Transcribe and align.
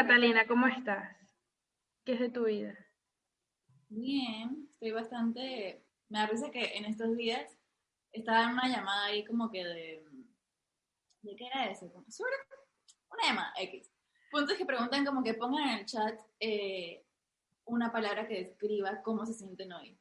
Catalina, 0.00 0.46
¿cómo 0.46 0.68
estás? 0.68 1.12
¿Qué 2.04 2.12
es 2.12 2.20
de 2.20 2.28
tu 2.28 2.44
vida? 2.44 2.72
Bien, 3.88 4.68
estoy 4.70 4.92
bastante... 4.92 5.84
Me 6.08 6.20
da 6.20 6.26
risa 6.26 6.52
que 6.52 6.76
en 6.76 6.84
estos 6.84 7.16
días 7.16 7.58
estaba 8.12 8.44
en 8.44 8.50
una 8.50 8.68
llamada 8.68 9.06
ahí 9.06 9.24
como 9.24 9.50
que 9.50 9.64
de... 9.64 10.04
¿De 11.22 11.34
qué 11.34 11.46
era 11.48 11.68
eso? 11.68 11.90
Como, 11.92 12.06
una 13.10 13.26
llamada 13.26 13.52
X. 13.58 13.90
Puntos 14.30 14.56
que 14.56 14.64
preguntan 14.64 15.04
como 15.04 15.24
que 15.24 15.34
pongan 15.34 15.68
en 15.68 15.78
el 15.80 15.86
chat 15.86 16.16
eh, 16.38 17.04
una 17.64 17.90
palabra 17.90 18.28
que 18.28 18.44
describa 18.44 19.02
cómo 19.02 19.26
se 19.26 19.34
sienten 19.34 19.72
hoy. 19.72 19.98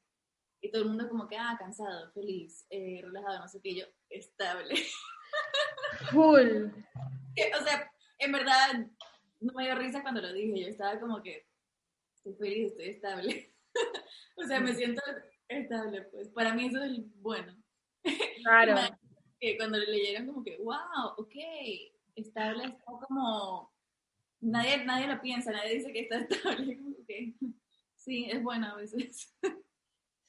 Y 0.61 0.69
todo 0.69 0.83
el 0.83 0.89
mundo 0.89 1.09
como 1.09 1.27
que, 1.27 1.39
ah, 1.39 1.55
cansado, 1.58 2.11
feliz, 2.11 2.67
eh, 2.69 3.02
relajado, 3.03 3.39
no 3.39 3.47
sé 3.47 3.59
qué, 3.64 3.73
yo, 3.73 3.86
estable. 4.11 4.75
Full. 6.11 6.67
o 6.67 7.64
sea, 7.64 7.91
en 8.19 8.31
verdad, 8.31 8.86
no 9.39 9.53
me 9.53 9.66
dio 9.66 9.75
risa 9.75 10.02
cuando 10.02 10.21
lo 10.21 10.33
dije, 10.33 10.61
yo 10.61 10.67
estaba 10.67 10.99
como 10.99 11.21
que, 11.21 11.47
estoy 12.16 12.33
feliz, 12.35 12.71
estoy 12.71 12.89
estable. 12.89 13.53
o 14.38 14.43
sea, 14.43 14.59
me 14.59 14.73
siento 14.73 15.02
estable, 15.47 16.03
pues. 16.03 16.30
Para 16.30 16.53
mí 16.53 16.67
eso 16.67 16.83
es 16.83 16.99
bueno. 17.21 17.55
Claro. 18.43 18.75
que 19.41 19.58
cuando 19.58 19.77
le 19.77 19.88
leyeron 19.88 20.27
como 20.27 20.41
que, 20.43 20.58
wow, 20.58 21.15
ok, 21.17 21.35
estable 22.15 22.63
está 22.63 22.91
como 23.05 23.73
nadie, 24.39 24.85
nadie 24.85 25.08
lo 25.08 25.19
piensa, 25.19 25.52
nadie 25.52 25.75
dice 25.75 25.91
que 25.91 26.02
está 26.02 26.17
estable. 26.30 26.80
Sí, 27.95 28.30
es 28.31 28.41
bueno 28.41 28.67
a 28.67 28.75
veces. 28.75 29.35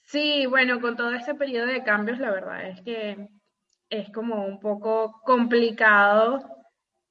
Sí, 0.02 0.46
bueno, 0.46 0.80
con 0.80 0.96
todo 0.96 1.12
este 1.12 1.34
periodo 1.34 1.66
de 1.66 1.84
cambios, 1.84 2.18
la 2.18 2.32
verdad 2.32 2.68
es 2.68 2.80
que 2.82 3.28
es 3.90 4.10
como 4.10 4.46
un 4.46 4.58
poco 4.58 5.20
complicado 5.24 6.57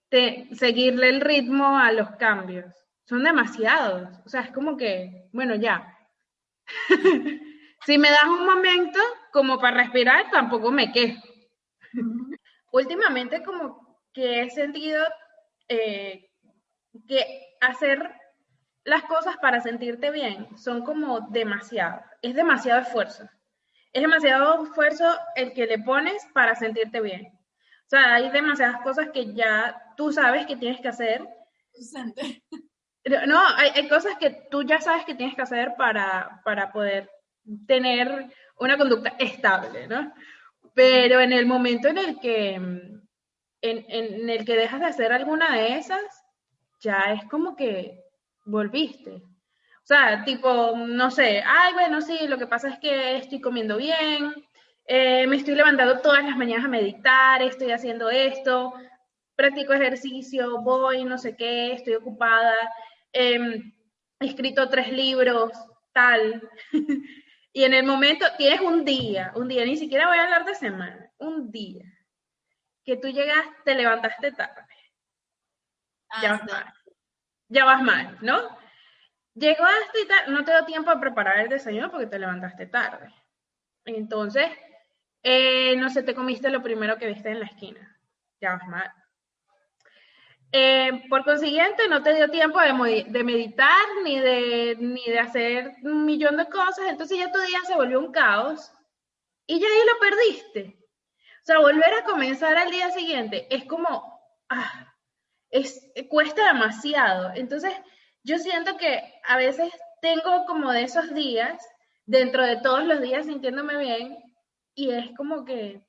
de 0.10 0.48
seguirle 0.54 1.10
el 1.10 1.22
ritmo 1.22 1.78
a 1.78 1.92
los 1.92 2.12
cambios. 2.12 2.74
Son 3.06 3.24
demasiados. 3.24 4.10
O 4.26 4.30
sea, 4.30 4.42
es 4.42 4.52
como 4.52 4.78
que, 4.78 5.30
bueno, 5.32 5.56
ya. 5.56 5.98
si 7.86 7.98
me 7.98 8.10
das 8.10 8.26
un 8.26 8.46
momento 8.46 9.00
como 9.32 9.60
para 9.60 9.78
respirar, 9.78 10.30
tampoco 10.32 10.72
me 10.72 10.92
quejo. 10.92 11.22
Últimamente 12.72 13.44
como 13.44 14.02
que 14.14 14.42
he 14.42 14.50
sentido 14.50 15.04
eh, 15.70 16.30
que 17.08 17.56
hacer 17.62 18.12
las 18.84 19.04
cosas 19.04 19.38
para 19.38 19.62
sentirte 19.62 20.12
bien 20.12 20.48
son 20.58 20.84
como 20.84 21.20
demasiado, 21.30 22.02
es 22.22 22.36
demasiado 22.36 22.82
esfuerzo. 22.82 23.30
Es 23.94 24.02
demasiado 24.02 24.64
esfuerzo 24.64 25.06
el 25.36 25.54
que 25.54 25.66
le 25.66 25.80
pones 25.80 26.26
para 26.34 26.56
sentirte 26.56 27.02
bien. 27.02 27.37
O 27.88 27.90
sea, 27.90 28.16
hay 28.16 28.30
demasiadas 28.32 28.82
cosas 28.82 29.10
que 29.14 29.34
ya 29.34 29.94
tú 29.96 30.12
sabes 30.12 30.46
que 30.46 30.58
tienes 30.58 30.82
que 30.82 30.90
hacer. 30.90 31.26
No, 33.26 33.40
hay, 33.56 33.70
hay 33.74 33.88
cosas 33.88 34.18
que 34.20 34.48
tú 34.52 34.64
ya 34.64 34.82
sabes 34.82 35.06
que 35.06 35.16
tienes 35.16 35.34
que 35.34 35.42
hacer 35.42 35.76
para, 35.78 36.42
para 36.44 36.74
poder 36.74 37.10
tener 37.66 38.30
una 38.60 38.78
conducta 38.78 39.14
estable, 39.18 39.88
¿no? 39.88 40.14
Pero 40.74 41.22
en 41.22 41.32
el 41.32 41.46
momento 41.46 41.88
en 41.88 41.98
el 41.98 42.20
que, 42.20 42.56
en, 42.56 43.06
en 43.62 44.30
el 44.30 44.44
que 44.44 44.58
dejas 44.58 44.82
de 44.82 44.88
hacer 44.88 45.14
alguna 45.14 45.56
de 45.56 45.78
esas, 45.78 46.04
ya 46.82 47.14
es 47.14 47.24
como 47.30 47.56
que 47.56 48.04
volviste. 48.46 49.12
O 49.12 49.88
sea, 49.88 50.26
tipo, 50.26 50.76
no 50.76 51.10
sé, 51.10 51.42
ay, 51.46 51.74
bueno, 51.74 52.02
sí, 52.02 52.28
lo 52.28 52.38
que 52.38 52.48
pasa 52.48 52.68
es 52.68 52.80
que 52.80 53.16
estoy 53.16 53.40
comiendo 53.40 53.78
bien, 53.78 54.34
eh, 54.88 55.28
me 55.28 55.36
estoy 55.36 55.56
levantando 55.56 56.00
todas 56.00 56.24
las 56.24 56.38
mañanas 56.38 56.66
a 56.66 56.70
meditar, 56.70 57.42
estoy 57.42 57.72
haciendo 57.72 58.10
esto, 58.10 58.74
practico 59.36 59.74
ejercicio, 59.74 60.62
voy, 60.62 61.04
no 61.04 61.18
sé 61.18 61.36
qué, 61.36 61.74
estoy 61.74 61.96
ocupada, 61.96 62.56
em, 63.12 63.74
he 64.20 64.26
escrito 64.26 64.70
tres 64.70 64.92
libros, 64.92 65.52
tal. 65.94 66.50
y 67.54 67.64
en 67.64 67.74
el 67.74 67.86
momento, 67.86 68.26
tienes 68.38 68.62
un 68.62 68.86
día, 68.86 69.34
un 69.36 69.48
día, 69.50 69.66
ni 69.66 69.76
siquiera 69.76 70.08
voy 70.08 70.18
a 70.18 70.24
hablar 70.24 70.46
de 70.46 70.56
semana, 70.56 71.12
un 71.18 71.52
día, 71.52 71.84
que 72.86 72.96
tú 72.96 73.10
llegas, 73.10 73.46
te 73.66 73.76
levantaste 73.76 74.32
tarde 74.32 74.64
Ah, 76.10 76.22
ya 76.22 76.32
vas 76.32 76.44
mal. 76.46 76.74
Ya 77.50 77.66
vas 77.66 77.82
mal, 77.82 78.18
¿no? 78.22 78.58
Llegaste 79.34 80.02
y 80.02 80.08
tal, 80.08 80.34
no 80.34 80.46
te 80.46 80.52
dio 80.52 80.66
tiempo 80.66 80.90
a 80.90 81.00
preparar 81.00 81.40
el 81.40 81.50
desayuno 81.50 81.92
porque 81.92 82.08
te 82.08 82.20
levantaste 82.20 82.66
tarde. 82.68 83.14
Entonces, 83.86 84.50
eh, 85.30 85.76
no 85.76 85.90
sé, 85.90 86.04
te 86.04 86.16
comiste 86.16 86.50
lo 86.50 86.64
primero 86.64 86.98
que 86.98 87.08
viste 87.08 87.30
en 87.30 87.42
la 87.42 87.48
esquina. 87.48 88.00
Ya 88.40 88.54
vas 88.54 88.66
mal. 88.70 88.90
Eh, 90.54 91.04
por 91.10 91.26
consiguiente, 91.26 91.90
no 91.90 92.02
te 92.02 92.14
dio 92.14 92.30
tiempo 92.30 92.62
de, 92.62 93.24
meditar 93.26 93.86
ni 94.06 94.22
de, 94.22 94.78
ni 94.80 95.04
de 95.04 95.20
hacer 95.20 95.76
un 95.84 96.06
millón 96.06 96.38
de 96.38 96.46
cosas, 96.46 96.86
entonces 96.88 97.18
ya 97.18 97.30
tu 97.30 97.40
día 97.40 97.60
se 97.68 97.76
volvió 97.76 98.00
un 98.00 98.14
caos 98.14 98.72
y 99.46 99.60
ya 99.60 99.68
ahí 99.68 99.82
lo 99.86 100.00
perdiste. 100.00 100.78
O 101.42 101.46
sea, 101.46 101.60
volver 101.60 101.94
a 101.94 102.06
comenzar 102.06 102.56
al 102.56 102.72
día 102.72 102.90
siguiente 102.92 103.54
es 103.54 103.66
como, 103.66 104.22
ah, 104.48 104.94
es, 105.50 105.92
cuesta 106.10 106.54
demasiado. 106.54 107.34
Entonces, 107.36 107.74
yo 108.24 108.38
siento 108.38 108.78
que 108.78 109.04
a 109.26 109.36
veces 109.36 109.74
tengo 110.02 110.46
como 110.46 110.72
de 110.72 110.84
esos 110.84 111.14
días, 111.14 111.62
dentro 112.06 112.46
de 112.46 112.62
todos 112.62 112.86
los 112.86 113.02
días 113.02 113.26
sintiéndome 113.26 113.78
bien, 113.78 114.27
y 114.78 114.92
es 114.92 115.10
como 115.18 115.44
que 115.44 115.84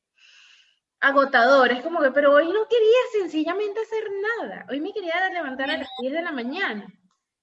agotador, 0.99 1.71
es 1.71 1.82
como 1.82 2.00
que, 2.00 2.10
pero 2.10 2.32
hoy 2.32 2.49
no 2.49 2.66
quería 2.66 2.99
sencillamente 3.12 3.81
hacer 3.81 4.04
nada, 4.38 4.66
hoy 4.71 4.81
me 4.81 4.94
quería 4.94 5.28
levantar 5.28 5.71
a 5.71 5.76
las 5.76 5.88
10 6.00 6.12
de 6.15 6.22
la 6.22 6.32
mañana. 6.32 6.87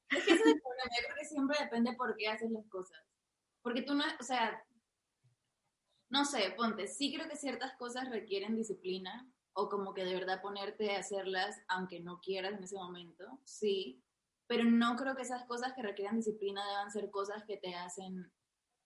Es 0.09 0.25
que 0.25 0.33
eso 0.33 0.43
es 0.43 0.53
el 0.53 0.61
problema, 0.61 0.91
yo 0.97 1.05
creo 1.05 1.17
que 1.19 1.25
siempre 1.25 1.57
depende 1.61 1.93
por 1.93 2.17
qué 2.17 2.29
haces 2.29 2.49
las 2.49 2.67
cosas. 2.67 2.99
Porque 3.61 3.83
tú 3.83 3.93
no, 3.93 4.03
o 4.19 4.23
sea, 4.23 4.59
no 6.09 6.25
sé, 6.25 6.51
ponte, 6.57 6.87
sí 6.87 7.13
creo 7.13 7.29
que 7.29 7.37
ciertas 7.37 7.75
cosas 7.77 8.09
requieren 8.09 8.55
disciplina, 8.55 9.29
o 9.53 9.69
como 9.69 9.93
que 9.93 10.03
de 10.03 10.15
verdad 10.15 10.41
ponerte 10.41 10.95
a 10.95 10.99
hacerlas 10.99 11.61
aunque 11.67 11.99
no 11.99 12.19
quieras 12.21 12.53
en 12.53 12.63
ese 12.63 12.75
momento, 12.75 13.39
sí, 13.43 14.03
pero 14.47 14.63
no 14.63 14.95
creo 14.95 15.15
que 15.15 15.21
esas 15.21 15.45
cosas 15.45 15.73
que 15.73 15.83
requieran 15.83 16.17
disciplina 16.17 16.67
deban 16.67 16.91
ser 16.91 17.11
cosas 17.11 17.43
que 17.45 17.57
te 17.57 17.75
hacen 17.75 18.31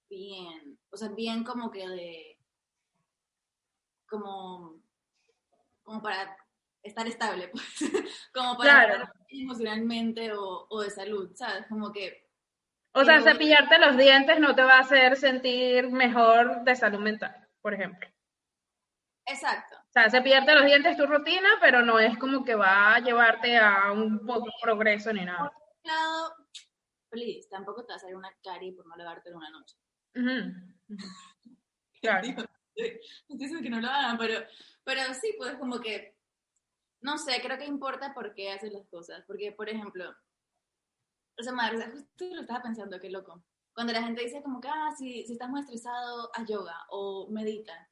bien, 0.09 0.77
o 0.91 0.97
sea, 0.97 1.07
bien 1.09 1.43
como 1.45 1.71
que 1.71 1.87
de, 1.87 2.38
como, 4.09 4.81
como 5.83 6.01
para 6.01 6.35
estar 6.83 7.07
estable, 7.07 7.47
pues, 7.51 7.91
como 8.33 8.57
para 8.57 8.83
estar 8.83 9.13
emocionalmente 9.29 10.33
o, 10.33 10.67
o, 10.69 10.81
de 10.81 10.89
salud, 10.89 11.31
¿sabes? 11.35 11.65
Como 11.67 11.91
que... 11.91 12.27
O 12.93 13.05
sea, 13.05 13.21
cepillarte 13.21 13.77
los 13.77 13.95
dientes 13.97 14.39
no 14.39 14.55
te 14.55 14.63
va 14.63 14.77
a 14.77 14.81
hacer 14.81 15.15
sentir 15.15 15.91
mejor 15.91 16.63
de 16.63 16.75
salud 16.75 16.99
mental, 16.99 17.47
por 17.61 17.73
ejemplo. 17.73 18.09
Exacto. 19.27 19.77
O 19.77 19.91
sea, 19.91 20.09
se 20.09 20.21
pierde 20.21 20.55
los 20.55 20.65
dientes 20.65 20.97
tu 20.97 21.05
rutina, 21.05 21.49
pero 21.61 21.83
no 21.83 21.99
es 21.99 22.17
como 22.17 22.43
que 22.43 22.55
va 22.55 22.95
a 22.95 22.99
llevarte 22.99 23.57
a 23.57 23.91
un 23.91 24.25
poco 24.25 24.47
progreso 24.61 25.13
ni 25.13 25.23
nada. 25.23 25.51
Por 25.51 25.91
lado, 25.91 26.35
please, 27.09 27.47
tampoco 27.49 27.85
te 27.85 27.93
vas 27.93 28.03
a 28.03 28.05
hacer 28.07 28.15
una 28.15 28.31
cari 28.43 28.71
por 28.71 28.87
no 28.87 28.95
lavarte 28.95 29.33
una 29.33 29.49
noche. 29.49 29.77
Claro. 32.01 32.49
No 33.29 33.35
estoy 33.45 33.61
que 33.61 33.69
no 33.69 33.81
lo 33.81 33.87
hagan, 33.87 34.17
pero, 34.17 34.39
pero 34.83 35.01
sí, 35.13 35.33
pues 35.37 35.55
como 35.55 35.79
que, 35.79 36.15
no 37.01 37.17
sé, 37.17 37.41
creo 37.41 37.57
que 37.57 37.65
importa 37.65 38.13
por 38.13 38.33
qué 38.33 38.51
haces 38.51 38.73
las 38.73 38.87
cosas. 38.87 39.23
Porque, 39.25 39.51
por 39.51 39.69
ejemplo, 39.69 40.13
o 41.37 41.43
sea, 41.43 41.53
madre, 41.53 41.85
justo 41.91 42.25
lo 42.35 42.41
estaba 42.41 42.63
pensando, 42.63 42.99
qué 42.99 43.09
loco. 43.09 43.43
Cuando 43.73 43.93
la 43.93 44.03
gente 44.03 44.23
dice 44.23 44.41
como 44.41 44.59
que, 44.59 44.67
ah, 44.67 44.91
si, 44.97 45.25
si 45.25 45.33
estás 45.33 45.49
muy 45.49 45.61
estresado, 45.61 46.29
haz 46.33 46.47
yoga 46.47 46.75
o 46.89 47.29
medita 47.29 47.89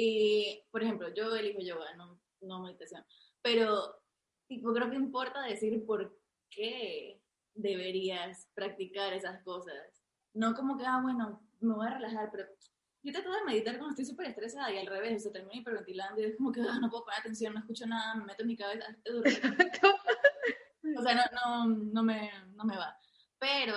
y, 0.00 0.62
por 0.70 0.82
ejemplo, 0.82 1.12
yo 1.12 1.34
elijo 1.34 1.60
yoga, 1.60 1.94
no, 1.96 2.20
no 2.42 2.62
meditación. 2.62 3.04
Pero, 3.42 4.00
tipo, 4.46 4.72
creo 4.72 4.88
que 4.90 4.96
importa 4.96 5.42
decir 5.42 5.84
por 5.84 6.16
qué. 6.50 7.20
deberías 7.54 8.48
practicar 8.54 9.12
esas 9.12 9.42
cosas. 9.42 10.04
No 10.34 10.54
como 10.54 10.78
que, 10.78 10.86
ah, 10.86 11.00
bueno, 11.02 11.42
me 11.60 11.74
voy 11.74 11.88
a 11.88 11.94
relajar, 11.94 12.30
pero 12.30 12.46
yo 13.08 13.22
trato 13.22 13.32
de 13.32 13.44
meditar 13.44 13.78
cuando 13.78 13.90
estoy 13.90 14.04
súper 14.04 14.26
estresada 14.26 14.70
y 14.70 14.78
al 14.78 14.86
revés, 14.86 15.26
o 15.26 15.32
termino 15.32 15.60
hiperventilando 15.60 16.20
y 16.20 16.24
es 16.24 16.36
como 16.36 16.52
que 16.52 16.60
ah, 16.60 16.78
no 16.78 16.90
puedo 16.90 17.04
poner 17.04 17.20
atención, 17.20 17.54
no 17.54 17.60
escucho 17.60 17.86
nada, 17.86 18.14
me 18.14 18.24
meto 18.26 18.42
en 18.42 18.48
mi 18.48 18.56
cabeza. 18.56 18.84
o 20.98 21.02
sea, 21.02 21.14
no, 21.14 21.66
no, 21.66 21.76
no, 21.92 22.02
me, 22.02 22.30
no 22.54 22.64
me 22.64 22.76
va. 22.76 22.98
Pero, 23.38 23.74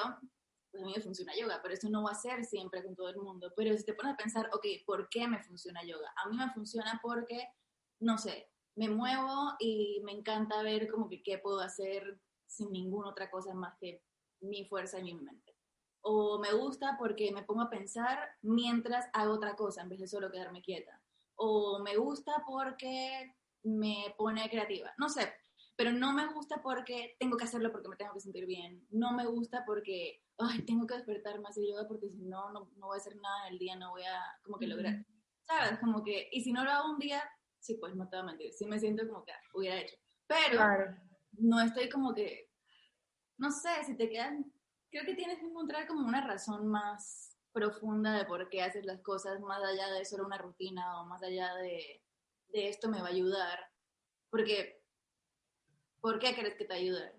pues 0.70 0.84
a 0.84 0.86
mí 0.86 0.94
me 0.96 1.02
funciona 1.02 1.34
yoga, 1.40 1.62
pero 1.62 1.74
eso 1.74 1.90
no 1.90 2.04
va 2.04 2.12
a 2.12 2.16
ser 2.16 2.44
siempre 2.44 2.84
con 2.84 2.94
todo 2.94 3.10
el 3.10 3.18
mundo. 3.18 3.54
Pero 3.56 3.78
si 3.78 3.86
te 3.86 3.94
pones 3.94 4.14
a 4.14 4.18
pensar, 4.18 4.50
ok, 4.52 4.66
¿por 4.86 5.08
qué 5.10 5.28
me 5.28 5.42
funciona 5.44 5.82
yoga? 5.84 6.14
A 6.24 6.30
mí 6.30 6.36
me 6.36 6.52
funciona 6.52 7.00
porque, 7.02 7.48
no 8.00 8.18
sé, 8.18 8.50
me 8.76 8.90
muevo 8.90 9.54
y 9.60 10.02
me 10.04 10.12
encanta 10.12 10.62
ver 10.62 10.90
como 10.90 11.08
que 11.08 11.24
qué 11.24 11.38
puedo 11.38 11.62
hacer 11.62 12.20
sin 12.48 12.72
ninguna 12.72 13.10
otra 13.10 13.32
cosa 13.32 13.54
más 13.54 13.78
que 13.80 14.04
mi 14.42 14.66
fuerza 14.66 15.00
y 15.00 15.04
mi 15.04 15.14
mente. 15.14 15.51
O 16.02 16.40
me 16.40 16.52
gusta 16.54 16.96
porque 17.00 17.32
me 17.32 17.44
pongo 17.44 17.62
a 17.62 17.70
pensar 17.70 18.18
mientras 18.42 19.08
hago 19.14 19.34
otra 19.34 19.56
cosa 19.56 19.82
en 19.82 19.90
vez 19.90 20.00
de 20.00 20.08
solo 20.08 20.32
quedarme 20.32 20.62
quieta. 20.62 21.00
O 21.36 21.80
me 21.80 21.96
gusta 21.96 22.44
porque 22.46 23.36
me 23.64 24.14
pone 24.18 24.50
creativa. 24.50 24.94
No 24.98 25.10
sé, 25.10 25.32
pero 25.76 25.92
no 25.92 26.14
me 26.14 26.28
gusta 26.28 26.62
porque 26.62 27.16
tengo 27.20 27.38
que 27.38 27.46
hacerlo 27.46 27.72
porque 27.72 27.90
me 27.90 27.96
tengo 27.96 28.14
que 28.14 28.20
sentir 28.20 28.46
bien. 28.46 28.86
No 28.92 29.14
me 29.14 29.26
gusta 29.26 29.64
porque, 29.66 30.22
ay, 30.38 30.62
tengo 30.64 30.86
que 30.86 30.96
despertar 30.96 31.40
más 31.40 31.56
de 31.56 31.68
yoga 31.68 31.88
porque 31.88 32.10
si 32.10 32.24
no, 32.24 32.52
no, 32.52 32.70
voy 32.78 32.96
a 32.96 32.98
hacer 32.98 33.16
nada 33.16 33.48
en 33.48 33.54
el 33.54 33.60
día, 33.60 33.76
no 33.76 33.92
voy 33.92 34.04
a 34.04 34.22
como 34.44 34.58
que 34.58 34.68
lograr. 34.68 35.06
¿Sabes? 35.42 35.80
Como 35.80 36.04
que, 36.04 36.30
y 36.32 36.42
si 36.42 36.54
no 36.54 36.64
lo 36.64 36.72
hago 36.72 36.92
un 36.92 37.00
día, 37.00 37.24
sí, 37.60 37.76
pues 37.76 37.96
no 37.96 38.08
te 38.08 38.16
voy 38.16 38.24
a 38.24 38.28
mentir, 38.28 38.54
sí 38.54 38.66
me 38.66 38.80
siento 38.80 39.08
como 39.08 39.24
que 39.24 39.34
hubiera 39.54 39.80
hecho. 39.80 39.96
Pero 40.28 40.96
no 41.34 41.60
estoy 41.60 41.90
como 41.90 42.14
que, 42.14 42.50
no 43.38 43.52
sé, 43.52 43.84
si 43.86 43.98
te 43.98 44.10
quedan, 44.10 44.51
creo 44.92 45.06
que 45.06 45.16
tienes 45.16 45.40
que 45.40 45.46
encontrar 45.46 45.88
como 45.88 46.08
una 46.08 46.26
razón 46.26 46.68
más 46.68 47.38
profunda 47.52 48.14
de 48.14 48.26
por 48.26 48.50
qué 48.50 48.62
haces 48.62 48.86
las 48.86 49.02
cosas, 49.02 49.40
más 49.42 49.64
allá 49.64 49.92
de 49.92 50.06
solo 50.06 50.26
una 50.26 50.38
rutina 50.38 51.02
o 51.02 51.06
más 51.06 51.24
allá 51.24 51.56
de, 51.56 52.04
de 52.50 52.70
esto 52.70 52.88
me 52.90 53.02
va 53.02 53.08
a 53.08 53.12
ayudar. 53.12 53.60
Porque, 54.30 54.82
¿por 56.00 56.20
qué 56.20 56.36
crees 56.36 56.56
que 56.56 56.66
te 56.66 56.74
ayuda? 56.74 57.12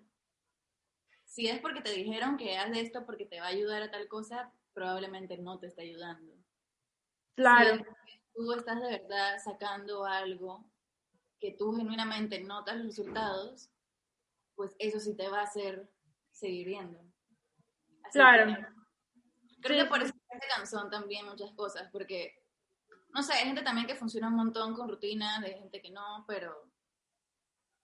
Si 1.25 1.47
es 1.47 1.59
porque 1.59 1.81
te 1.81 1.91
dijeron 1.91 2.37
que 2.37 2.57
haz 2.57 2.75
esto 2.77 3.05
porque 3.05 3.25
te 3.25 3.39
va 3.39 3.47
a 3.47 3.49
ayudar 3.49 3.81
a 3.81 3.91
tal 3.91 4.07
cosa, 4.07 4.53
probablemente 4.73 5.37
no 5.37 5.59
te 5.59 5.67
está 5.67 5.81
ayudando. 5.81 6.33
Claro 7.35 7.83
tú 8.33 8.51
estás 8.53 8.81
de 8.81 8.89
verdad 8.99 9.39
sacando 9.43 10.05
algo 10.05 10.65
que 11.39 11.51
tú 11.51 11.73
genuinamente 11.73 12.41
notas 12.41 12.77
los 12.77 12.87
resultados, 12.87 13.69
pues 14.55 14.75
eso 14.79 14.99
sí 14.99 15.15
te 15.15 15.29
va 15.29 15.41
a 15.41 15.43
hacer 15.43 15.89
seguir 16.31 16.67
viendo. 16.67 16.99
Claro. 18.13 18.55
creo 19.61 19.83
que 19.83 19.89
por 19.89 20.01
eso 20.01 20.13
se 20.13 20.47
canción 20.55 20.89
también 20.89 21.25
muchas 21.25 21.51
cosas, 21.53 21.89
porque, 21.91 22.33
no 23.09 23.21
sé, 23.23 23.33
hay 23.33 23.45
gente 23.45 23.61
también 23.61 23.87
que 23.87 23.95
funciona 23.95 24.27
un 24.27 24.35
montón 24.35 24.73
con 24.73 24.89
rutinas, 24.89 25.43
hay 25.43 25.53
gente 25.53 25.81
que 25.81 25.91
no, 25.91 26.25
pero 26.27 26.71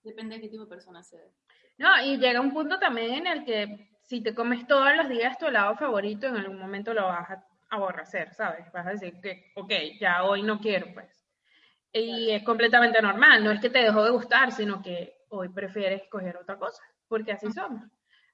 depende 0.02 0.36
de 0.36 0.42
qué 0.42 0.48
tipo 0.48 0.64
de 0.64 0.70
persona 0.70 1.02
sea. 1.02 1.26
No, 1.78 2.02
y 2.02 2.18
llega 2.18 2.40
un 2.40 2.52
punto 2.52 2.78
también 2.78 3.14
en 3.14 3.26
el 3.26 3.44
que 3.44 3.90
si 4.02 4.22
te 4.22 4.34
comes 4.34 4.66
todos 4.66 4.94
los 4.96 5.08
días 5.08 5.38
tu 5.38 5.46
helado 5.46 5.76
favorito, 5.76 6.26
en 6.26 6.36
algún 6.36 6.58
momento 6.58 6.92
lo 6.92 7.04
vas 7.04 7.30
a 7.30 7.46
aborrecer, 7.70 8.34
¿sabes? 8.34 8.70
Vas 8.72 8.86
a 8.86 8.90
decir 8.90 9.20
que, 9.20 9.52
ok, 9.56 9.72
ya 10.00 10.24
hoy 10.24 10.42
no 10.42 10.60
quiero, 10.60 10.92
pues. 10.92 11.24
Y 11.92 12.30
es 12.30 12.42
completamente 12.44 13.00
normal, 13.00 13.42
no 13.42 13.50
es 13.50 13.60
que 13.60 13.70
te 13.70 13.82
dejó 13.82 14.04
de 14.04 14.10
gustar, 14.10 14.52
sino 14.52 14.82
que 14.82 15.24
hoy 15.28 15.48
prefieres 15.48 16.02
coger 16.10 16.36
otra 16.36 16.58
cosa, 16.58 16.82
porque 17.08 17.32
así 17.32 17.50
somos. 17.52 17.82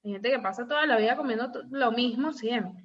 Hay 0.07 0.13
gente 0.13 0.31
que 0.31 0.39
pasa 0.39 0.69
toda 0.69 0.87
la 0.87 0.99
vida 0.99 1.17
comiendo 1.17 1.51
lo 1.69 1.91
mismo 1.91 2.33
siempre. 2.33 2.85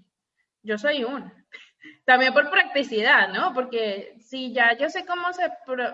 Yo 0.64 0.80
soy 0.80 1.04
una. 1.04 1.32
También 2.06 2.34
por 2.34 2.50
practicidad, 2.50 3.32
¿no? 3.32 3.54
Porque 3.54 4.16
si 4.20 4.52
ya 4.54 4.76
yo 4.76 4.90
sé 4.90 5.06
cómo 5.06 5.32
se, 5.32 5.44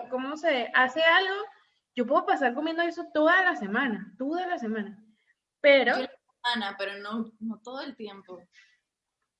cómo 0.08 0.38
se 0.38 0.70
hace 0.72 1.02
algo, 1.02 1.34
yo 1.94 2.06
puedo 2.06 2.24
pasar 2.24 2.54
comiendo 2.54 2.82
eso 2.82 3.04
toda 3.12 3.42
la 3.44 3.56
semana, 3.56 4.14
toda 4.16 4.46
la 4.46 4.58
semana. 4.58 5.04
Pero... 5.60 5.96
Semana, 5.96 6.76
pero 6.78 6.96
no, 6.96 7.30
no 7.40 7.60
todo 7.62 7.82
el 7.82 7.94
tiempo. 7.94 8.40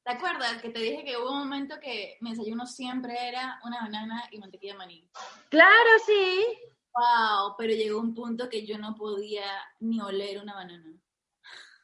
¿Te 0.04 0.12
acuerdas 0.12 0.60
que 0.60 0.68
te 0.68 0.80
dije 0.80 1.04
que 1.06 1.16
hubo 1.16 1.32
un 1.32 1.38
momento 1.38 1.80
que 1.80 2.18
mi 2.20 2.32
desayuno 2.32 2.66
siempre 2.66 3.28
era 3.28 3.60
una 3.64 3.80
banana 3.80 4.24
y 4.30 4.38
mantequilla 4.38 4.74
de 4.74 4.78
maní? 4.78 5.08
Claro, 5.48 5.90
sí. 6.04 6.44
Wow, 6.92 7.54
pero 7.56 7.72
llegó 7.72 7.98
un 7.98 8.14
punto 8.14 8.50
que 8.50 8.66
yo 8.66 8.76
no 8.76 8.94
podía 8.94 9.46
ni 9.80 10.02
oler 10.02 10.42
una 10.42 10.54
banana. 10.54 10.98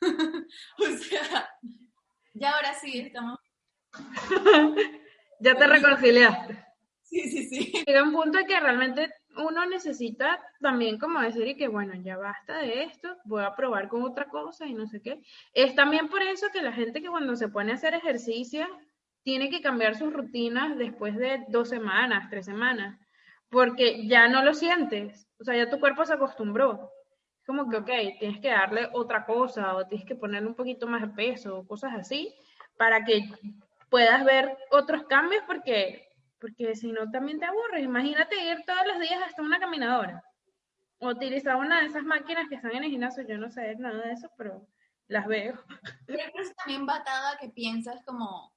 o 0.78 0.96
sea, 0.98 1.48
ya 2.34 2.50
ahora 2.50 2.74
sí 2.74 3.00
estamos. 3.00 3.38
ya 5.40 5.54
te 5.54 5.66
reconciliaste. 5.66 6.64
Sí, 7.02 7.30
sí, 7.30 7.44
sí. 7.44 7.84
Llega 7.86 8.02
un 8.02 8.12
punto 8.12 8.38
en 8.38 8.46
que 8.46 8.58
realmente 8.58 9.10
uno 9.36 9.66
necesita 9.66 10.40
también 10.60 10.98
como 10.98 11.20
decir 11.20 11.46
y 11.46 11.56
que 11.56 11.68
bueno, 11.68 11.94
ya 12.02 12.16
basta 12.16 12.58
de 12.58 12.84
esto, 12.84 13.16
voy 13.24 13.44
a 13.44 13.54
probar 13.54 13.88
con 13.88 14.02
otra 14.02 14.28
cosa 14.28 14.66
y 14.66 14.74
no 14.74 14.86
sé 14.86 15.00
qué. 15.00 15.20
Es 15.52 15.74
también 15.74 16.08
por 16.08 16.22
eso 16.22 16.48
que 16.52 16.62
la 16.62 16.72
gente 16.72 17.02
que 17.02 17.08
cuando 17.08 17.36
se 17.36 17.48
pone 17.48 17.72
a 17.72 17.76
hacer 17.76 17.94
ejercicio 17.94 18.66
tiene 19.22 19.48
que 19.48 19.60
cambiar 19.60 19.96
sus 19.96 20.12
rutinas 20.12 20.76
después 20.76 21.16
de 21.16 21.44
dos 21.48 21.68
semanas, 21.68 22.28
tres 22.30 22.46
semanas, 22.46 22.98
porque 23.48 24.06
ya 24.06 24.28
no 24.28 24.42
lo 24.42 24.54
sientes, 24.54 25.28
o 25.38 25.44
sea, 25.44 25.56
ya 25.56 25.70
tu 25.70 25.80
cuerpo 25.80 26.04
se 26.04 26.14
acostumbró. 26.14 26.90
Como 27.46 27.68
que, 27.68 27.76
ok, 27.76 28.18
tienes 28.18 28.40
que 28.40 28.48
darle 28.48 28.88
otra 28.92 29.26
cosa 29.26 29.76
o 29.76 29.86
tienes 29.86 30.06
que 30.06 30.14
ponerle 30.14 30.48
un 30.48 30.54
poquito 30.54 30.86
más 30.86 31.02
de 31.02 31.08
peso 31.08 31.58
o 31.58 31.66
cosas 31.66 31.92
así 31.94 32.34
para 32.76 33.04
que 33.04 33.22
puedas 33.90 34.24
ver 34.24 34.56
otros 34.70 35.04
cambios 35.04 35.42
porque 35.46 36.08
porque 36.44 36.74
si 36.74 36.92
no 36.92 37.10
también 37.10 37.38
te 37.38 37.46
aburres. 37.46 37.82
Imagínate 37.82 38.36
ir 38.36 38.64
todos 38.66 38.86
los 38.86 39.00
días 39.00 39.22
hasta 39.26 39.40
una 39.40 39.58
caminadora 39.58 40.22
o 40.98 41.08
utilizar 41.08 41.56
una 41.56 41.80
de 41.80 41.86
esas 41.86 42.04
máquinas 42.04 42.48
que 42.50 42.56
están 42.56 42.72
en 42.72 42.84
el 42.84 42.90
gimnasio. 42.90 43.26
Yo 43.26 43.38
no 43.38 43.50
sé 43.50 43.74
nada 43.76 44.02
de 44.02 44.12
eso, 44.12 44.28
pero 44.36 44.66
las 45.08 45.26
veo. 45.26 45.54
Pero 46.06 46.22
eso 46.34 46.52
también 46.58 46.84
batada 46.84 47.38
que 47.38 47.48
piensas 47.48 48.04
como 48.04 48.52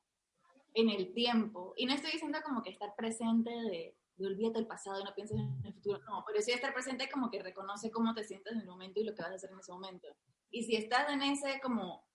en 0.73 0.89
el 0.89 1.13
tiempo. 1.13 1.73
Y 1.77 1.85
no 1.85 1.93
estoy 1.93 2.11
diciendo 2.11 2.39
como 2.43 2.61
que 2.61 2.71
estar 2.71 2.93
presente 2.95 3.51
de, 3.51 3.95
de 4.17 4.27
olvídate 4.27 4.59
del 4.59 4.67
pasado 4.67 4.99
y 4.99 5.03
no 5.03 5.13
pienses 5.13 5.37
en 5.37 5.65
el 5.65 5.73
futuro. 5.73 5.99
No, 6.05 6.23
pero 6.25 6.41
sí 6.41 6.51
estar 6.51 6.73
presente 6.73 7.09
como 7.09 7.29
que 7.29 7.41
reconoce 7.41 7.91
cómo 7.91 8.13
te 8.13 8.23
sientes 8.23 8.53
en 8.53 8.61
el 8.61 8.67
momento 8.67 8.99
y 8.99 9.03
lo 9.03 9.13
que 9.13 9.21
vas 9.21 9.31
a 9.31 9.35
hacer 9.35 9.51
en 9.51 9.59
ese 9.59 9.71
momento. 9.71 10.07
Y 10.49 10.63
si 10.63 10.75
estás 10.75 11.09
en 11.09 11.21
ese 11.21 11.59
como 11.61 12.07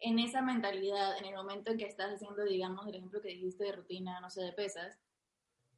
en 0.00 0.18
esa 0.18 0.42
mentalidad, 0.42 1.16
en 1.18 1.24
el 1.24 1.34
momento 1.34 1.70
en 1.70 1.78
que 1.78 1.86
estás 1.86 2.12
haciendo, 2.12 2.44
digamos, 2.44 2.86
el 2.86 2.94
ejemplo 2.94 3.22
que 3.22 3.28
dijiste 3.28 3.64
de 3.64 3.72
rutina, 3.72 4.20
no 4.20 4.28
sé, 4.28 4.42
de 4.42 4.52
pesas, 4.52 4.98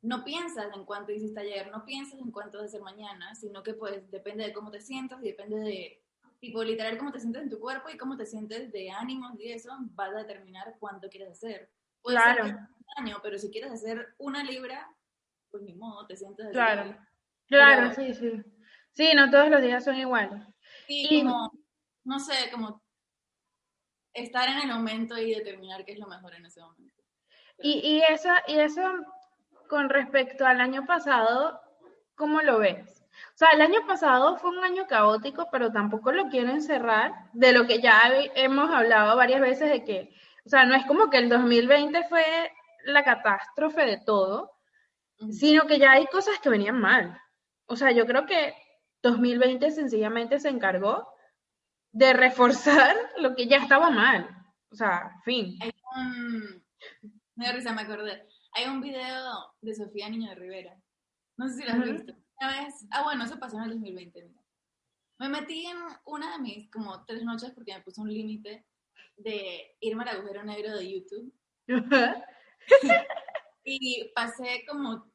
no 0.02 0.24
piensas 0.24 0.74
en 0.74 0.84
cuánto 0.84 1.12
hiciste 1.12 1.40
ayer, 1.40 1.70
no 1.70 1.84
piensas 1.84 2.18
en 2.18 2.30
cuánto 2.30 2.58
vas 2.58 2.64
a 2.64 2.68
hacer 2.68 2.82
mañana, 2.82 3.34
sino 3.34 3.62
que 3.62 3.74
pues 3.74 4.10
depende 4.10 4.44
de 4.44 4.52
cómo 4.52 4.70
te 4.70 4.80
sientas 4.80 5.22
y 5.22 5.28
depende 5.28 5.58
de, 5.60 6.02
tipo, 6.40 6.62
literal, 6.62 6.98
cómo 6.98 7.12
te 7.12 7.20
sientes 7.20 7.42
en 7.42 7.50
tu 7.50 7.58
cuerpo 7.58 7.88
y 7.88 7.96
cómo 7.96 8.16
te 8.16 8.26
sientes 8.26 8.72
de 8.72 8.90
ánimos 8.90 9.38
y 9.38 9.52
eso, 9.52 9.70
vas 9.94 10.14
a 10.14 10.18
determinar 10.18 10.76
cuánto 10.78 11.08
quieres 11.08 11.30
hacer. 11.30 11.70
claro. 12.02 12.44
año, 12.98 13.18
pero 13.22 13.38
si 13.38 13.50
quieres 13.50 13.72
hacer 13.72 14.14
una 14.18 14.42
libra, 14.42 14.88
pues 15.56 15.64
ni 15.64 15.74
modo, 15.74 16.06
te 16.06 16.16
sientes 16.16 16.48
Claro. 16.52 16.96
Claro, 17.48 17.94
sí, 17.94 18.14
sí. 18.14 18.42
Sí, 18.92 19.12
no 19.14 19.30
todos 19.30 19.48
los 19.48 19.62
días 19.62 19.84
son 19.84 19.96
iguales. 19.96 20.42
y 20.88 21.22
como, 21.22 21.50
no 22.04 22.18
sé, 22.18 22.50
como 22.50 22.82
estar 24.12 24.48
en 24.48 24.58
el 24.58 24.68
momento 24.68 25.16
y 25.18 25.34
determinar 25.34 25.84
qué 25.84 25.92
es 25.92 25.98
lo 25.98 26.06
mejor 26.06 26.34
en 26.34 26.46
ese 26.46 26.60
momento. 26.60 27.02
Y, 27.58 27.78
y, 27.78 28.02
eso, 28.02 28.28
y 28.48 28.58
eso 28.58 28.82
con 29.68 29.88
respecto 29.88 30.46
al 30.46 30.60
año 30.60 30.86
pasado, 30.86 31.60
¿cómo 32.14 32.42
lo 32.42 32.58
ves? 32.58 33.02
O 33.34 33.38
sea, 33.38 33.48
el 33.50 33.60
año 33.62 33.86
pasado 33.86 34.36
fue 34.36 34.50
un 34.50 34.64
año 34.64 34.86
caótico, 34.86 35.48
pero 35.50 35.72
tampoco 35.72 36.12
lo 36.12 36.28
quiero 36.28 36.50
encerrar 36.50 37.12
de 37.32 37.52
lo 37.52 37.66
que 37.66 37.80
ya 37.80 38.00
hemos 38.34 38.70
hablado 38.70 39.16
varias 39.16 39.40
veces 39.40 39.70
de 39.70 39.84
que, 39.84 40.14
o 40.44 40.48
sea, 40.48 40.64
no 40.64 40.74
es 40.74 40.84
como 40.86 41.08
que 41.10 41.18
el 41.18 41.28
2020 41.28 42.04
fue 42.08 42.24
la 42.84 43.04
catástrofe 43.04 43.84
de 43.84 43.98
todo, 43.98 44.55
sino 45.30 45.66
que 45.66 45.78
ya 45.78 45.92
hay 45.92 46.06
cosas 46.06 46.38
que 46.40 46.48
venían 46.48 46.80
mal. 46.80 47.20
O 47.66 47.76
sea, 47.76 47.92
yo 47.92 48.06
creo 48.06 48.26
que 48.26 48.54
2020 49.02 49.70
sencillamente 49.70 50.38
se 50.38 50.48
encargó 50.48 51.08
de 51.92 52.12
reforzar 52.12 52.94
lo 53.18 53.34
que 53.34 53.46
ya 53.46 53.58
estaba 53.58 53.90
mal. 53.90 54.28
O 54.70 54.76
sea, 54.76 55.12
fin. 55.24 55.58
Hay 55.60 55.70
un... 55.96 56.64
Me 57.34 57.52
risa, 57.52 57.72
me 57.72 57.82
acordé. 57.82 58.26
Hay 58.52 58.66
un 58.66 58.80
video 58.80 59.54
de 59.60 59.74
Sofía 59.74 60.08
Niño 60.08 60.30
de 60.30 60.34
Rivera. 60.36 60.80
No 61.36 61.48
sé 61.48 61.54
si 61.54 61.64
lo 61.64 61.72
has 61.72 61.84
visto. 61.84 62.14
Una 62.40 62.62
vez... 62.62 62.86
Ah, 62.90 63.02
bueno, 63.02 63.24
eso 63.24 63.38
pasó 63.38 63.58
en 63.58 63.64
el 63.64 63.70
2020. 63.70 64.30
Me 65.18 65.28
metí 65.28 65.66
en 65.66 65.78
una 66.04 66.32
de 66.32 66.42
mis 66.42 66.70
como 66.70 67.04
tres 67.04 67.22
noches 67.22 67.52
porque 67.52 67.74
me 67.74 67.82
puso 67.82 68.02
un 68.02 68.12
límite 68.12 68.66
de 69.16 69.76
irme 69.80 70.02
al 70.04 70.16
agujero 70.16 70.42
negro 70.44 70.76
de 70.76 70.92
YouTube. 70.92 71.32
y 73.66 74.12
pasé 74.14 74.64
como 74.66 75.10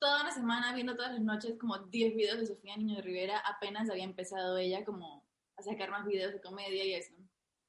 toda 0.00 0.22
una 0.22 0.32
semana 0.32 0.74
viendo 0.74 0.96
todas 0.96 1.12
las 1.12 1.20
noches 1.20 1.58
como 1.60 1.78
10 1.78 2.16
videos 2.16 2.38
de 2.38 2.46
Sofía 2.46 2.76
Niño 2.76 2.96
de 2.96 3.02
Rivera. 3.02 3.38
Apenas 3.40 3.90
había 3.90 4.04
empezado 4.04 4.56
ella 4.56 4.84
como 4.84 5.24
a 5.56 5.62
sacar 5.62 5.90
más 5.90 6.06
videos 6.06 6.32
de 6.32 6.40
comedia 6.40 6.82
y 6.82 6.94
eso. 6.94 7.12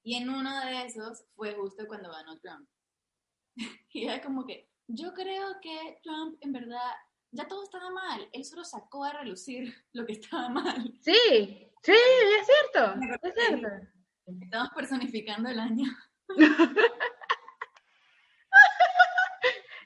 Y 0.02 0.16
en 0.16 0.30
uno 0.30 0.58
de 0.66 0.86
esos 0.86 1.26
fue 1.36 1.54
justo 1.54 1.86
cuando 1.86 2.10
ganó 2.10 2.40
Trump. 2.40 2.68
y 3.94 4.06
era 4.06 4.22
como 4.22 4.46
que, 4.46 4.70
yo 4.88 5.14
creo 5.14 5.60
que 5.62 6.00
Trump 6.02 6.38
en 6.40 6.54
verdad 6.54 6.94
ya 7.32 7.48
todo 7.48 7.64
estaba 7.64 7.92
mal, 7.92 8.28
él 8.32 8.46
solo 8.46 8.64
sacó 8.64 9.04
a 9.04 9.14
relucir 9.14 9.76
lo 9.94 10.06
que 10.06 10.14
estaba 10.14 10.48
mal. 10.48 10.94
Sí, 11.02 11.72
sí, 11.84 11.92
es 11.92 12.48
cierto, 12.48 13.00
es 13.22 13.34
cierto. 13.36 13.68
Estamos 14.42 14.70
personificando 14.74 15.50
el 15.50 15.60
año. 15.60 15.90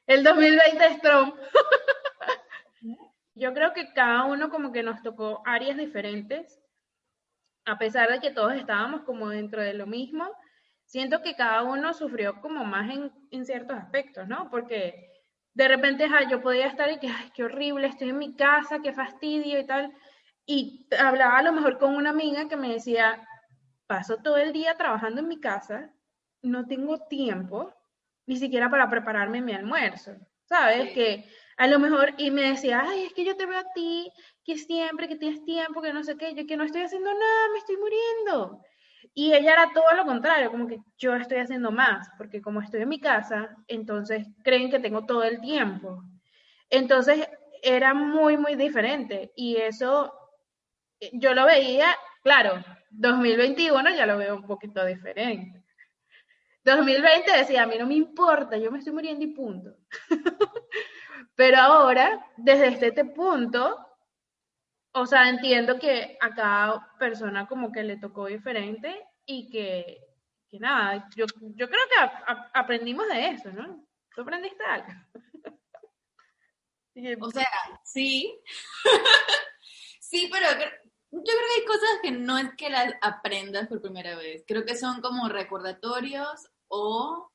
el 0.07 0.23
2020 0.23 0.85
es 0.85 1.01
Trump. 1.01 1.35
Yo 3.35 3.53
creo 3.53 3.73
que 3.73 3.93
cada 3.93 4.25
uno 4.25 4.49
como 4.49 4.71
que 4.71 4.83
nos 4.83 5.01
tocó 5.01 5.41
áreas 5.45 5.77
diferentes, 5.77 6.59
a 7.65 7.77
pesar 7.77 8.11
de 8.11 8.19
que 8.19 8.31
todos 8.31 8.53
estábamos 8.53 9.01
como 9.01 9.29
dentro 9.29 9.61
de 9.61 9.73
lo 9.73 9.87
mismo, 9.87 10.29
siento 10.85 11.21
que 11.21 11.35
cada 11.35 11.63
uno 11.63 11.93
sufrió 11.93 12.41
como 12.41 12.63
más 12.65 12.91
en, 12.91 13.11
en 13.31 13.45
ciertos 13.45 13.77
aspectos, 13.77 14.27
¿no? 14.27 14.49
Porque 14.49 15.13
de 15.53 15.67
repente, 15.67 16.07
yo 16.29 16.41
podía 16.41 16.67
estar 16.67 16.91
y 16.91 16.99
que, 16.99 17.07
ay, 17.07 17.31
qué 17.33 17.43
horrible, 17.43 17.87
estoy 17.87 18.09
en 18.09 18.17
mi 18.17 18.35
casa, 18.35 18.79
qué 18.81 18.91
fastidio 18.91 19.59
y 19.59 19.65
tal. 19.65 19.93
Y 20.45 20.87
hablaba 20.99 21.37
a 21.37 21.43
lo 21.43 21.53
mejor 21.53 21.77
con 21.77 21.95
una 21.95 22.09
amiga 22.09 22.47
que 22.49 22.57
me 22.57 22.73
decía, 22.73 23.27
paso 23.85 24.17
todo 24.17 24.37
el 24.37 24.51
día 24.51 24.75
trabajando 24.77 25.21
en 25.21 25.27
mi 25.27 25.39
casa, 25.39 25.91
no 26.41 26.65
tengo 26.65 26.99
tiempo 27.07 27.73
ni 28.25 28.37
siquiera 28.37 28.69
para 28.69 28.89
prepararme 28.89 29.41
mi 29.41 29.53
almuerzo, 29.53 30.15
¿sabes? 30.45 30.91
Que 30.93 31.25
a 31.57 31.67
lo 31.67 31.79
mejor, 31.79 32.13
y 32.17 32.31
me 32.31 32.43
decía, 32.43 32.83
ay, 32.85 33.03
es 33.03 33.13
que 33.13 33.25
yo 33.25 33.35
te 33.35 33.45
veo 33.45 33.59
a 33.59 33.73
ti, 33.73 34.11
que 34.43 34.57
siempre, 34.57 35.07
que 35.07 35.15
tienes 35.15 35.43
tiempo, 35.45 35.81
que 35.81 35.93
no 35.93 36.03
sé 36.03 36.17
qué, 36.17 36.33
yo 36.33 36.45
que 36.45 36.57
no 36.57 36.63
estoy 36.63 36.81
haciendo 36.81 37.11
nada, 37.11 37.49
me 37.51 37.59
estoy 37.59 37.77
muriendo. 37.77 38.61
Y 39.13 39.33
ella 39.33 39.53
era 39.53 39.71
todo 39.73 39.93
lo 39.95 40.05
contrario, 40.05 40.51
como 40.51 40.67
que 40.67 40.79
yo 40.97 41.15
estoy 41.15 41.37
haciendo 41.37 41.71
más, 41.71 42.09
porque 42.17 42.41
como 42.41 42.61
estoy 42.61 42.81
en 42.81 42.89
mi 42.89 42.99
casa, 42.99 43.55
entonces 43.67 44.27
creen 44.43 44.71
que 44.71 44.79
tengo 44.79 45.05
todo 45.05 45.23
el 45.23 45.39
tiempo. 45.41 46.03
Entonces 46.69 47.27
era 47.61 47.93
muy, 47.93 48.37
muy 48.37 48.55
diferente. 48.55 49.31
Y 49.35 49.57
eso 49.57 50.13
eh, 50.99 51.11
yo 51.13 51.33
lo 51.33 51.45
veía, 51.45 51.95
claro, 52.23 52.63
2021 52.91 53.95
ya 53.95 54.05
lo 54.05 54.17
veo 54.17 54.35
un 54.35 54.45
poquito 54.47 54.85
diferente. 54.85 55.62
2020 56.63 57.31
decía, 57.31 57.63
a 57.63 57.67
mí 57.67 57.77
no 57.77 57.85
me 57.85 57.95
importa, 57.95 58.57
yo 58.57 58.71
me 58.71 58.79
estoy 58.79 58.93
muriendo 58.93 59.23
y 59.23 59.33
punto. 59.33 59.75
Pero 61.35 61.57
ahora, 61.57 62.25
desde 62.37 62.87
este 62.87 63.05
punto, 63.05 63.77
o 64.93 65.05
sea, 65.05 65.29
entiendo 65.29 65.79
que 65.79 66.17
a 66.21 66.33
cada 66.33 66.95
persona 66.99 67.47
como 67.47 67.71
que 67.71 67.83
le 67.83 67.97
tocó 67.97 68.27
diferente 68.27 69.07
y 69.25 69.49
que, 69.49 69.99
que 70.49 70.59
nada, 70.59 71.09
yo, 71.15 71.25
yo 71.55 71.67
creo 71.67 71.85
que 71.89 72.29
aprendimos 72.53 73.07
de 73.07 73.29
eso, 73.29 73.51
¿no? 73.51 73.85
¿Tú 74.15 74.21
aprendiste 74.21 74.63
algo? 74.63 74.87
o 77.21 77.31
sea, 77.31 77.47
sí. 77.83 78.39
sí, 79.99 80.29
pero 80.31 80.47
yo 80.51 81.21
creo 81.21 81.23
que 81.23 81.61
hay 81.61 81.65
cosas 81.65 81.89
que 82.01 82.11
no 82.11 82.37
es 82.37 82.53
que 82.55 82.69
las 82.69 82.93
aprendas 83.01 83.67
por 83.67 83.81
primera 83.81 84.15
vez. 84.15 84.43
Creo 84.47 84.65
que 84.65 84.75
son 84.75 85.01
como 85.01 85.29
recordatorios 85.29 86.49
o 86.75 87.31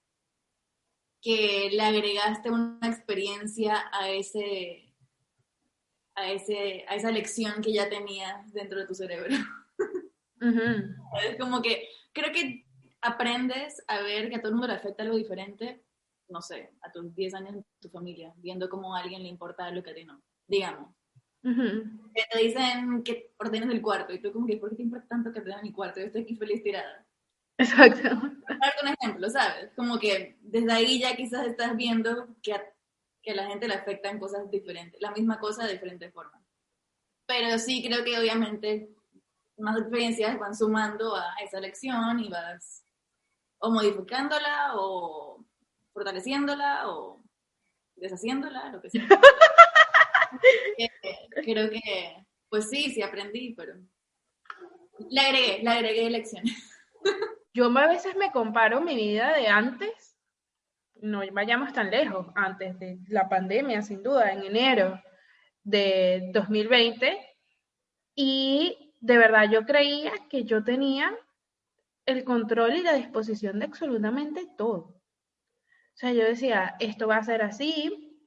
que 1.22 1.70
le 1.72 1.82
agregaste 1.82 2.50
una 2.50 2.88
experiencia 2.88 3.88
a 3.92 4.10
ese 4.10 4.84
a, 6.16 6.32
ese, 6.32 6.84
a 6.88 6.96
esa 6.96 7.12
lección 7.12 7.62
que 7.62 7.72
ya 7.72 7.88
tenías 7.88 8.52
dentro 8.52 8.80
de 8.80 8.86
tu 8.86 8.94
cerebro. 8.94 9.28
Es 10.40 11.36
como 11.38 11.62
que 11.62 11.88
creo 12.12 12.32
que 12.32 12.64
aprendes 13.00 13.82
a 13.86 14.00
ver 14.02 14.28
que 14.28 14.36
a 14.36 14.40
todo 14.40 14.48
el 14.48 14.54
mundo 14.54 14.66
le 14.66 14.74
afecta 14.74 15.04
algo 15.04 15.16
diferente, 15.16 15.84
no 16.28 16.42
sé, 16.42 16.72
a 16.80 16.90
tus 16.90 17.14
10 17.14 17.34
años 17.34 17.54
en 17.54 17.66
tu 17.80 17.88
familia, 17.90 18.32
viendo 18.36 18.68
cómo 18.68 18.94
a 18.94 19.00
alguien 19.00 19.22
le 19.22 19.28
importa 19.28 19.70
lo 19.70 19.82
que 19.82 19.90
a 19.90 19.94
ti 19.94 20.04
no. 20.04 20.20
Digamos. 20.46 20.92
Que 21.42 22.22
te 22.32 22.38
dicen 22.38 23.04
que 23.04 23.32
ordenes 23.38 23.70
el 23.70 23.80
cuarto 23.80 24.12
y 24.12 24.20
tú 24.20 24.32
como 24.32 24.46
que, 24.46 24.56
¿por 24.56 24.70
qué 24.70 24.76
te 24.76 24.82
importa 24.82 25.06
tanto 25.06 25.32
que 25.32 25.40
den 25.40 25.62
mi 25.62 25.72
cuarto? 25.72 26.00
Yo 26.00 26.06
estoy 26.06 26.22
aquí 26.22 26.34
feliz 26.34 26.62
tirada. 26.64 27.07
Exacto. 27.58 28.08
Un 28.82 28.88
ejemplo, 29.00 29.28
¿sabes? 29.28 29.72
Como 29.74 29.98
que 29.98 30.36
desde 30.42 30.72
ahí 30.72 31.00
ya 31.00 31.16
quizás 31.16 31.46
estás 31.46 31.76
viendo 31.76 32.28
que 32.42 32.54
a 32.54 32.62
que 33.22 33.32
a 33.32 33.34
la 33.34 33.46
gente 33.48 33.66
le 33.68 33.74
afectan 33.74 34.18
cosas 34.18 34.50
diferentes, 34.50 35.00
la 35.00 35.10
misma 35.10 35.40
cosa 35.40 35.66
de 35.66 35.72
diferentes 35.72 36.12
formas. 36.12 36.40
Pero 37.26 37.58
sí 37.58 37.82
creo 37.84 38.04
que 38.04 38.18
obviamente 38.18 38.90
más 39.58 39.78
experiencias 39.78 40.38
van 40.38 40.56
sumando 40.56 41.16
a 41.16 41.34
esa 41.44 41.60
lección 41.60 42.20
y 42.20 42.28
vas 42.28 42.84
o 43.58 43.70
modificándola 43.70 44.72
o 44.76 45.44
fortaleciéndola 45.92 46.88
o 46.90 47.22
deshaciéndola, 47.96 48.70
lo 48.72 48.80
que 48.82 48.90
sea. 48.90 49.02
Eh, 50.78 50.90
creo 51.44 51.70
que, 51.70 51.80
pues 52.50 52.68
sí, 52.70 52.90
sí 52.92 53.02
aprendí, 53.02 53.54
pero 53.54 53.74
le 55.10 55.20
agregué, 55.20 55.62
le 55.62 55.70
agregué 55.70 56.10
lecciones. 56.10 56.54
Yo 57.58 57.76
a 57.76 57.86
veces 57.88 58.14
me 58.14 58.30
comparo 58.30 58.80
mi 58.80 58.94
vida 58.94 59.34
de 59.34 59.48
antes 59.48 60.16
no 61.00 61.22
vayamos 61.32 61.72
tan 61.72 61.90
lejos, 61.90 62.28
antes 62.36 62.78
de 62.78 63.00
la 63.08 63.28
pandemia, 63.28 63.82
sin 63.82 64.00
duda, 64.00 64.30
en 64.30 64.44
enero 64.44 65.02
de 65.64 66.30
2020. 66.32 67.18
Y 68.14 68.94
de 69.00 69.18
verdad 69.18 69.50
yo 69.50 69.66
creía 69.66 70.12
que 70.30 70.44
yo 70.44 70.62
tenía 70.62 71.12
el 72.06 72.22
control 72.22 72.76
y 72.76 72.82
la 72.82 72.94
disposición 72.94 73.58
de 73.58 73.64
absolutamente 73.64 74.46
todo. 74.56 74.76
O 74.76 75.94
sea, 75.94 76.12
yo 76.12 76.22
decía, 76.22 76.76
esto 76.78 77.08
va 77.08 77.16
a 77.16 77.24
ser 77.24 77.42
así, 77.42 78.22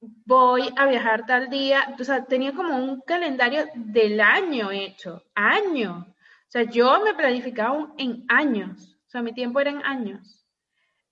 voy 0.00 0.70
a 0.74 0.86
viajar 0.86 1.26
tal 1.26 1.50
día. 1.50 1.94
O 2.00 2.04
sea, 2.04 2.24
tenía 2.24 2.54
como 2.54 2.78
un 2.78 3.02
calendario 3.02 3.66
del 3.74 4.22
año 4.22 4.70
hecho, 4.70 5.22
año. 5.34 6.06
O 6.50 6.52
sea, 6.52 6.64
yo 6.64 7.00
me 7.04 7.14
planificaba 7.14 7.94
en 7.96 8.24
años. 8.26 8.98
O 9.06 9.08
sea, 9.08 9.22
mi 9.22 9.32
tiempo 9.32 9.60
era 9.60 9.70
en 9.70 9.84
años. 9.84 10.44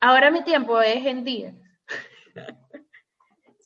Ahora 0.00 0.33
mi 0.33 0.42
tiempo 0.42 0.80
es 0.80 1.07
en 1.07 1.23
días. 1.23 1.54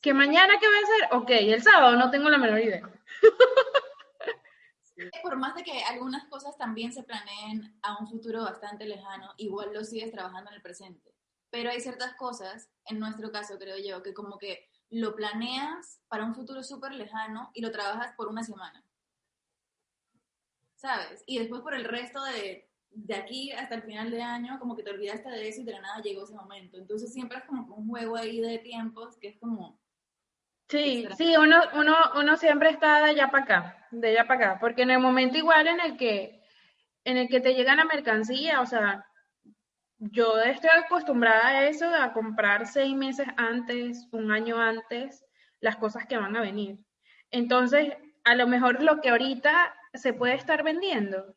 ¿Que 0.03 0.13
mañana 0.13 0.59
qué 0.59 0.67
voy 0.67 0.77
a 0.77 0.83
hacer? 0.83 1.07
Ok, 1.17 1.31
el 1.31 1.63
sábado 1.63 1.97
no 1.97 2.11
tengo 2.11 2.29
la 2.29 2.37
menor 2.37 2.59
idea. 2.59 2.87
Por 5.23 5.35
más 5.37 5.55
de 5.55 5.63
que 5.63 5.83
algunas 5.85 6.25
cosas 6.25 6.55
también 6.59 6.93
se 6.93 7.01
planeen 7.01 7.75
a 7.81 7.97
un 7.97 8.07
futuro 8.07 8.43
bastante 8.43 8.85
lejano, 8.85 9.33
igual 9.37 9.73
lo 9.73 9.83
sigues 9.83 10.11
trabajando 10.11 10.51
en 10.51 10.57
el 10.57 10.61
presente. 10.61 11.15
Pero 11.49 11.71
hay 11.71 11.81
ciertas 11.81 12.13
cosas, 12.17 12.69
en 12.85 12.99
nuestro 12.99 13.31
caso 13.31 13.57
creo 13.57 13.79
yo, 13.79 14.03
que 14.03 14.13
como 14.13 14.37
que 14.37 14.69
lo 14.91 15.15
planeas 15.15 15.99
para 16.07 16.23
un 16.23 16.35
futuro 16.35 16.61
súper 16.61 16.91
lejano 16.91 17.49
y 17.55 17.61
lo 17.61 17.71
trabajas 17.71 18.13
por 18.15 18.27
una 18.27 18.43
semana. 18.43 18.82
¿Sabes? 20.83 21.23
Y 21.25 21.39
después 21.39 21.63
por 21.63 21.73
el 21.73 21.85
resto 21.85 22.23
de 22.25 22.69
de 22.95 23.15
aquí 23.15 23.51
hasta 23.51 23.75
el 23.75 23.83
final 23.83 24.11
de 24.11 24.21
año, 24.21 24.59
como 24.59 24.75
que 24.75 24.83
te 24.83 24.91
olvidaste 24.91 25.29
de 25.29 25.47
eso 25.47 25.61
y 25.61 25.65
de 25.65 25.73
la 25.73 25.81
nada 25.81 26.01
llegó 26.01 26.23
ese 26.23 26.35
momento. 26.35 26.77
Entonces 26.77 27.11
siempre 27.11 27.39
es 27.39 27.43
como 27.45 27.75
un 27.75 27.87
juego 27.87 28.15
ahí 28.15 28.39
de 28.39 28.59
tiempos 28.59 29.17
que 29.17 29.29
es 29.29 29.39
como... 29.39 29.79
Sí, 30.69 31.07
sí, 31.17 31.35
uno, 31.37 31.61
uno, 31.75 31.95
uno 32.15 32.37
siempre 32.37 32.69
está 32.69 32.99
de 32.99 33.11
allá 33.11 33.29
para 33.29 33.43
acá, 33.43 33.87
de 33.91 34.09
allá 34.09 34.27
para 34.27 34.51
acá, 34.51 34.59
porque 34.59 34.83
en 34.83 34.91
el 34.91 34.99
momento 34.99 35.37
igual 35.37 35.67
en 35.67 35.79
el 35.79 35.97
que, 35.97 36.41
en 37.03 37.17
el 37.17 37.27
que 37.27 37.41
te 37.41 37.53
llega 37.53 37.75
la 37.75 37.85
mercancía, 37.85 38.61
o 38.61 38.65
sea, 38.65 39.05
yo 39.97 40.39
estoy 40.39 40.69
acostumbrada 40.69 41.47
a 41.47 41.67
eso, 41.67 41.87
a 41.93 42.13
comprar 42.13 42.65
seis 42.65 42.95
meses 42.95 43.27
antes, 43.37 44.07
un 44.11 44.31
año 44.31 44.59
antes, 44.59 45.23
las 45.59 45.75
cosas 45.75 46.07
que 46.07 46.17
van 46.17 46.35
a 46.35 46.41
venir. 46.41 46.79
Entonces, 47.29 47.93
a 48.23 48.35
lo 48.35 48.47
mejor 48.47 48.81
lo 48.81 49.01
que 49.01 49.09
ahorita 49.09 49.75
se 49.93 50.13
puede 50.13 50.35
estar 50.35 50.63
vendiendo, 50.63 51.35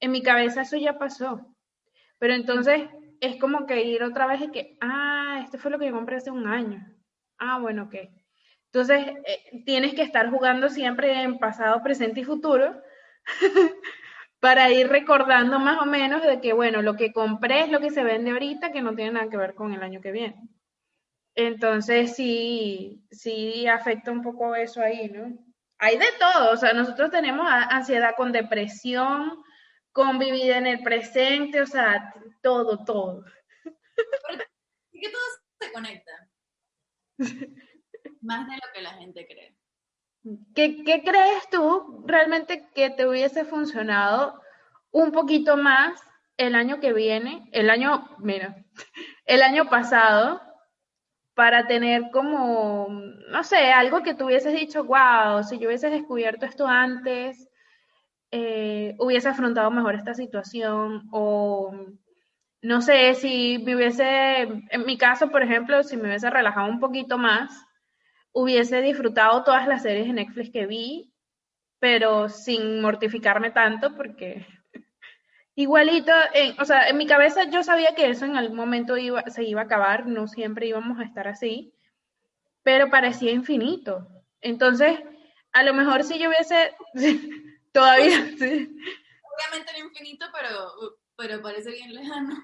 en 0.00 0.12
mi 0.12 0.22
cabeza 0.22 0.62
eso 0.62 0.76
ya 0.76 0.98
pasó. 0.98 1.46
Pero 2.18 2.34
entonces 2.34 2.82
es 3.20 3.36
como 3.40 3.66
que 3.66 3.84
ir 3.84 4.02
otra 4.02 4.26
vez 4.26 4.42
y 4.42 4.50
que, 4.50 4.76
ah, 4.80 5.40
esto 5.44 5.58
fue 5.58 5.70
lo 5.70 5.78
que 5.78 5.86
yo 5.86 5.92
compré 5.92 6.16
hace 6.16 6.30
un 6.30 6.46
año. 6.46 6.84
Ah, 7.38 7.58
bueno, 7.60 7.84
ok. 7.84 7.94
Entonces 8.66 9.06
eh, 9.26 9.62
tienes 9.66 9.94
que 9.94 10.02
estar 10.02 10.30
jugando 10.30 10.68
siempre 10.70 11.22
en 11.22 11.38
pasado, 11.38 11.82
presente 11.82 12.20
y 12.20 12.24
futuro 12.24 12.80
para 14.40 14.70
ir 14.72 14.88
recordando 14.88 15.58
más 15.58 15.80
o 15.80 15.86
menos 15.86 16.22
de 16.22 16.40
que, 16.40 16.52
bueno, 16.52 16.82
lo 16.82 16.96
que 16.96 17.12
compré 17.12 17.62
es 17.62 17.70
lo 17.70 17.80
que 17.80 17.90
se 17.90 18.02
vende 18.04 18.30
ahorita, 18.32 18.72
que 18.72 18.82
no 18.82 18.94
tiene 18.94 19.12
nada 19.12 19.28
que 19.30 19.36
ver 19.36 19.54
con 19.54 19.72
el 19.74 19.82
año 19.82 20.00
que 20.00 20.12
viene. 20.12 20.36
Entonces 21.34 22.16
sí, 22.16 23.04
sí 23.10 23.66
afecta 23.66 24.10
un 24.10 24.22
poco 24.22 24.54
eso 24.54 24.80
ahí, 24.80 25.08
¿no? 25.10 25.36
Hay 25.84 25.98
de 25.98 26.06
todo, 26.16 26.52
o 26.52 26.56
sea, 26.56 26.72
nosotros 26.74 27.10
tenemos 27.10 27.44
ansiedad 27.50 28.14
con 28.16 28.30
depresión, 28.30 29.42
convivir 29.90 30.52
en 30.52 30.68
el 30.68 30.80
presente, 30.80 31.60
o 31.60 31.66
sea, 31.66 32.14
todo, 32.40 32.84
todo. 32.84 33.24
que 34.92 35.10
todo 35.10 35.22
se 35.58 35.72
conecta. 35.72 36.12
Más 38.20 38.46
de 38.46 38.52
lo 38.52 38.72
que 38.72 38.80
la 38.80 38.90
gente 38.90 39.26
cree. 39.26 39.56
¿Qué, 40.54 40.84
¿Qué, 40.84 41.02
crees 41.02 41.50
tú 41.50 42.04
realmente 42.06 42.70
que 42.76 42.90
te 42.90 43.08
hubiese 43.08 43.44
funcionado 43.44 44.40
un 44.92 45.10
poquito 45.10 45.56
más 45.56 46.00
el 46.36 46.54
año 46.54 46.78
que 46.78 46.92
viene, 46.92 47.48
el 47.50 47.70
año, 47.70 48.08
mira, 48.20 48.64
el 49.26 49.42
año 49.42 49.68
pasado, 49.68 50.40
para 51.34 51.66
tener 51.66 52.10
como, 52.12 52.88
no 53.30 53.44
sé, 53.44 53.72
algo 53.72 54.02
que 54.02 54.14
tú 54.14 54.26
hubieses 54.26 54.54
dicho, 54.54 54.84
wow, 54.84 55.42
si 55.42 55.58
yo 55.58 55.68
hubiese 55.68 55.90
descubierto 55.90 56.46
esto 56.46 56.66
antes, 56.66 57.48
eh, 58.30 58.94
hubiese 58.98 59.28
afrontado 59.28 59.70
mejor 59.70 59.94
esta 59.94 60.14
situación 60.14 61.08
o 61.10 61.74
no 62.62 62.80
sé 62.80 63.14
si 63.14 63.58
me 63.64 63.76
hubiese, 63.76 64.42
en 64.42 64.86
mi 64.86 64.96
caso, 64.96 65.30
por 65.30 65.42
ejemplo, 65.42 65.82
si 65.82 65.96
me 65.96 66.08
hubiese 66.08 66.30
relajado 66.30 66.70
un 66.70 66.80
poquito 66.80 67.18
más, 67.18 67.52
hubiese 68.32 68.80
disfrutado 68.80 69.42
todas 69.42 69.66
las 69.66 69.82
series 69.82 70.06
de 70.06 70.12
Netflix 70.12 70.50
que 70.50 70.66
vi, 70.66 71.12
pero 71.80 72.28
sin 72.28 72.80
mortificarme 72.80 73.50
tanto 73.50 73.96
porque 73.96 74.46
igualito, 75.54 76.12
o 76.58 76.64
sea, 76.64 76.88
en 76.88 76.96
mi 76.96 77.06
cabeza 77.06 77.44
yo 77.44 77.62
sabía 77.62 77.94
que 77.94 78.08
eso 78.08 78.24
en 78.24 78.36
algún 78.36 78.56
momento 78.56 78.96
iba, 78.96 79.22
se 79.30 79.44
iba 79.44 79.62
a 79.62 79.64
acabar, 79.64 80.06
no 80.06 80.28
siempre 80.28 80.66
íbamos 80.66 80.98
a 80.98 81.04
estar 81.04 81.28
así, 81.28 81.74
pero 82.62 82.90
parecía 82.90 83.32
infinito. 83.32 84.06
Entonces, 84.40 84.98
a 85.52 85.62
lo 85.62 85.74
mejor 85.74 86.04
si 86.04 86.18
yo 86.18 86.28
hubiese 86.28 86.74
todavía... 87.72 88.18
Obviamente 89.34 89.70
era 89.70 89.78
infinito, 89.78 90.26
pero 90.32 90.98
pero 91.16 91.40
parece 91.40 91.70
bien 91.70 91.94
lejano. 91.94 92.34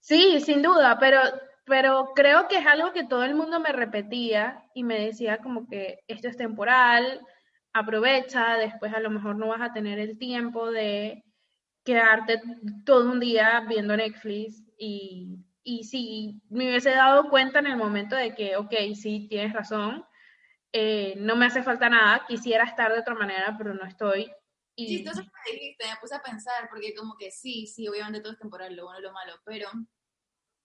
Sí, 0.00 0.40
sin 0.40 0.62
duda, 0.62 0.98
pero, 0.98 1.20
pero 1.64 2.12
creo 2.14 2.48
que 2.48 2.58
es 2.58 2.66
algo 2.66 2.92
que 2.92 3.04
todo 3.04 3.24
el 3.24 3.34
mundo 3.34 3.60
me 3.60 3.72
repetía 3.72 4.64
y 4.74 4.82
me 4.84 5.00
decía 5.00 5.38
como 5.38 5.68
que 5.68 6.00
esto 6.08 6.28
es 6.28 6.36
temporal, 6.36 7.20
aprovecha, 7.72 8.56
después 8.56 8.92
a 8.92 9.00
lo 9.00 9.10
mejor 9.10 9.36
no 9.36 9.48
vas 9.48 9.60
a 9.60 9.72
tener 9.72 9.98
el 9.98 10.18
tiempo 10.18 10.70
de 10.70 11.24
quedarte 11.84 12.40
todo 12.84 13.10
un 13.10 13.20
día 13.20 13.64
viendo 13.68 13.96
Netflix 13.96 14.62
y, 14.78 15.38
y 15.62 15.84
si 15.84 16.42
me 16.48 16.68
hubiese 16.68 16.90
dado 16.90 17.28
cuenta 17.30 17.58
en 17.58 17.66
el 17.66 17.76
momento 17.76 18.16
de 18.16 18.34
que, 18.34 18.56
ok, 18.56 18.72
sí, 18.94 19.26
tienes 19.28 19.52
razón, 19.52 20.04
eh, 20.72 21.14
no 21.18 21.36
me 21.36 21.46
hace 21.46 21.62
falta 21.62 21.88
nada, 21.88 22.24
quisiera 22.26 22.64
estar 22.64 22.92
de 22.92 23.00
otra 23.00 23.14
manera, 23.14 23.54
pero 23.56 23.74
no 23.74 23.84
estoy, 23.86 24.30
y... 24.76 24.88
Chistoso 24.88 25.22
que 25.22 25.28
me 25.28 25.60
dijiste, 25.60 25.86
me 25.86 25.96
puse 26.00 26.14
a 26.14 26.22
pensar, 26.22 26.68
porque 26.68 26.94
como 26.94 27.16
que 27.16 27.30
sí, 27.30 27.66
sí, 27.66 27.86
obviamente 27.86 28.20
todo 28.20 28.32
es 28.32 28.38
temporal, 28.38 28.74
lo 28.74 28.84
bueno 28.84 29.00
y 29.00 29.02
lo 29.02 29.12
malo, 29.12 29.34
pero 29.44 29.68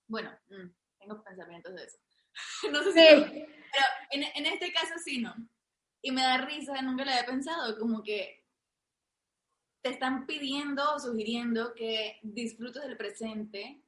bueno, 0.08 0.32
mm, 0.50 0.70
tengo 1.00 1.24
pensamientos 1.24 1.76
de 1.76 1.84
eso. 1.84 1.98
no 2.72 2.84
sé 2.84 2.92
si... 2.92 2.98
pero 2.98 3.86
en, 4.12 4.24
en, 4.24 4.46
este 4.48 4.72
caso 4.74 4.94
sí, 5.04 5.20
¿no? 5.22 5.36
Y 6.02 6.12
me 6.12 6.22
da 6.22 6.38
risa, 6.40 6.82
nunca 6.82 7.06
lo 7.06 7.12
había 7.12 7.26
pensado, 7.26 7.78
como 7.78 8.02
que 8.02 8.38
te 9.82 9.90
están 9.90 10.26
pidiendo 10.26 10.94
o 10.94 11.00
sugiriendo 11.00 11.74
que 11.74 12.20
disfrutes 12.24 12.84
del 12.84 12.98
presente 12.98 13.82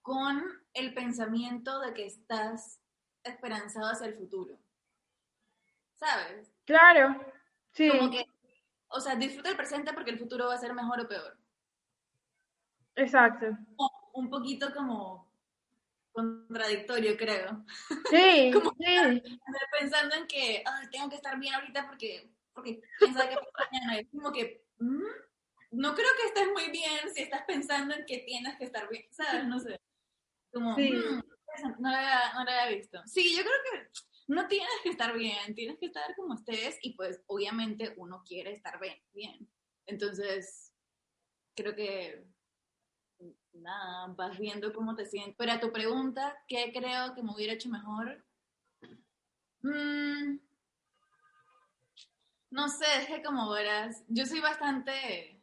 con 0.00 0.42
el 0.74 0.94
pensamiento 0.94 1.80
de 1.80 1.94
que 1.94 2.06
estás 2.06 2.80
esperanzado 3.24 3.90
hacia 3.90 4.06
el 4.06 4.14
futuro. 4.14 4.58
¿Sabes? 5.94 6.52
Claro. 6.64 7.20
Sí. 7.72 7.88
Como 7.88 8.10
que 8.10 8.26
o 8.94 9.00
sea, 9.00 9.16
disfruta 9.16 9.48
el 9.48 9.56
presente 9.56 9.92
porque 9.92 10.10
el 10.10 10.18
futuro 10.18 10.48
va 10.48 10.54
a 10.54 10.58
ser 10.58 10.74
mejor 10.74 11.00
o 11.00 11.08
peor. 11.08 11.36
Exacto. 12.94 13.46
un 14.12 14.28
poquito 14.28 14.72
como 14.74 15.32
contradictorio, 16.12 17.16
creo. 17.16 17.64
Sí, 18.10 18.50
como 18.52 18.74
sí. 18.78 19.22
Pensando 19.80 20.14
en 20.14 20.26
que 20.26 20.62
tengo 20.90 21.08
que 21.08 21.16
estar 21.16 21.38
bien 21.38 21.54
ahorita 21.54 21.86
porque, 21.86 22.30
porque 22.54 22.80
qué 22.80 23.06
pasa 23.06 23.70
mañana. 23.70 23.98
Es 23.98 24.08
como 24.10 24.32
que, 24.32 24.64
mm, 24.78 25.04
no 25.72 25.94
creo 25.94 26.08
que 26.20 26.28
estés 26.28 26.48
muy 26.52 26.70
bien 26.70 27.12
si 27.14 27.22
estás 27.22 27.42
pensando 27.46 27.94
en 27.94 28.04
que 28.06 28.18
tienes 28.18 28.56
que 28.56 28.64
estar 28.64 28.88
bien, 28.88 29.06
¿sabes? 29.10 29.46
No 29.46 29.58
sé. 29.58 29.80
Como, 30.52 30.74
sí. 30.74 30.92
Mm, 30.92 31.22
no, 31.80 31.90
lo 31.90 31.96
había, 31.96 32.32
no 32.34 32.44
lo 32.44 32.50
había 32.50 32.76
visto. 32.76 33.00
Sí, 33.06 33.34
yo 33.36 33.42
creo 33.42 33.54
que 33.70 33.90
no 34.28 34.46
tienes 34.48 34.74
que 34.82 34.90
estar 34.90 35.16
bien, 35.16 35.54
tienes 35.54 35.78
que 35.78 35.86
estar 35.86 36.14
como 36.16 36.34
estés 36.34 36.78
y 36.82 36.94
pues 36.94 37.22
obviamente 37.26 37.94
uno 37.96 38.22
quiere 38.26 38.52
estar 38.52 38.78
bien. 39.12 39.48
Entonces, 39.86 40.74
creo 41.54 41.74
que 41.74 42.24
nada, 43.52 44.12
vas 44.16 44.38
viendo 44.38 44.72
cómo 44.72 44.94
te 44.94 45.06
sientes. 45.06 45.34
Pero 45.36 45.52
a 45.52 45.60
tu 45.60 45.72
pregunta, 45.72 46.42
¿qué 46.48 46.72
creo 46.72 47.14
que 47.14 47.22
me 47.22 47.32
hubiera 47.32 47.52
hecho 47.54 47.68
mejor? 47.68 48.24
Mm, 49.62 50.38
no 52.52 52.68
sé, 52.68 52.84
es 53.00 53.06
que 53.06 53.22
como 53.22 53.50
verás, 53.50 54.04
yo 54.08 54.26
soy 54.26 54.40
bastante, 54.40 55.42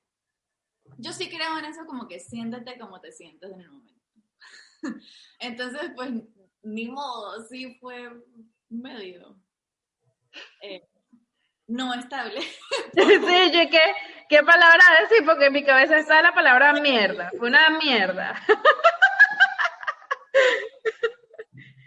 yo 0.98 1.12
sí 1.12 1.28
creo 1.28 1.58
en 1.58 1.66
eso 1.66 1.86
como 1.86 2.08
que 2.08 2.20
siéntete 2.20 2.78
como 2.78 3.02
te 3.02 3.12
sientes 3.12 3.52
en 3.52 3.62
el 3.62 3.72
momento. 3.72 4.02
Entonces, 5.40 5.92
pues, 5.96 6.12
ni 6.62 6.88
modo, 6.88 7.44
sí 7.48 7.78
fue 7.80 8.12
medio 8.70 9.42
eh, 10.62 10.88
no 11.68 11.94
estable. 11.96 12.42
sí, 12.94 13.52
yo 13.54 13.70
qué, 13.72 13.82
qué 14.30 14.44
palabra 14.44 14.84
decir, 15.02 15.26
porque 15.26 15.48
en 15.48 15.54
mi 15.54 15.64
cabeza 15.64 15.98
está 15.98 16.22
la 16.22 16.34
palabra 16.34 16.74
mierda. 16.74 17.32
Fue 17.40 17.48
una 17.48 17.72
mierda. 17.80 18.40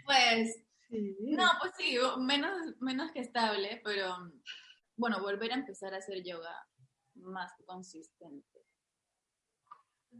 pues, 0.03 0.57
no, 0.89 1.49
pues 1.61 1.71
sí, 1.77 1.97
menos, 2.19 2.57
menos 2.81 3.11
que 3.11 3.21
estable, 3.21 3.81
pero 3.85 4.17
bueno, 4.95 5.21
volver 5.21 5.51
a 5.51 5.55
empezar 5.55 5.93
a 5.93 5.97
hacer 5.97 6.23
yoga 6.23 6.67
más 7.15 7.51
consistente, 7.65 8.65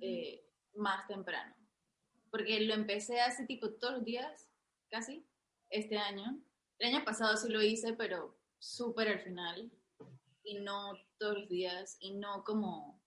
eh, 0.02 0.46
más 0.76 1.08
temprano. 1.08 1.56
Porque 2.32 2.60
lo 2.62 2.74
empecé 2.74 3.22
hace 3.22 3.46
tipo 3.46 3.74
todos 3.74 3.96
los 3.96 4.06
días, 4.06 4.50
casi, 4.90 5.26
este 5.70 5.98
año, 5.98 6.42
el 6.80 6.94
año 6.94 7.06
pasado 7.06 7.38
sí 7.38 7.50
lo 7.50 7.62
hice, 7.62 7.94
pero 7.94 8.38
súper 8.60 9.08
al 9.08 9.20
final. 9.20 9.72
Y 10.44 10.60
no 10.60 10.94
todos 11.18 11.40
los 11.40 11.50
días. 11.50 11.98
Y 12.00 12.14
no 12.16 12.44
como, 12.44 13.02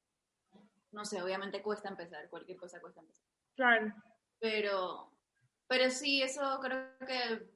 no 0.93 1.05
sé, 1.05 1.23
obviamente 1.23 1.63
cuesta 1.63 1.89
empezar. 1.89 2.29
Cualquier 2.31 2.59
cosa 2.59 2.81
cuesta 2.81 3.01
empezar. 3.01 3.27
Claro. 3.55 3.95
Pero, 4.39 5.13
pero 5.67 5.91
sí, 5.91 6.23
eso 6.23 6.59
creo 6.61 6.97
que 7.07 7.51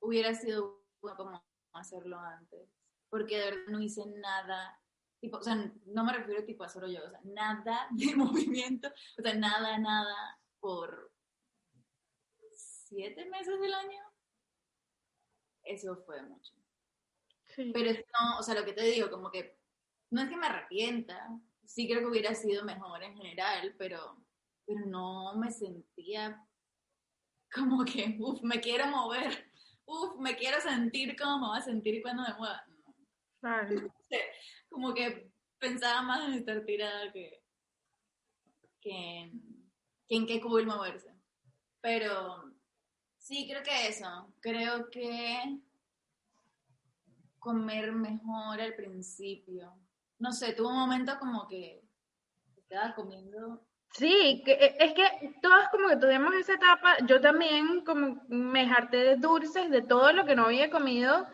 hubiera 0.00 0.34
sido 0.34 0.82
bueno 1.00 1.16
como 1.16 1.44
hacerlo 1.72 2.18
antes. 2.18 2.68
Porque 3.12 3.36
de 3.36 3.44
verdad 3.44 3.66
no 3.68 3.80
hice 3.80 4.06
nada 4.06 4.80
tipo, 5.20 5.36
o 5.36 5.42
sea, 5.42 5.54
no 5.86 6.04
me 6.04 6.14
refiero 6.14 6.44
tipo 6.44 6.64
a 6.64 6.68
solo 6.68 6.88
yo, 6.88 7.04
o 7.04 7.10
sea, 7.10 7.20
nada 7.24 7.86
de 7.92 8.16
movimiento, 8.16 8.88
o 9.18 9.22
sea, 9.22 9.34
nada, 9.34 9.78
nada 9.78 10.40
por 10.58 11.12
siete 12.50 13.26
meses 13.26 13.60
del 13.60 13.74
año 13.74 14.12
eso 15.64 15.96
fue 16.04 16.22
mucho. 16.22 16.52
Pero 17.56 17.92
no, 17.92 18.38
o 18.38 18.42
sea, 18.42 18.54
lo 18.54 18.64
que 18.64 18.72
te 18.72 18.82
digo, 18.82 19.10
como 19.10 19.30
que 19.30 19.58
no 20.10 20.22
es 20.22 20.28
que 20.28 20.36
me 20.36 20.46
arrepienta, 20.46 21.28
sí 21.64 21.86
creo 21.86 22.00
que 22.00 22.06
hubiera 22.06 22.34
sido 22.34 22.64
mejor 22.64 23.02
en 23.02 23.16
general, 23.16 23.74
pero, 23.78 24.16
pero 24.66 24.86
no 24.86 25.36
me 25.36 25.50
sentía 25.50 26.44
como 27.54 27.84
que, 27.84 28.16
uff, 28.18 28.42
me 28.42 28.60
quiero 28.60 28.86
mover, 28.86 29.52
uff, 29.84 30.16
me 30.18 30.34
quiero 30.36 30.60
sentir 30.60 31.14
como 31.16 31.38
me 31.38 31.46
voy 31.48 31.58
a 31.58 31.62
sentir 31.62 32.02
cuando 32.02 32.22
me 32.22 32.34
mueva. 32.34 32.66
Como 34.70 34.94
que 34.94 35.30
pensaba 35.58 36.02
más 36.02 36.28
en 36.28 36.34
estar 36.34 36.64
tirada 36.64 37.12
que, 37.12 37.42
que, 38.80 38.90
en, 38.90 39.42
que 40.08 40.16
en 40.16 40.26
qué 40.26 40.40
cool 40.40 40.66
moverse. 40.66 41.14
Pero 41.80 42.52
Sí, 43.22 43.46
creo 43.48 43.62
que 43.62 43.88
eso. 43.88 44.34
Creo 44.40 44.90
que 44.90 45.60
comer 47.38 47.92
mejor 47.92 48.60
al 48.60 48.74
principio. 48.74 49.72
No 50.18 50.32
sé, 50.32 50.54
tuvo 50.54 50.70
un 50.70 50.78
momento 50.78 51.18
como 51.20 51.46
que 51.46 51.82
estaba 52.56 52.94
comiendo. 52.94 53.64
Sí, 53.92 54.42
que, 54.44 54.52
e, 54.52 54.76
es 54.80 54.92
que 54.94 55.34
todos 55.40 55.68
como 55.70 55.88
que 55.88 55.96
tuvimos 55.96 56.34
esa 56.34 56.54
etapa. 56.54 56.96
Yo 57.06 57.20
también 57.20 57.84
como 57.84 58.24
me 58.28 58.62
harté 58.62 58.98
de 58.98 59.16
dulces, 59.16 59.70
de 59.70 59.82
todo 59.82 60.12
lo 60.12 60.26
que 60.26 60.34
no 60.34 60.46
había 60.46 60.68
comido, 60.68 61.28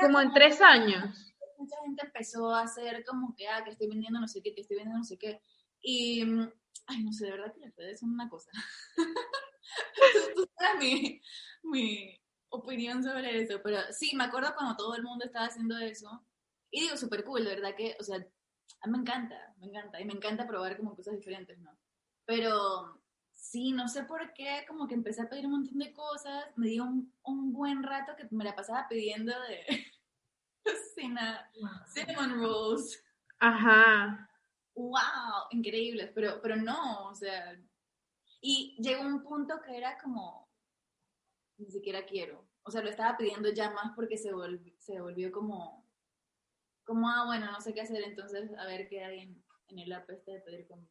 como 0.00 0.20
en 0.20 0.32
tres 0.32 0.62
años. 0.62 1.25
Mucha 1.58 1.76
gente 1.82 2.04
empezó 2.04 2.50
a 2.50 2.62
hacer 2.62 3.04
como 3.04 3.34
que, 3.34 3.48
ah, 3.48 3.64
que 3.64 3.70
estoy 3.70 3.88
vendiendo 3.88 4.20
no 4.20 4.28
sé 4.28 4.42
qué, 4.42 4.54
que 4.54 4.62
estoy 4.62 4.76
vendiendo 4.76 4.98
no 4.98 5.04
sé 5.04 5.18
qué. 5.18 5.40
Y, 5.80 6.22
ay, 6.86 7.02
no 7.04 7.12
sé, 7.12 7.26
de 7.26 7.32
verdad 7.32 7.52
que 7.54 7.60
las 7.60 7.76
redes 7.76 8.00
son 8.00 8.10
una 8.10 8.28
cosa. 8.28 8.50
tú, 10.34 10.48
sabes 10.58 10.78
mi, 10.80 11.20
mi 11.62 12.20
opinión 12.48 13.02
sobre 13.02 13.42
eso, 13.42 13.60
pero 13.62 13.80
sí, 13.92 14.14
me 14.16 14.24
acuerdo 14.24 14.54
cuando 14.54 14.76
todo 14.76 14.94
el 14.94 15.02
mundo 15.02 15.24
estaba 15.24 15.46
haciendo 15.46 15.78
eso. 15.78 16.26
Y 16.70 16.82
digo, 16.82 16.96
súper 16.96 17.24
cool, 17.24 17.44
de 17.44 17.54
verdad 17.54 17.74
que, 17.76 17.96
o 18.00 18.02
sea, 18.02 18.16
a 18.16 18.86
mí 18.88 18.92
me 18.92 18.98
encanta, 18.98 19.54
me 19.58 19.66
encanta. 19.66 20.00
Y 20.00 20.04
me 20.04 20.12
encanta 20.12 20.46
probar 20.46 20.76
como 20.76 20.94
cosas 20.94 21.14
diferentes, 21.16 21.58
¿no? 21.58 21.70
Pero 22.24 23.00
sí, 23.32 23.72
no 23.72 23.88
sé 23.88 24.04
por 24.04 24.32
qué, 24.34 24.64
como 24.66 24.86
que 24.88 24.94
empecé 24.94 25.22
a 25.22 25.28
pedir 25.28 25.46
un 25.46 25.52
montón 25.52 25.78
de 25.78 25.92
cosas. 25.92 26.46
Me 26.56 26.68
dio 26.68 26.84
un, 26.84 27.12
un 27.24 27.52
buen 27.52 27.82
rato 27.82 28.14
que 28.16 28.26
me 28.30 28.44
la 28.44 28.54
pasaba 28.54 28.86
pidiendo 28.88 29.32
de 29.42 29.64
cinnamon 31.94 32.40
rolls. 32.40 33.02
Ajá. 33.38 34.30
wow, 34.74 35.46
increíbles, 35.50 36.10
pero, 36.14 36.40
pero 36.42 36.56
no, 36.56 37.08
o 37.08 37.14
sea, 37.14 37.58
y 38.40 38.76
llegó 38.78 39.02
un 39.02 39.22
punto 39.22 39.60
que 39.62 39.76
era 39.76 39.98
como, 39.98 40.48
ni 41.58 41.70
siquiera 41.70 42.04
quiero, 42.06 42.46
o 42.62 42.70
sea, 42.70 42.82
lo 42.82 42.90
estaba 42.90 43.16
pidiendo 43.16 43.50
ya 43.50 43.70
más 43.70 43.92
porque 43.94 44.16
se 44.16 44.32
volvió, 44.32 44.74
se 44.78 45.00
volvió 45.00 45.30
como, 45.32 45.86
como, 46.84 47.08
ah, 47.08 47.24
bueno, 47.26 47.50
no 47.50 47.60
sé 47.60 47.74
qué 47.74 47.82
hacer, 47.82 48.02
entonces 48.02 48.50
a 48.58 48.66
ver 48.66 48.88
qué 48.88 49.04
hay 49.04 49.20
en, 49.20 49.44
en 49.68 49.78
el 49.78 49.92
app 49.92 50.08
este 50.10 50.32
de 50.32 50.40
pedir 50.40 50.66
comida. 50.66 50.90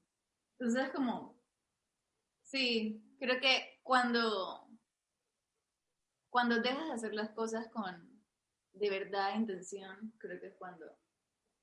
Entonces, 0.58 0.90
como, 0.92 1.38
sí, 2.44 3.04
creo 3.20 3.40
que 3.40 3.80
cuando, 3.84 4.68
cuando 6.30 6.62
dejas 6.62 6.88
de 6.88 6.94
hacer 6.94 7.14
las 7.14 7.32
cosas 7.32 7.68
con 7.70 8.15
de 8.76 8.90
verdad 8.90 9.36
intención, 9.36 10.14
creo 10.18 10.40
que 10.40 10.48
es 10.48 10.56
cuando 10.56 10.86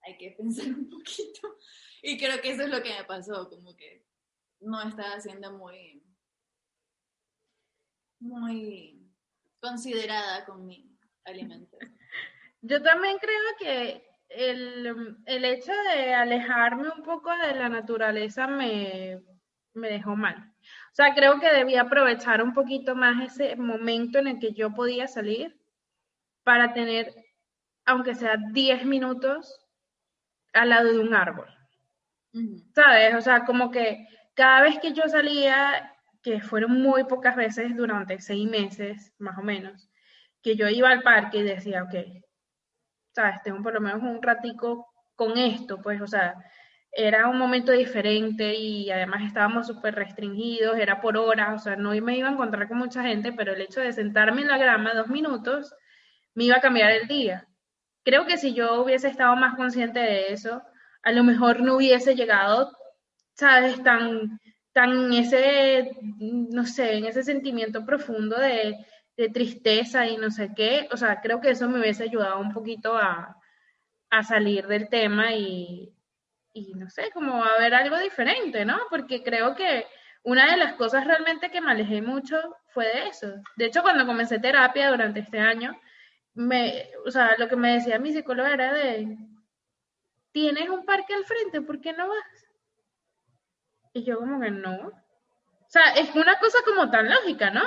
hay 0.02 0.16
que 0.16 0.32
pensar 0.32 0.66
un 0.66 0.88
poquito. 0.88 1.58
Y 2.02 2.18
creo 2.18 2.40
que 2.40 2.50
eso 2.50 2.62
es 2.62 2.70
lo 2.70 2.82
que 2.82 2.94
me 2.94 3.04
pasó, 3.04 3.48
como 3.48 3.76
que 3.76 4.04
no 4.60 4.82
estaba 4.82 5.20
siendo 5.20 5.52
muy, 5.52 6.04
muy 8.20 9.10
considerada 9.60 10.44
con 10.44 10.66
mi 10.66 10.96
alimento. 11.24 11.76
Yo 12.62 12.82
también 12.82 13.18
creo 13.18 13.56
que 13.58 14.08
el, 14.28 15.16
el 15.26 15.44
hecho 15.44 15.72
de 15.94 16.14
alejarme 16.14 16.88
un 16.90 17.02
poco 17.02 17.30
de 17.30 17.54
la 17.54 17.68
naturaleza 17.68 18.46
me, 18.46 19.20
me 19.74 19.88
dejó 19.90 20.16
mal. 20.16 20.52
O 20.92 20.94
sea, 20.94 21.14
creo 21.14 21.40
que 21.40 21.52
debía 21.52 21.82
aprovechar 21.82 22.42
un 22.42 22.54
poquito 22.54 22.94
más 22.94 23.32
ese 23.32 23.56
momento 23.56 24.18
en 24.18 24.28
el 24.28 24.38
que 24.38 24.52
yo 24.52 24.74
podía 24.74 25.08
salir 25.08 25.61
para 26.44 26.72
tener, 26.72 27.14
aunque 27.84 28.14
sea 28.14 28.36
10 28.52 28.84
minutos, 28.84 29.58
al 30.52 30.68
lado 30.70 30.92
de 30.92 30.98
un 30.98 31.14
árbol. 31.14 31.48
¿Sabes? 32.74 33.14
O 33.14 33.20
sea, 33.20 33.44
como 33.44 33.70
que 33.70 34.06
cada 34.34 34.62
vez 34.62 34.78
que 34.78 34.92
yo 34.92 35.02
salía, 35.08 35.94
que 36.22 36.40
fueron 36.40 36.80
muy 36.80 37.04
pocas 37.04 37.36
veces 37.36 37.76
durante 37.76 38.20
seis 38.20 38.48
meses, 38.48 39.12
más 39.18 39.38
o 39.38 39.42
menos, 39.42 39.90
que 40.42 40.56
yo 40.56 40.68
iba 40.68 40.88
al 40.90 41.02
parque 41.02 41.38
y 41.38 41.42
decía, 41.42 41.82
ok, 41.84 41.94
¿sabes? 43.14 43.42
Tengo 43.42 43.62
por 43.62 43.74
lo 43.74 43.80
menos 43.80 44.02
un 44.02 44.22
ratico 44.22 44.88
con 45.14 45.36
esto, 45.36 45.80
pues, 45.82 46.00
o 46.00 46.06
sea, 46.06 46.34
era 46.90 47.28
un 47.28 47.38
momento 47.38 47.72
diferente 47.72 48.54
y 48.54 48.90
además 48.90 49.22
estábamos 49.22 49.66
súper 49.66 49.94
restringidos, 49.94 50.78
era 50.78 51.00
por 51.00 51.16
horas, 51.16 51.60
o 51.60 51.64
sea, 51.64 51.76
no 51.76 51.90
me 51.90 52.16
iba 52.16 52.28
a 52.28 52.32
encontrar 52.32 52.68
con 52.68 52.78
mucha 52.78 53.02
gente, 53.02 53.32
pero 53.32 53.52
el 53.52 53.60
hecho 53.60 53.80
de 53.80 53.92
sentarme 53.92 54.42
en 54.42 54.48
la 54.48 54.58
grama 54.58 54.94
dos 54.94 55.08
minutos 55.08 55.74
me 56.34 56.44
iba 56.44 56.56
a 56.56 56.60
cambiar 56.60 56.90
el 56.92 57.08
día. 57.08 57.46
Creo 58.04 58.26
que 58.26 58.38
si 58.38 58.54
yo 58.54 58.82
hubiese 58.82 59.08
estado 59.08 59.36
más 59.36 59.56
consciente 59.56 60.00
de 60.00 60.32
eso, 60.32 60.62
a 61.02 61.12
lo 61.12 61.24
mejor 61.24 61.60
no 61.60 61.76
hubiese 61.76 62.14
llegado, 62.14 62.72
¿sabes? 63.34 63.82
Tan, 63.82 64.40
tan 64.72 65.12
ese, 65.12 65.90
no 66.18 66.66
sé, 66.66 66.94
en 66.96 67.06
ese 67.06 67.22
sentimiento 67.22 67.84
profundo 67.84 68.38
de, 68.38 68.76
de 69.16 69.28
tristeza 69.28 70.06
y 70.06 70.16
no 70.16 70.30
sé 70.30 70.50
qué. 70.56 70.88
O 70.92 70.96
sea, 70.96 71.20
creo 71.20 71.40
que 71.40 71.50
eso 71.50 71.68
me 71.68 71.80
hubiese 71.80 72.04
ayudado 72.04 72.40
un 72.40 72.52
poquito 72.52 72.96
a, 72.96 73.36
a 74.10 74.22
salir 74.22 74.66
del 74.66 74.88
tema 74.88 75.32
y, 75.34 75.94
y 76.52 76.74
no 76.74 76.90
sé, 76.90 77.10
como 77.12 77.44
a 77.44 77.58
ver 77.58 77.74
algo 77.74 77.98
diferente, 77.98 78.64
¿no? 78.64 78.78
Porque 78.90 79.22
creo 79.22 79.54
que 79.54 79.86
una 80.22 80.50
de 80.50 80.56
las 80.56 80.74
cosas 80.74 81.06
realmente 81.06 81.50
que 81.50 81.60
me 81.60 81.72
alejé 81.72 82.02
mucho 82.02 82.36
fue 82.68 82.86
de 82.86 83.08
eso. 83.08 83.34
De 83.56 83.66
hecho, 83.66 83.82
cuando 83.82 84.06
comencé 84.06 84.38
terapia 84.38 84.90
durante 84.90 85.20
este 85.20 85.40
año, 85.40 85.74
me, 86.34 86.90
o 87.06 87.10
sea, 87.10 87.36
lo 87.38 87.48
que 87.48 87.56
me 87.56 87.74
decía 87.74 87.98
mi 87.98 88.12
psicóloga 88.12 88.52
era 88.52 88.72
de, 88.72 89.18
tienes 90.32 90.68
un 90.68 90.84
parque 90.84 91.14
al 91.14 91.24
frente, 91.24 91.60
¿por 91.60 91.80
qué 91.80 91.92
no 91.92 92.08
vas? 92.08 92.46
Y 93.92 94.04
yo 94.04 94.18
como 94.18 94.40
que 94.40 94.50
no. 94.50 94.88
O 94.88 95.68
sea, 95.68 95.92
es 95.94 96.14
una 96.14 96.38
cosa 96.38 96.58
como 96.64 96.90
tan 96.90 97.08
lógica, 97.08 97.50
¿no? 97.50 97.62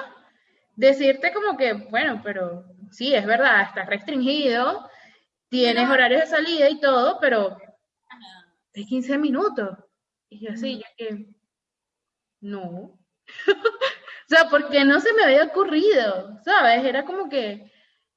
Decirte 0.75 1.31
como 1.33 1.57
que, 1.57 1.73
bueno, 1.73 2.21
pero 2.23 2.65
sí, 2.91 3.13
es 3.13 3.25
verdad, 3.25 3.61
estás 3.63 3.87
restringido, 3.87 4.89
tienes 5.49 5.89
horarios 5.89 6.21
de 6.21 6.27
salida 6.27 6.69
y 6.69 6.79
todo, 6.79 7.19
pero 7.19 7.57
de 8.73 8.85
15 8.85 9.17
minutos. 9.17 9.77
Y 10.29 10.45
yo 10.45 10.53
así, 10.53 10.77
yo 10.79 10.85
que, 10.97 11.27
no. 12.41 12.99
o 13.47 14.27
sea, 14.27 14.49
porque 14.49 14.83
no 14.83 14.99
se 14.99 15.13
me 15.13 15.23
había 15.23 15.45
ocurrido, 15.45 16.39
¿sabes? 16.43 16.83
Era 16.83 17.05
como 17.05 17.29
que, 17.29 17.71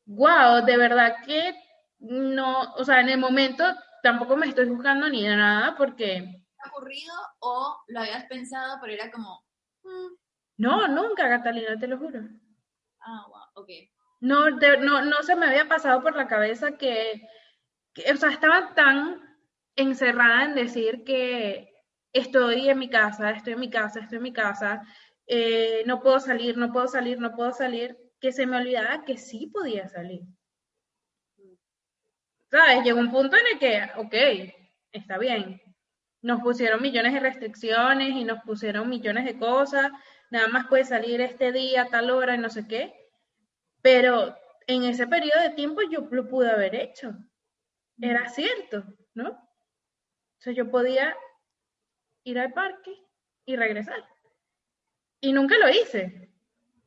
wow, 0.08 0.64
de 0.64 0.76
verdad 0.76 1.16
que 1.24 1.54
no, 2.00 2.74
o 2.74 2.84
sea, 2.84 3.00
en 3.00 3.10
el 3.10 3.18
momento 3.18 3.64
tampoco 4.02 4.36
me 4.36 4.46
estoy 4.46 4.68
buscando 4.68 5.08
ni 5.08 5.22
nada 5.22 5.74
porque... 5.76 6.42
¿Ha 6.58 6.68
ocurrido 6.70 7.14
o 7.40 7.76
lo 7.88 8.00
habías 8.00 8.24
pensado, 8.24 8.78
pero 8.80 8.92
era 8.92 9.10
como... 9.10 9.44
Mm"? 9.84 10.16
No, 10.56 10.88
nunca, 10.88 11.28
Catalina, 11.28 11.78
te 11.78 11.86
lo 11.86 11.98
juro. 11.98 12.20
Ah, 13.00 13.26
wow, 13.28 13.62
ok. 13.62 13.68
No, 14.20 14.50
no, 14.50 15.02
no 15.02 15.22
se 15.22 15.36
me 15.36 15.46
había 15.46 15.68
pasado 15.68 16.02
por 16.02 16.16
la 16.16 16.26
cabeza 16.26 16.76
que, 16.76 17.28
que, 17.94 18.12
o 18.12 18.16
sea, 18.16 18.30
estaba 18.30 18.74
tan 18.74 19.22
encerrada 19.76 20.44
en 20.44 20.54
decir 20.56 21.04
que 21.04 21.72
estoy 22.12 22.68
en 22.68 22.78
mi 22.78 22.90
casa, 22.90 23.30
estoy 23.30 23.52
en 23.52 23.60
mi 23.60 23.70
casa, 23.70 24.00
estoy 24.00 24.16
en 24.16 24.24
mi 24.24 24.32
casa, 24.32 24.82
eh, 25.26 25.84
no 25.86 26.00
puedo 26.00 26.18
salir, 26.18 26.56
no 26.56 26.72
puedo 26.72 26.88
salir, 26.88 27.20
no 27.20 27.36
puedo 27.36 27.52
salir, 27.52 27.96
que 28.20 28.32
se 28.32 28.46
me 28.46 28.56
olvidaba 28.56 29.04
que 29.04 29.16
sí 29.16 29.46
podía 29.46 29.88
salir. 29.88 30.22
¿Sabes? 32.50 32.82
Llegó 32.82 32.98
un 32.98 33.10
punto 33.10 33.36
en 33.36 33.44
el 33.52 33.58
que, 33.58 33.82
ok, 33.96 34.14
está 34.92 35.18
bien, 35.18 35.60
nos 36.22 36.40
pusieron 36.40 36.82
millones 36.82 37.12
de 37.12 37.20
restricciones 37.20 38.10
y 38.10 38.24
nos 38.24 38.42
pusieron 38.42 38.88
millones 38.88 39.24
de 39.24 39.38
cosas, 39.38 39.90
nada 40.30 40.48
más 40.48 40.66
puede 40.66 40.84
salir 40.84 41.20
este 41.20 41.52
día, 41.52 41.88
tal 41.90 42.10
hora 42.10 42.34
y 42.34 42.38
no 42.38 42.48
sé 42.50 42.66
qué, 42.66 42.94
pero 43.82 44.36
en 44.66 44.84
ese 44.84 45.06
periodo 45.06 45.40
de 45.42 45.50
tiempo 45.50 45.82
yo 45.90 46.08
lo 46.10 46.28
pude 46.28 46.50
haber 46.50 46.74
hecho. 46.74 47.14
Era 48.00 48.28
cierto, 48.28 48.84
¿no? 49.14 49.30
O 49.30 50.40
sea, 50.40 50.52
yo 50.52 50.70
podía 50.70 51.16
ir 52.24 52.38
al 52.38 52.52
parque 52.52 52.94
y 53.44 53.56
regresar. 53.56 54.04
Y 55.20 55.32
nunca 55.32 55.58
lo 55.58 55.68
hice. 55.68 56.30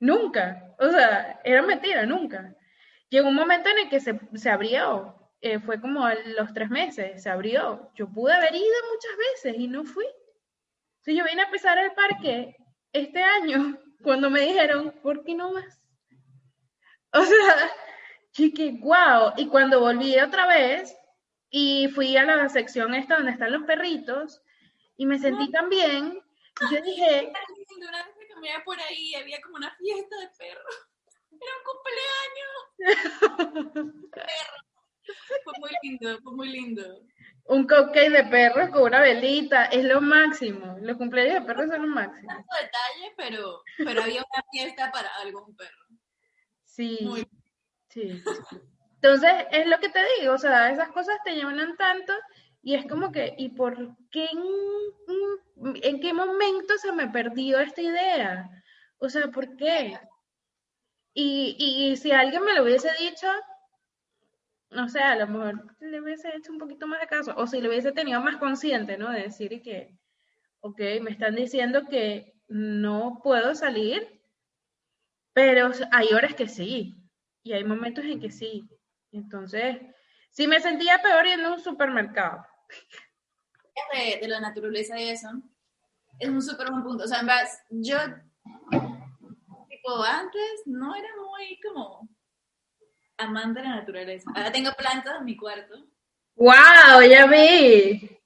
Nunca. 0.02 0.76
O 0.80 0.90
sea, 0.90 1.40
era 1.44 1.62
mentira, 1.62 2.06
nunca. 2.06 2.56
Llegó 3.10 3.30
un 3.30 3.36
momento 3.36 3.70
en 3.70 3.80
el 3.80 3.90
que 3.90 4.00
se, 4.00 4.20
se 4.34 4.50
abrió. 4.50 5.16
Eh, 5.42 5.60
fue 5.60 5.80
como 5.80 6.06
a 6.06 6.16
los 6.16 6.54
tres 6.54 6.70
meses, 6.70 7.22
se 7.22 7.30
abrió. 7.30 7.92
Yo 7.96 8.10
pude 8.12 8.34
haber 8.34 8.54
ido 8.54 8.76
muchas 8.92 9.12
veces 9.18 9.62
y 9.62 9.68
no 9.68 9.86
fui. 9.86 10.06
Entonces 10.06 11.18
yo 11.18 11.24
vine 11.24 11.44
a 11.44 11.46
empezar 11.46 11.78
el 11.78 11.94
parque 11.94 12.56
este 12.92 13.24
año 13.24 13.78
cuando 14.04 14.30
me 14.30 14.42
dijeron, 14.42 14.94
¿por 15.04 15.24
qué 15.24 15.36
no 15.36 15.54
vas? 15.54 15.80
O 17.14 17.24
sea, 17.24 17.72
chique, 18.32 18.78
wow. 18.82 19.34
Y 19.38 19.48
cuando 19.48 19.80
volví 19.80 20.20
otra 20.20 20.48
vez 20.48 20.96
y 21.52 21.90
fui 21.90 22.18
a 22.18 22.24
la 22.24 22.50
sección 22.50 22.96
esta 22.96 23.18
donde 23.18 23.32
están 23.32 23.52
los 23.52 23.64
perritos 23.64 24.42
y 24.98 25.06
me 25.06 25.20
sentí 25.20 25.52
tan 25.52 25.70
bien, 25.70 26.20
yo 26.72 26.82
dije, 26.82 27.32
mira 28.42 28.64
por 28.64 28.80
ahí, 28.80 29.16
había 29.16 29.40
como 29.42 29.58
una 29.58 29.76
fiesta 29.78 30.18
de 30.20 30.30
perros. 30.38 30.88
Era 31.32 31.52
un 31.58 31.64
cumpleaños. 32.86 33.48
Fue 35.44 35.54
muy 35.60 35.72
lindo, 35.84 36.20
fue 36.22 36.34
muy 36.34 36.50
lindo. 36.50 36.84
Un 37.46 37.64
cupcake 37.64 38.12
de 38.12 38.24
perros 38.26 38.70
con 38.70 38.84
una 38.84 39.02
velita, 39.02 39.66
es 39.66 39.84
lo 39.84 40.00
máximo. 40.00 40.78
Los 40.82 40.98
cumpleaños 40.98 41.42
de 41.42 41.42
perros 41.42 41.70
son 41.70 41.82
lo 41.82 41.88
máximo. 41.88 42.32
No 42.32 42.38
detalle, 42.38 43.14
pero, 43.18 43.64
pero 43.78 44.04
había 44.04 44.22
una 44.22 44.44
fiesta 44.52 44.92
para 44.92 45.10
algún 45.18 45.56
perro. 45.56 45.86
Sí, 46.66 47.00
sí. 47.90 48.24
Entonces, 48.96 49.32
es 49.52 49.68
lo 49.68 49.80
que 49.80 49.90
te 49.90 50.00
digo, 50.20 50.34
o 50.34 50.38
sea, 50.38 50.70
esas 50.70 50.90
cosas 50.90 51.18
te 51.26 51.34
llevan 51.34 51.76
tanto 51.76 52.14
y 52.64 52.76
es 52.76 52.86
como 52.86 53.12
que, 53.12 53.34
¿y 53.38 53.50
por 53.50 53.76
qué 54.12 54.28
en, 55.84 56.00
qué 56.00 56.14
momento 56.14 56.78
se 56.78 56.92
me 56.92 57.08
perdió 57.10 57.60
esta 57.60 57.82
idea? 57.82 58.50
O 59.00 59.10
sea, 59.10 59.30
¿por 59.30 59.56
qué? 59.58 60.00
Y, 61.14 61.56
y 61.58 61.98
si 61.98 62.12
alguien 62.12 62.44
me 62.44 62.54
lo 62.54 62.64
hubiese 62.64 62.90
dicho, 63.00 63.28
no 64.70 64.88
sé, 64.90 65.00
a 65.00 65.16
lo 65.16 65.28
mejor 65.28 65.76
le 65.80 66.02
hubiese 66.02 66.36
hecho 66.36 66.52
un 66.52 66.60
poquito 66.60 66.88
más 66.88 67.02
de 67.02 67.08
caso, 67.08 67.34
o 67.36 67.48
si 67.48 67.62
lo 67.62 67.70
hubiese 67.70 67.92
tenido 67.92 68.22
más 68.22 68.38
consciente, 68.38 68.98
¿no? 68.98 69.10
De 69.12 69.24
decir 69.24 69.62
que, 69.62 69.98
ok, 70.62 70.80
me 71.02 71.12
están 71.12 71.36
diciendo 71.36 71.88
que 71.90 72.36
no 72.48 73.20
puedo 73.24 73.56
salir, 73.56 74.22
pero 75.34 75.72
hay 75.92 76.14
horas 76.14 76.36
que 76.36 76.48
sí, 76.48 76.96
y 77.44 77.54
hay 77.54 77.64
momentos 77.64 78.06
en 78.06 78.20
que 78.20 78.30
sí. 78.30 78.64
Entonces, 79.12 79.78
si 80.30 80.48
me 80.48 80.60
sentía 80.60 81.02
peor 81.02 81.26
yendo 81.26 81.50
a 81.50 81.54
un 81.54 81.60
supermercado, 81.60 82.46
de, 83.94 84.20
de, 84.22 84.28
la 84.28 84.40
naturaleza 84.40 85.00
y 85.00 85.10
eso, 85.10 85.30
es 86.20 86.30
un 86.30 86.42
súper 86.42 86.70
buen 86.70 86.84
punto. 86.84 87.04
O 87.04 87.08
sea, 87.08 87.20
en 87.20 87.28
verdad, 87.28 87.48
yo, 87.70 87.98
tipo, 89.70 90.04
antes 90.04 90.62
no 90.66 90.96
era 90.96 91.10
muy 91.18 91.60
como 91.62 92.08
amante 93.18 93.62
de 93.62 93.68
la 93.68 93.76
naturaleza. 93.76 94.32
Ahora 94.36 94.52
tengo 94.52 94.72
plantas 94.78 95.18
en 95.20 95.26
mi 95.26 95.36
cuarto. 95.36 95.76
¡Wow! 96.36 97.02
Ya 97.10 97.28
vi. 97.28 98.20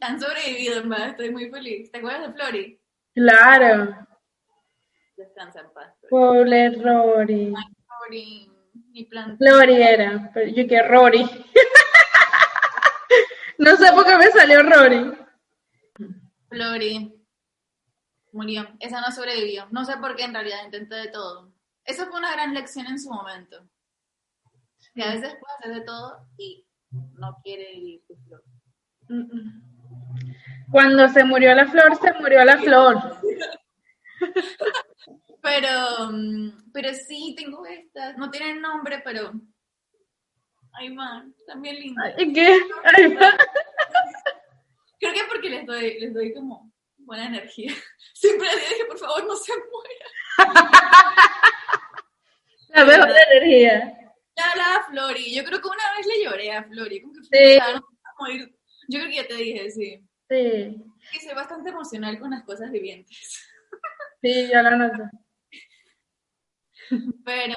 Han 0.00 0.20
sobrevivido, 0.20 0.80
en 0.80 0.88
verdad, 0.88 1.08
estoy 1.10 1.30
muy 1.30 1.50
feliz. 1.50 1.90
¿Te 1.90 1.98
acuerdas 1.98 2.28
de 2.28 2.32
Flori? 2.32 2.80
Claro. 3.14 4.06
Descansa 5.16 5.60
en 5.60 5.72
paz. 5.72 5.94
Pobre 6.10 6.70
Rory. 6.70 7.54
Mi 8.92 9.04
planta. 9.04 9.36
Flori 9.36 9.82
era, 9.82 10.30
pero 10.32 10.50
yo 10.50 10.66
que 10.66 10.82
Rory. 10.82 11.22
no 13.58 13.76
sé 13.76 13.92
por 13.92 14.06
qué 14.06 14.16
me 14.16 14.30
salió 14.30 14.62
Rory. 14.62 15.18
Flori 16.48 17.18
murió. 18.32 18.68
Esa 18.80 19.00
no 19.00 19.10
sobrevivió. 19.12 19.66
No 19.70 19.84
sé 19.84 19.96
por 19.98 20.16
qué 20.16 20.24
en 20.24 20.34
realidad 20.34 20.64
intenté 20.64 20.94
de 20.94 21.08
todo. 21.08 21.52
Eso 21.84 22.06
fue 22.06 22.18
una 22.18 22.32
gran 22.32 22.54
lección 22.54 22.86
en 22.86 22.98
su 22.98 23.10
momento. 23.10 23.68
Que 24.94 25.02
a 25.02 25.14
veces 25.14 25.36
puedes 25.40 25.58
hacer 25.58 25.74
de 25.74 25.80
todo 25.82 26.26
y 26.36 26.66
no 26.90 27.38
quiere 27.42 27.72
vivir 27.72 28.02
tu 28.06 28.16
flor. 28.16 28.42
Cuando 30.70 31.08
se 31.08 31.24
murió 31.24 31.54
la 31.54 31.66
flor, 31.66 31.96
se 31.96 32.12
murió 32.14 32.44
la 32.44 32.58
flor. 32.58 33.16
Pero, 35.40 36.10
mm, 36.12 36.72
pero 36.72 36.92
sí, 36.92 37.34
tengo 37.36 37.64
estas. 37.64 38.18
No 38.18 38.28
tienen 38.30 38.60
nombre, 38.60 39.00
pero. 39.04 39.32
Van, 40.96 41.34
también 41.46 41.76
lindas. 41.76 42.14
¿Y 42.18 42.32
qué? 42.32 42.60
Creo 45.00 45.12
que 45.14 45.20
porque 45.28 45.50
les 45.50 45.66
doy, 45.66 46.00
les 46.00 46.12
doy 46.14 46.32
como 46.34 46.72
buena 46.98 47.26
energía. 47.26 47.72
Siempre 48.14 48.46
les 48.48 48.68
dije, 48.68 48.84
por 48.86 48.98
favor, 48.98 49.24
no 49.26 49.36
se 49.36 49.52
muera. 49.56 50.52
La 52.68 52.84
mejor 52.84 53.08
energía. 53.32 53.94
Ya 54.36 54.50
hablaba 54.50 54.76
a 54.76 54.84
Flori. 54.84 55.34
Yo 55.34 55.42
creo 55.44 55.60
que 55.60 55.68
una 55.68 55.96
vez 55.96 56.06
le 56.06 56.24
lloré 56.24 56.52
a 56.52 56.64
Flori. 56.64 57.00
Como 57.02 57.14
que 57.14 57.20
Sí. 57.22 57.58
no 57.58 57.76
a 57.76 57.82
morir. 58.20 58.54
Yo 58.88 58.98
creo 59.00 59.10
que 59.10 59.16
ya 59.16 59.26
te 59.26 59.34
dije, 59.34 59.70
sí. 59.70 60.04
Sí, 60.30 60.84
Que 61.12 61.20
soy 61.20 61.34
bastante 61.34 61.70
emocional 61.70 62.18
con 62.20 62.30
las 62.30 62.44
cosas 62.44 62.70
vivientes. 62.70 63.48
sí, 64.22 64.48
ya 64.48 64.62
lo 64.62 64.76
noto. 64.76 65.04
Pero 67.24 67.56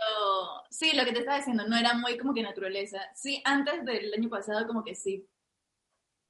sí, 0.70 0.96
lo 0.96 1.06
que 1.06 1.14
te 1.14 1.20
estaba 1.20 1.38
diciendo, 1.38 1.68
no 1.68 1.78
era 1.78 1.94
muy 1.94 2.18
como 2.18 2.34
que 2.34 2.44
naturaleza. 2.44 3.00
Sí, 3.16 3.42
antes 3.46 3.86
del 3.86 4.14
año 4.14 4.30
pasado 4.30 4.68
como 4.68 4.84
que 4.84 4.96
sí. 4.96 5.28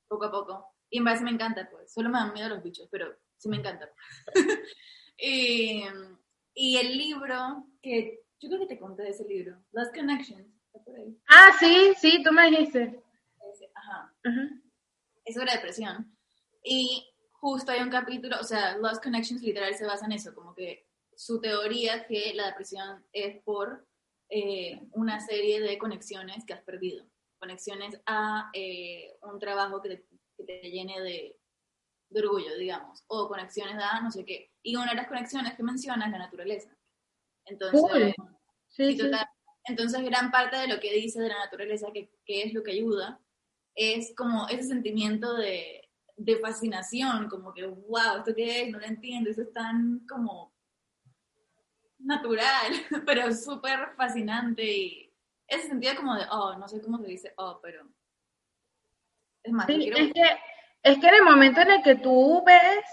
Poco 0.08 0.26
a 0.26 0.32
poco. 0.32 0.76
Y 0.90 0.98
en 0.98 1.06
base 1.06 1.24
me 1.24 1.32
encanta, 1.32 1.70
pues. 1.70 1.94
Solo 1.94 2.10
me 2.10 2.20
dan 2.20 2.34
miedo 2.34 2.50
los 2.50 2.64
bichos, 2.64 2.88
pero 2.92 3.16
sí 3.38 3.50
me 3.50 3.58
encanta. 3.58 3.90
y, 5.18 5.84
y 6.54 6.78
el 6.78 6.98
libro, 6.98 7.68
que 7.82 8.24
yo 8.40 8.50
creo 8.50 8.60
que 8.60 8.76
te 8.76 8.80
conté 8.80 9.04
de 9.04 9.10
ese 9.10 9.26
libro, 9.26 9.58
Lost 9.72 9.96
Connections. 9.96 10.48
¿está 10.66 10.84
por 10.84 10.96
ahí? 10.96 11.18
Ah, 11.28 11.52
sí, 11.60 11.94
sí, 12.00 12.22
tú 12.24 12.32
me 12.32 12.50
dijiste. 12.50 13.02
Ajá. 13.76 14.14
Ajá. 14.24 14.50
es 15.26 15.36
sobre 15.36 15.54
depresión. 15.54 16.16
Y 16.64 17.08
justo 17.32 17.72
hay 17.72 17.82
un 17.82 17.90
capítulo, 17.90 18.38
o 18.40 18.44
sea, 18.44 18.78
Lost 18.78 19.04
Connections 19.04 19.42
literal 19.42 19.74
se 19.74 19.86
basa 19.86 20.06
en 20.06 20.14
eso, 20.14 20.34
como 20.36 20.54
que 20.54 20.88
su 21.22 21.40
teoría 21.40 21.98
es 21.98 22.08
que 22.08 22.34
la 22.34 22.48
depresión 22.48 23.06
es 23.14 23.44
por 23.44 23.86
eh, 24.28 24.82
una 24.94 25.20
serie 25.20 25.62
de 25.62 25.78
conexiones 25.78 26.44
que 26.46 26.54
has 26.54 26.64
perdido. 26.64 27.06
Conexiones 27.40 28.02
a 28.08 28.50
eh, 28.54 29.20
un 29.22 29.38
trabajo 29.38 29.84
que 29.84 29.90
te, 29.90 30.06
que 30.36 30.44
te 30.46 30.72
llene 30.72 31.00
de, 31.00 31.40
de 32.10 32.20
orgullo, 32.22 32.58
digamos, 32.58 33.04
o 33.06 33.28
conexiones 33.28 33.76
a 33.80 34.02
no 34.02 34.10
sé 34.10 34.26
qué. 34.26 34.52
Y 34.64 34.76
una 34.76 34.90
de 34.90 34.96
las 34.96 35.08
conexiones 35.08 35.54
que 35.54 35.62
menciona 35.62 36.08
es 36.08 36.12
la 36.12 36.18
naturaleza. 36.18 36.76
Entonces. 37.46 38.16
Sí, 38.70 38.88
Sí, 38.94 38.98
total. 38.98 39.28
Entonces, 39.66 40.02
gran 40.04 40.32
parte 40.32 40.58
de 40.58 40.68
lo 40.70 40.80
que 40.80 40.92
dice 40.92 41.22
de 41.22 41.30
la 41.30 41.38
naturaleza, 41.38 41.92
que, 41.94 42.10
que 42.26 42.44
es 42.44 42.54
lo 42.54 42.64
que 42.64 42.72
ayuda, 42.72 43.22
es 43.76 44.16
como 44.16 44.48
ese 44.48 44.64
sentimiento 44.64 45.36
de, 45.36 45.88
de 46.16 46.38
fascinación, 46.38 47.30
como 47.30 47.54
que, 47.54 47.68
wow, 47.68 48.18
¿esto 48.18 48.34
qué 48.34 48.64
es? 48.64 48.72
No 48.72 48.80
lo 48.80 48.88
entiendo, 48.88 49.30
eso 49.30 49.44
es 49.44 49.54
tan 49.54 50.08
como 50.08 50.52
natural, 52.04 52.74
pero 53.06 53.32
súper 53.34 53.94
fascinante 53.96 54.64
y 54.64 55.14
ese 55.48 55.68
sentido 55.70 55.96
como 55.98 56.16
de, 56.16 56.26
oh, 56.32 56.58
no 56.58 56.68
sé 56.68 56.82
cómo 56.82 57.00
se 57.00 57.08
dice, 57.08 57.34
oh, 57.38 57.60
pero... 57.62 57.88
Es 59.44 59.52
más, 59.54 59.70
lo 59.70 59.74
Sí, 59.76 59.80
quiero 59.80 59.98
es 59.98 60.14
que, 60.14 60.22
es 60.84 60.98
que 61.00 61.08
en 61.08 61.14
el 61.16 61.24
momento 61.24 61.62
en 61.62 61.72
el 61.72 61.84
que 61.84 61.96
tú 61.96 62.44
ves, 62.46 62.86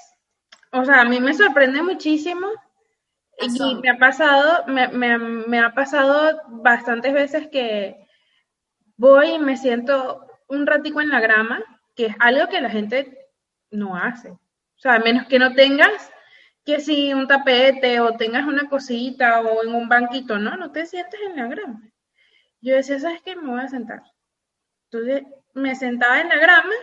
o 0.72 0.84
sea, 0.84 1.02
a 1.02 1.04
mí 1.04 1.20
me 1.20 1.34
sorprende 1.34 1.82
muchísimo 1.82 2.46
y 3.40 3.76
me 3.76 3.90
ha 3.90 3.98
pasado, 3.98 4.64
me, 4.66 4.88
me- 4.88 5.18
me 5.18 5.60
ha 5.60 5.74
pasado 5.74 6.40
bastantes 6.48 7.12
veces 7.12 7.48
que 7.48 7.96
voy 8.96 9.30
y 9.32 9.38
me 9.38 9.56
siento 9.56 10.26
un 10.48 10.66
ratico 10.66 11.00
en 11.00 11.10
la 11.10 11.20
grama, 11.20 11.62
que 11.96 12.06
es 12.06 12.16
algo 12.20 12.48
que 12.48 12.60
la 12.60 12.70
gente 12.70 13.18
no 13.70 13.96
hace. 13.96 14.30
O 14.32 14.40
sea, 14.80 14.94
a 14.96 14.98
menos 15.00 15.26
que 15.28 15.38
no 15.38 15.54
tengas 15.54 16.10
que 16.68 16.80
si 16.80 17.14
un 17.14 17.26
tapete 17.26 17.98
o 17.98 18.14
tengas 18.18 18.46
una 18.46 18.68
cosita 18.68 19.40
o 19.40 19.64
en 19.64 19.74
un 19.74 19.88
banquito, 19.88 20.38
no, 20.38 20.54
no 20.58 20.70
te 20.70 20.84
sientes 20.84 21.18
en 21.26 21.36
la 21.36 21.46
grama. 21.46 21.80
Yo 22.60 22.74
decía, 22.74 23.00
¿sabes 23.00 23.22
qué? 23.22 23.34
Me 23.36 23.48
voy 23.48 23.62
a 23.62 23.68
sentar. 23.68 24.02
Entonces 24.90 25.22
me 25.54 25.74
sentaba 25.74 26.20
en 26.20 26.28
la 26.28 26.36
grama 26.36 26.74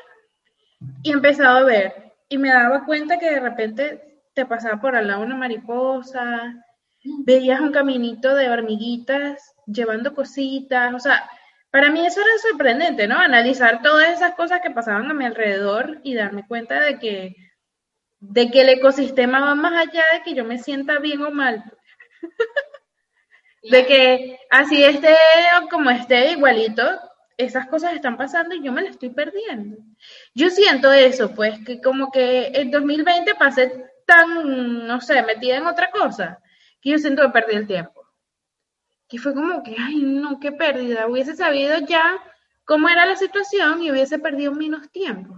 y 1.03 1.11
empezaba 1.11 1.59
a 1.59 1.63
ver. 1.65 2.13
Y 2.29 2.39
me 2.39 2.51
daba 2.51 2.83
cuenta 2.83 3.19
que 3.19 3.29
de 3.29 3.39
repente 3.39 4.23
te 4.33 4.47
pasaba 4.47 4.81
por 4.81 4.95
al 4.95 5.07
lado 5.07 5.21
una 5.21 5.35
mariposa, 5.35 6.55
veías 7.23 7.61
un 7.61 7.71
caminito 7.71 8.33
de 8.33 8.49
hormiguitas 8.49 9.53
llevando 9.67 10.15
cositas. 10.15 10.95
O 10.95 10.99
sea, 10.99 11.29
para 11.69 11.91
mí 11.91 12.03
eso 12.03 12.21
era 12.21 12.49
sorprendente, 12.49 13.07
¿no? 13.07 13.19
Analizar 13.19 13.83
todas 13.83 14.09
esas 14.09 14.33
cosas 14.33 14.61
que 14.61 14.71
pasaban 14.71 15.11
a 15.11 15.13
mi 15.13 15.25
alrededor 15.25 15.99
y 16.01 16.15
darme 16.15 16.47
cuenta 16.47 16.83
de 16.83 16.97
que, 16.97 17.35
de 18.31 18.51
que 18.51 18.61
el 18.61 18.69
ecosistema 18.69 19.39
va 19.39 19.55
más 19.55 19.73
allá 19.73 20.03
de 20.13 20.23
que 20.23 20.33
yo 20.33 20.45
me 20.45 20.57
sienta 20.57 20.99
bien 20.99 21.21
o 21.21 21.31
mal. 21.31 21.63
De 23.63 23.85
que 23.85 24.39
así 24.51 24.83
esté 24.83 25.15
o 25.59 25.67
como 25.69 25.89
esté 25.89 26.31
igualito, 26.31 26.83
esas 27.37 27.67
cosas 27.67 27.93
están 27.93 28.17
pasando 28.17 28.55
y 28.55 28.63
yo 28.63 28.71
me 28.71 28.81
las 28.81 28.91
estoy 28.91 29.09
perdiendo. 29.09 29.77
Yo 30.33 30.49
siento 30.49 30.93
eso, 30.93 31.33
pues, 31.33 31.63
que 31.65 31.81
como 31.81 32.11
que 32.11 32.47
el 32.47 32.71
2020 32.71 33.35
pasé 33.35 33.85
tan, 34.05 34.85
no 34.85 35.01
sé, 35.01 35.21
metida 35.23 35.57
en 35.57 35.65
otra 35.65 35.89
cosa, 35.89 36.39
que 36.79 36.91
yo 36.91 36.97
siento 36.99 37.23
que 37.23 37.29
perdí 37.29 37.55
el 37.55 37.67
tiempo. 37.67 38.07
Que 39.07 39.17
fue 39.17 39.33
como 39.33 39.63
que, 39.63 39.75
ay, 39.79 40.01
no, 40.03 40.39
qué 40.39 40.51
pérdida. 40.51 41.07
Hubiese 41.07 41.35
sabido 41.35 41.79
ya 41.79 42.21
cómo 42.65 42.89
era 42.89 43.05
la 43.05 43.15
situación 43.15 43.81
y 43.81 43.91
hubiese 43.91 44.19
perdido 44.19 44.51
menos 44.51 44.91
tiempo. 44.91 45.35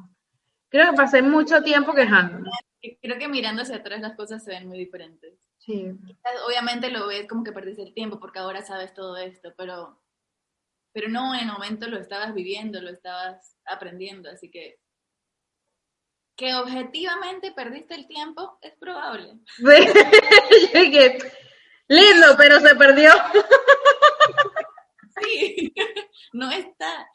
Creo 0.69 0.91
que 0.91 0.97
pasé 0.97 1.21
mucho 1.21 1.61
tiempo 1.61 1.93
quejándome. 1.93 2.49
Creo 3.01 3.17
que 3.17 3.27
mirando 3.27 3.61
hacia 3.61 3.77
atrás 3.77 4.01
las 4.01 4.15
cosas 4.15 4.43
se 4.43 4.51
ven 4.51 4.67
muy 4.67 4.77
diferentes. 4.77 5.33
Sí. 5.59 5.85
Obviamente 6.47 6.89
lo 6.89 7.07
ves 7.07 7.27
como 7.27 7.43
que 7.43 7.51
perdiste 7.51 7.83
el 7.83 7.93
tiempo 7.93 8.19
porque 8.19 8.39
ahora 8.39 8.61
sabes 8.61 8.93
todo 8.93 9.17
esto, 9.17 9.53
pero, 9.57 10.01
pero 10.93 11.09
no, 11.09 11.33
en 11.35 11.41
el 11.41 11.47
momento 11.47 11.87
lo 11.87 11.97
estabas 11.97 12.33
viviendo, 12.33 12.81
lo 12.81 12.89
estabas 12.89 13.57
aprendiendo, 13.65 14.29
así 14.29 14.49
que 14.49 14.79
que 16.37 16.53
objetivamente 16.53 17.51
perdiste 17.51 17.95
el 17.95 18.07
tiempo 18.07 18.59
es 18.61 18.75
probable. 18.77 19.39
Lindo, 21.87 22.27
pero 22.37 22.59
se 22.59 22.75
perdió. 22.75 23.11
Sí, 25.19 25.73
no 26.33 26.51
está, 26.51 27.09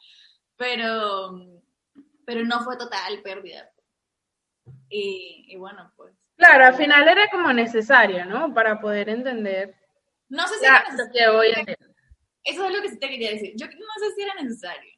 pero, 0.57 1.31
pero 2.25 2.43
no 2.43 2.63
fue 2.65 2.75
total 2.77 3.21
pérdida. 3.21 3.71
Y, 4.95 5.45
y 5.47 5.55
bueno, 5.55 5.91
pues. 5.95 6.13
Claro, 6.35 6.65
al 6.67 6.75
final 6.75 7.07
era 7.07 7.27
como 7.29 7.51
necesario, 7.51 8.25
¿no? 8.25 8.53
Para 8.53 8.79
poder 8.79 9.09
entender 9.09 9.75
No 10.29 10.47
sé 10.47 10.59
si 10.59 10.65
era 10.65 10.83
necesario. 10.83 11.37
hoy. 11.37 11.47
Eso 12.43 12.65
es 12.65 12.75
lo 12.75 12.81
que 12.81 12.89
sí 12.89 12.99
te 12.99 13.09
quería 13.09 13.31
decir. 13.31 13.53
Yo 13.55 13.65
no 13.65 13.93
sé 13.99 14.15
si 14.15 14.21
era 14.21 14.35
necesario. 14.35 14.91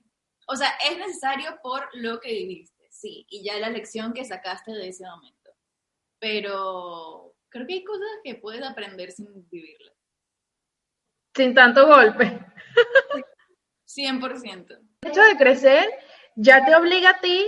O 0.48 0.56
sea, 0.56 0.70
es 0.90 0.98
necesario 0.98 1.58
por 1.64 1.88
lo 1.94 2.20
que 2.20 2.30
viviste, 2.32 2.88
sí, 2.92 3.26
y 3.30 3.44
ya 3.44 3.58
la 3.58 3.70
lección 3.70 4.14
que 4.14 4.26
sacaste 4.26 4.72
de 4.74 4.90
ese 4.90 5.06
momento. 5.06 5.52
Pero 6.20 7.36
creo 7.50 7.66
que 7.66 7.74
hay 7.76 7.84
cosas 7.84 8.08
que 8.24 8.36
puedes 8.36 8.64
aprender 8.64 9.12
sin 9.12 9.28
vivirlas. 9.50 9.96
Sin 11.34 11.54
tanto 11.54 11.88
golpe. 11.88 12.40
100%. 13.88 14.80
El 15.02 15.10
hecho 15.10 15.22
de 15.22 15.38
crecer 15.38 15.88
ya 16.36 16.66
te 16.66 16.76
obliga 16.76 17.12
a 17.12 17.20
ti 17.22 17.46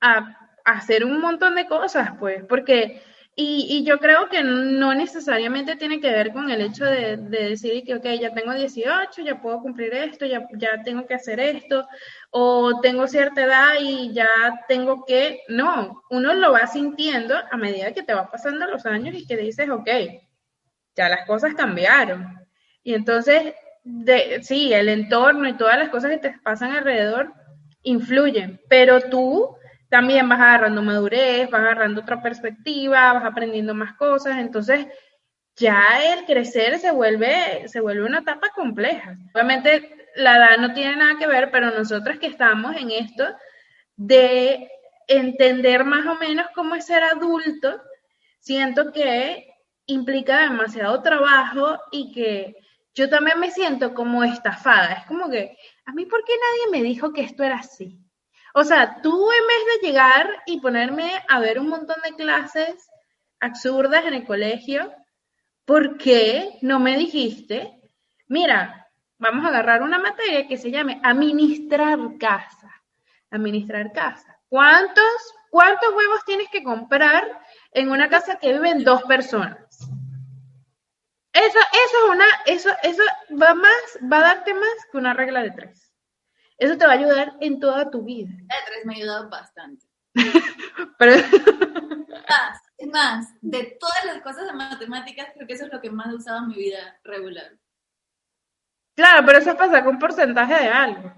a 0.00 0.39
hacer 0.64 1.04
un 1.04 1.20
montón 1.20 1.54
de 1.54 1.66
cosas, 1.66 2.10
pues, 2.18 2.44
porque, 2.48 3.02
y, 3.36 3.66
y 3.70 3.84
yo 3.84 3.98
creo 3.98 4.28
que 4.28 4.42
no 4.42 4.94
necesariamente 4.94 5.76
tiene 5.76 6.00
que 6.00 6.10
ver 6.10 6.32
con 6.32 6.50
el 6.50 6.60
hecho 6.60 6.84
de, 6.84 7.16
de 7.16 7.50
decir 7.50 7.84
que, 7.84 7.94
ok, 7.94 8.04
ya 8.20 8.34
tengo 8.34 8.52
18, 8.52 9.22
ya 9.22 9.40
puedo 9.40 9.60
cumplir 9.60 9.94
esto, 9.94 10.26
ya, 10.26 10.46
ya 10.56 10.82
tengo 10.82 11.06
que 11.06 11.14
hacer 11.14 11.40
esto, 11.40 11.86
o 12.30 12.80
tengo 12.80 13.06
cierta 13.06 13.42
edad 13.44 13.74
y 13.80 14.12
ya 14.12 14.28
tengo 14.68 15.04
que, 15.04 15.40
no, 15.48 16.02
uno 16.10 16.34
lo 16.34 16.52
va 16.52 16.66
sintiendo 16.66 17.34
a 17.50 17.56
medida 17.56 17.92
que 17.92 18.02
te 18.02 18.14
va 18.14 18.30
pasando 18.30 18.66
los 18.66 18.86
años 18.86 19.14
y 19.14 19.26
que 19.26 19.36
dices, 19.36 19.70
ok, 19.70 19.88
ya 20.96 21.08
las 21.08 21.26
cosas 21.26 21.54
cambiaron. 21.54 22.38
Y 22.82 22.94
entonces, 22.94 23.54
de, 23.84 24.42
sí, 24.42 24.72
el 24.72 24.88
entorno 24.88 25.48
y 25.48 25.56
todas 25.56 25.78
las 25.78 25.88
cosas 25.88 26.10
que 26.10 26.18
te 26.18 26.38
pasan 26.42 26.72
alrededor 26.72 27.32
influyen, 27.82 28.60
pero 28.68 29.00
tú 29.00 29.56
también 29.90 30.28
vas 30.28 30.40
agarrando 30.40 30.82
madurez, 30.82 31.50
vas 31.50 31.60
agarrando 31.60 32.00
otra 32.00 32.22
perspectiva, 32.22 33.12
vas 33.12 33.24
aprendiendo 33.24 33.74
más 33.74 33.94
cosas, 33.94 34.38
entonces 34.38 34.86
ya 35.56 35.84
el 36.14 36.24
crecer 36.24 36.78
se 36.78 36.92
vuelve, 36.92 37.68
se 37.68 37.80
vuelve 37.80 38.06
una 38.06 38.20
etapa 38.20 38.48
compleja. 38.54 39.18
Obviamente 39.34 40.08
la 40.14 40.36
edad 40.36 40.58
no 40.58 40.72
tiene 40.72 40.96
nada 40.96 41.18
que 41.18 41.26
ver, 41.26 41.50
pero 41.50 41.70
nosotros 41.70 42.18
que 42.18 42.28
estamos 42.28 42.76
en 42.76 42.90
esto 42.92 43.26
de 43.96 44.70
entender 45.08 45.84
más 45.84 46.06
o 46.06 46.14
menos 46.14 46.46
cómo 46.54 46.76
es 46.76 46.86
ser 46.86 47.02
adulto, 47.02 47.82
siento 48.38 48.92
que 48.92 49.48
implica 49.86 50.42
demasiado 50.42 51.02
trabajo 51.02 51.78
y 51.90 52.12
que 52.12 52.54
yo 52.94 53.08
también 53.08 53.38
me 53.40 53.50
siento 53.50 53.92
como 53.92 54.22
estafada. 54.24 54.92
Es 54.92 55.06
como 55.06 55.28
que, 55.28 55.56
a 55.84 55.92
mí, 55.92 56.06
¿por 56.06 56.24
qué 56.24 56.32
nadie 56.32 56.78
me 56.80 56.88
dijo 56.88 57.12
que 57.12 57.22
esto 57.22 57.42
era 57.42 57.56
así? 57.56 57.99
O 58.54 58.64
sea, 58.64 59.00
tú 59.02 59.30
en 59.30 59.46
vez 59.46 59.80
de 59.80 59.86
llegar 59.86 60.42
y 60.46 60.60
ponerme 60.60 61.22
a 61.28 61.40
ver 61.40 61.58
un 61.58 61.68
montón 61.68 61.96
de 62.02 62.14
clases 62.14 62.90
absurdas 63.38 64.04
en 64.06 64.14
el 64.14 64.24
colegio, 64.24 64.92
¿por 65.64 65.96
qué 65.98 66.58
no 66.62 66.80
me 66.80 66.96
dijiste, 66.96 67.80
mira, 68.26 68.88
vamos 69.18 69.44
a 69.44 69.48
agarrar 69.48 69.82
una 69.82 69.98
materia 69.98 70.48
que 70.48 70.56
se 70.56 70.70
llame 70.70 71.00
administrar 71.02 71.98
casa? 72.18 72.70
Administrar 73.30 73.92
casa. 73.92 74.36
¿Cuántos, 74.48 75.34
cuántos 75.50 75.94
huevos 75.94 76.24
tienes 76.24 76.48
que 76.50 76.64
comprar 76.64 77.40
en 77.70 77.90
una 77.90 78.08
casa 78.08 78.38
que 78.38 78.52
viven 78.52 78.82
dos 78.82 79.02
personas? 79.04 79.58
Eso, 81.32 81.58
eso 81.58 82.04
es 82.04 82.10
una, 82.10 82.26
eso, 82.46 82.70
eso 82.82 83.02
va 83.40 83.54
más, 83.54 83.98
va 84.12 84.18
a 84.18 84.34
darte 84.34 84.52
más 84.52 84.86
que 84.90 84.98
una 84.98 85.14
regla 85.14 85.42
de 85.42 85.52
tres. 85.52 85.89
Eso 86.60 86.76
te 86.78 86.86
va 86.86 86.92
a 86.92 86.96
ayudar 86.96 87.36
en 87.40 87.58
toda 87.58 87.90
tu 87.90 88.04
vida. 88.04 88.30
La 88.48 88.56
de 88.56 88.62
tres 88.66 88.86
me 88.86 88.94
ha 88.94 88.96
ayudado 88.98 89.30
bastante. 89.30 89.86
Pero, 90.98 91.12
Más, 92.28 92.60
es 92.78 92.88
más, 92.88 93.34
de 93.40 93.76
todas 93.80 94.04
las 94.04 94.20
cosas 94.22 94.46
de 94.46 94.52
matemáticas, 94.52 95.28
creo 95.34 95.46
que 95.46 95.54
eso 95.54 95.64
es 95.66 95.72
lo 95.72 95.80
que 95.80 95.90
más 95.90 96.08
he 96.10 96.14
usado 96.16 96.38
en 96.38 96.48
mi 96.48 96.54
vida 96.56 97.00
regular. 97.04 97.58
claro, 98.94 99.24
pero 99.26 99.38
eso 99.38 99.56
pasa 99.56 99.82
con 99.84 99.98
porcentaje 99.98 100.54
de 100.54 100.68
algo. 100.68 101.12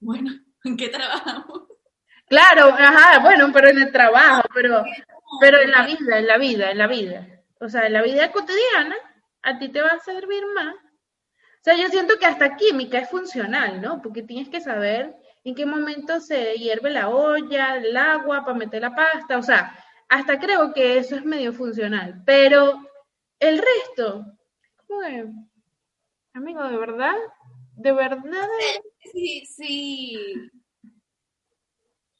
Bueno, 0.00 0.32
¿en 0.64 0.76
qué 0.76 0.88
trabajamos? 0.88 1.68
Claro, 2.26 2.68
ajá, 2.68 3.20
bueno, 3.20 3.50
pero 3.52 3.68
en 3.68 3.78
el 3.78 3.92
trabajo, 3.92 4.42
pero, 4.54 4.84
pero 5.40 5.60
en 5.60 5.70
la 5.70 5.86
vida, 5.86 6.18
en 6.18 6.26
la 6.26 6.38
vida, 6.38 6.70
en 6.70 6.78
la 6.78 6.86
vida. 6.88 7.26
O 7.60 7.68
sea, 7.68 7.86
en 7.86 7.92
la 7.92 8.02
vida 8.02 8.32
cotidiana, 8.32 8.96
a 9.42 9.58
ti 9.58 9.68
te 9.70 9.82
va 9.82 9.90
a 9.90 10.00
servir 10.00 10.42
más. 10.54 10.74
O 11.64 11.70
sea, 11.70 11.76
yo 11.78 11.88
siento 11.88 12.18
que 12.18 12.26
hasta 12.26 12.56
química 12.56 12.98
es 12.98 13.08
funcional, 13.08 13.80
¿no? 13.80 14.02
Porque 14.02 14.22
tienes 14.22 14.50
que 14.50 14.60
saber 14.60 15.16
en 15.44 15.54
qué 15.54 15.64
momento 15.64 16.20
se 16.20 16.56
hierve 16.58 16.90
la 16.90 17.08
olla, 17.08 17.76
el 17.76 17.96
agua 17.96 18.44
para 18.44 18.58
meter 18.58 18.82
la 18.82 18.94
pasta. 18.94 19.38
O 19.38 19.42
sea, 19.42 19.74
hasta 20.10 20.38
creo 20.38 20.74
que 20.74 20.98
eso 20.98 21.16
es 21.16 21.24
medio 21.24 21.54
funcional. 21.54 22.22
Pero 22.26 22.86
el 23.38 23.62
resto, 23.62 24.26
amigo, 26.34 26.64
de 26.64 26.76
verdad, 26.76 27.16
de 27.76 27.92
verdad, 27.92 28.48
Sí, 29.10 29.46
sí. 29.46 30.50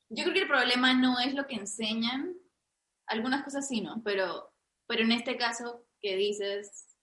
Yo 0.09 0.23
creo 0.23 0.33
que 0.33 0.41
el 0.41 0.49
problema 0.49 0.95
no 0.95 1.21
es 1.21 1.35
lo 1.35 1.47
que 1.47 1.57
enseñan, 1.57 2.35
algunas 3.07 3.45
cosas 3.45 3.69
sí, 3.69 3.83
¿no? 3.83 4.01
Pero, 4.03 4.55
pero 4.87 5.03
en 5.03 5.13
este 5.13 5.37
caso 5.37 5.85
que 6.01 6.17
dices, 6.17 6.94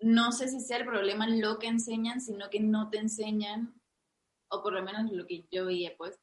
no 0.00 0.32
sé 0.32 0.48
si 0.48 0.60
sea 0.60 0.78
el 0.78 0.86
problema 0.86 1.28
lo 1.28 1.58
que 1.58 1.66
enseñan, 1.66 2.20
sino 2.20 2.50
que 2.50 2.60
no 2.60 2.90
te 2.90 2.98
enseñan, 2.98 3.80
o 4.50 4.62
por 4.62 4.72
lo 4.72 4.82
menos 4.82 5.10
lo 5.12 5.26
que 5.26 5.46
yo 5.50 5.66
veía, 5.66 5.96
pues, 5.96 6.18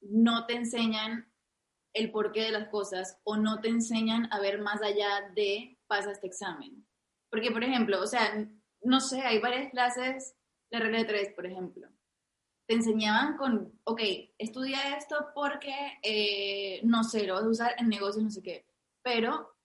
no 0.00 0.46
te 0.46 0.54
enseñan 0.54 1.32
el 1.94 2.10
porqué 2.10 2.42
de 2.42 2.50
las 2.50 2.68
cosas 2.68 3.20
o 3.24 3.36
no 3.36 3.60
te 3.60 3.68
enseñan 3.68 4.28
a 4.32 4.40
ver 4.40 4.60
más 4.60 4.82
allá 4.82 5.30
de 5.34 5.78
pasa 5.86 6.10
este 6.10 6.26
examen. 6.26 6.86
Porque, 7.30 7.50
por 7.50 7.64
ejemplo, 7.64 8.00
o 8.00 8.06
sea, 8.06 8.46
no 8.82 9.00
sé, 9.00 9.22
hay 9.22 9.40
varias 9.40 9.70
clases 9.70 10.36
de 10.70 10.78
regla 10.78 10.98
de 10.98 11.04
tres, 11.04 11.32
por 11.34 11.46
ejemplo. 11.46 11.88
Te 12.66 12.74
enseñaban 12.74 13.36
con, 13.36 13.78
ok, 13.84 14.00
estudia 14.38 14.96
esto 14.96 15.16
porque, 15.34 15.98
eh, 16.02 16.80
no 16.84 17.04
sé, 17.04 17.26
lo 17.26 17.34
vas 17.34 17.44
a 17.44 17.48
usar 17.48 17.74
en 17.78 17.88
negocios, 17.88 18.24
no 18.24 18.30
sé 18.30 18.42
qué. 18.42 18.66
Pero 19.02 19.56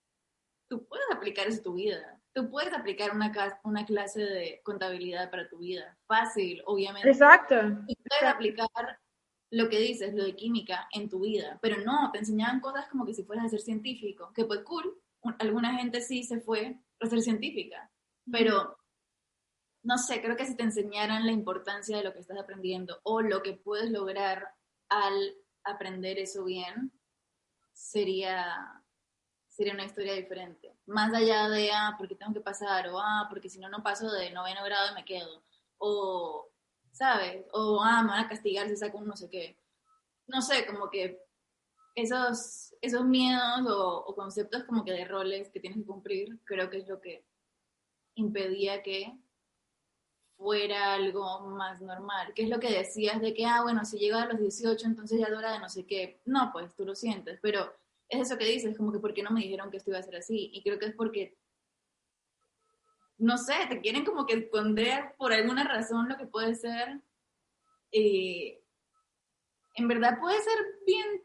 tú 0.68 0.86
puedes 0.86 1.06
aplicar 1.10 1.46
eso 1.46 1.60
a 1.60 1.64
tu 1.64 1.74
vida. 1.74 2.19
Tú 2.32 2.48
puedes 2.50 2.72
aplicar 2.72 3.14
una, 3.14 3.32
una 3.64 3.84
clase 3.84 4.20
de 4.20 4.60
contabilidad 4.64 5.30
para 5.30 5.48
tu 5.48 5.58
vida. 5.58 5.98
Fácil, 6.06 6.62
obviamente. 6.66 7.10
exacto. 7.10 7.56
Y 7.86 7.96
puedes 7.96 8.34
aplicar 8.34 8.68
lo 9.50 9.68
que 9.68 9.80
dices, 9.80 10.14
lo 10.14 10.24
de 10.24 10.36
química, 10.36 10.88
en 10.92 11.08
tu 11.08 11.20
vida. 11.20 11.58
Pero 11.60 11.78
no, 11.84 12.10
te 12.12 12.18
enseñaban 12.20 12.60
cosas 12.60 12.86
como 12.88 13.04
que 13.04 13.14
si 13.14 13.24
fueras 13.24 13.46
a 13.46 13.48
ser 13.48 13.60
científico, 13.60 14.32
que 14.34 14.44
pues 14.44 14.60
cool. 14.60 14.96
Un- 15.22 15.36
Alguna 15.38 15.76
gente 15.76 16.00
sí 16.00 16.22
se 16.22 16.40
fue 16.40 16.78
a 17.00 17.06
ser 17.06 17.20
científica, 17.20 17.90
pero 18.30 18.78
no 19.82 19.98
sé, 19.98 20.22
creo 20.22 20.36
que 20.36 20.46
si 20.46 20.56
te 20.56 20.62
enseñaran 20.62 21.26
la 21.26 21.32
importancia 21.32 21.96
de 21.96 22.04
lo 22.04 22.12
que 22.12 22.20
estás 22.20 22.38
aprendiendo 22.38 23.00
o 23.02 23.22
lo 23.22 23.42
que 23.42 23.54
puedes 23.54 23.90
lograr 23.90 24.54
al 24.88 25.34
aprender 25.64 26.18
eso 26.18 26.44
bien, 26.44 26.92
sería, 27.72 28.82
sería 29.48 29.72
una 29.74 29.84
historia 29.86 30.14
diferente. 30.14 30.74
Más 30.90 31.14
allá 31.14 31.48
de, 31.48 31.70
ah, 31.72 31.94
porque 31.96 32.16
tengo 32.16 32.34
que 32.34 32.40
pasar, 32.40 32.88
o 32.88 32.98
ah, 32.98 33.26
porque 33.30 33.48
si 33.48 33.60
no, 33.60 33.68
no 33.68 33.80
paso 33.82 34.10
de 34.10 34.32
noveno 34.32 34.64
grado 34.64 34.90
y 34.90 34.94
me 34.94 35.04
quedo, 35.04 35.40
o, 35.78 36.48
¿sabes? 36.90 37.46
O, 37.52 37.80
ah, 37.80 38.02
me 38.02 38.08
van 38.08 38.24
a 38.24 38.28
castigar 38.28 38.68
si 38.68 38.76
saco 38.76 38.98
un 38.98 39.06
no 39.06 39.16
sé 39.16 39.30
qué. 39.30 39.56
No 40.26 40.42
sé, 40.42 40.66
como 40.66 40.90
que 40.90 41.22
esos, 41.94 42.74
esos 42.80 43.04
miedos 43.04 43.66
o, 43.68 44.04
o 44.04 44.14
conceptos 44.16 44.64
como 44.64 44.84
que 44.84 44.92
de 44.92 45.04
roles 45.04 45.50
que 45.50 45.60
tienes 45.60 45.78
que 45.78 45.86
cumplir, 45.86 46.40
creo 46.44 46.68
que 46.68 46.78
es 46.78 46.88
lo 46.88 47.00
que 47.00 47.24
impedía 48.16 48.82
que 48.82 49.16
fuera 50.36 50.94
algo 50.94 51.40
más 51.50 51.80
normal. 51.80 52.32
¿Qué 52.34 52.42
es 52.42 52.48
lo 52.48 52.58
que 52.58 52.72
decías 52.72 53.20
de 53.20 53.32
que, 53.32 53.46
ah, 53.46 53.62
bueno, 53.62 53.84
si 53.84 53.96
llega 53.98 54.22
a 54.22 54.26
los 54.26 54.40
18, 54.40 54.86
entonces 54.86 55.20
ya 55.20 55.26
es 55.26 55.36
hora 55.36 55.52
de 55.52 55.60
no 55.60 55.68
sé 55.68 55.86
qué? 55.86 56.20
No, 56.24 56.50
pues 56.52 56.74
tú 56.74 56.84
lo 56.84 56.96
sientes, 56.96 57.38
pero 57.40 57.72
es 58.10 58.20
eso 58.20 58.38
que 58.38 58.44
dices, 58.46 58.76
como 58.76 58.92
que 58.92 58.98
¿por 59.00 59.14
qué 59.14 59.22
no 59.22 59.30
me 59.30 59.40
dijeron 59.42 59.70
que 59.70 59.78
esto 59.78 59.90
iba 59.90 59.98
a 60.00 60.02
ser 60.02 60.16
así? 60.16 60.50
Y 60.52 60.62
creo 60.62 60.78
que 60.78 60.86
es 60.86 60.94
porque, 60.94 61.38
no 63.18 63.36
sé, 63.38 63.54
te 63.68 63.80
quieren 63.80 64.04
como 64.04 64.26
que 64.26 64.34
esconder 64.34 65.14
por 65.18 65.32
alguna 65.32 65.64
razón 65.64 66.08
lo 66.08 66.16
que 66.16 66.26
puede 66.26 66.54
ser. 66.54 67.00
eh, 67.92 68.62
en 69.74 69.88
verdad 69.88 70.18
puede 70.20 70.40
ser 70.40 70.58
bien 70.86 71.22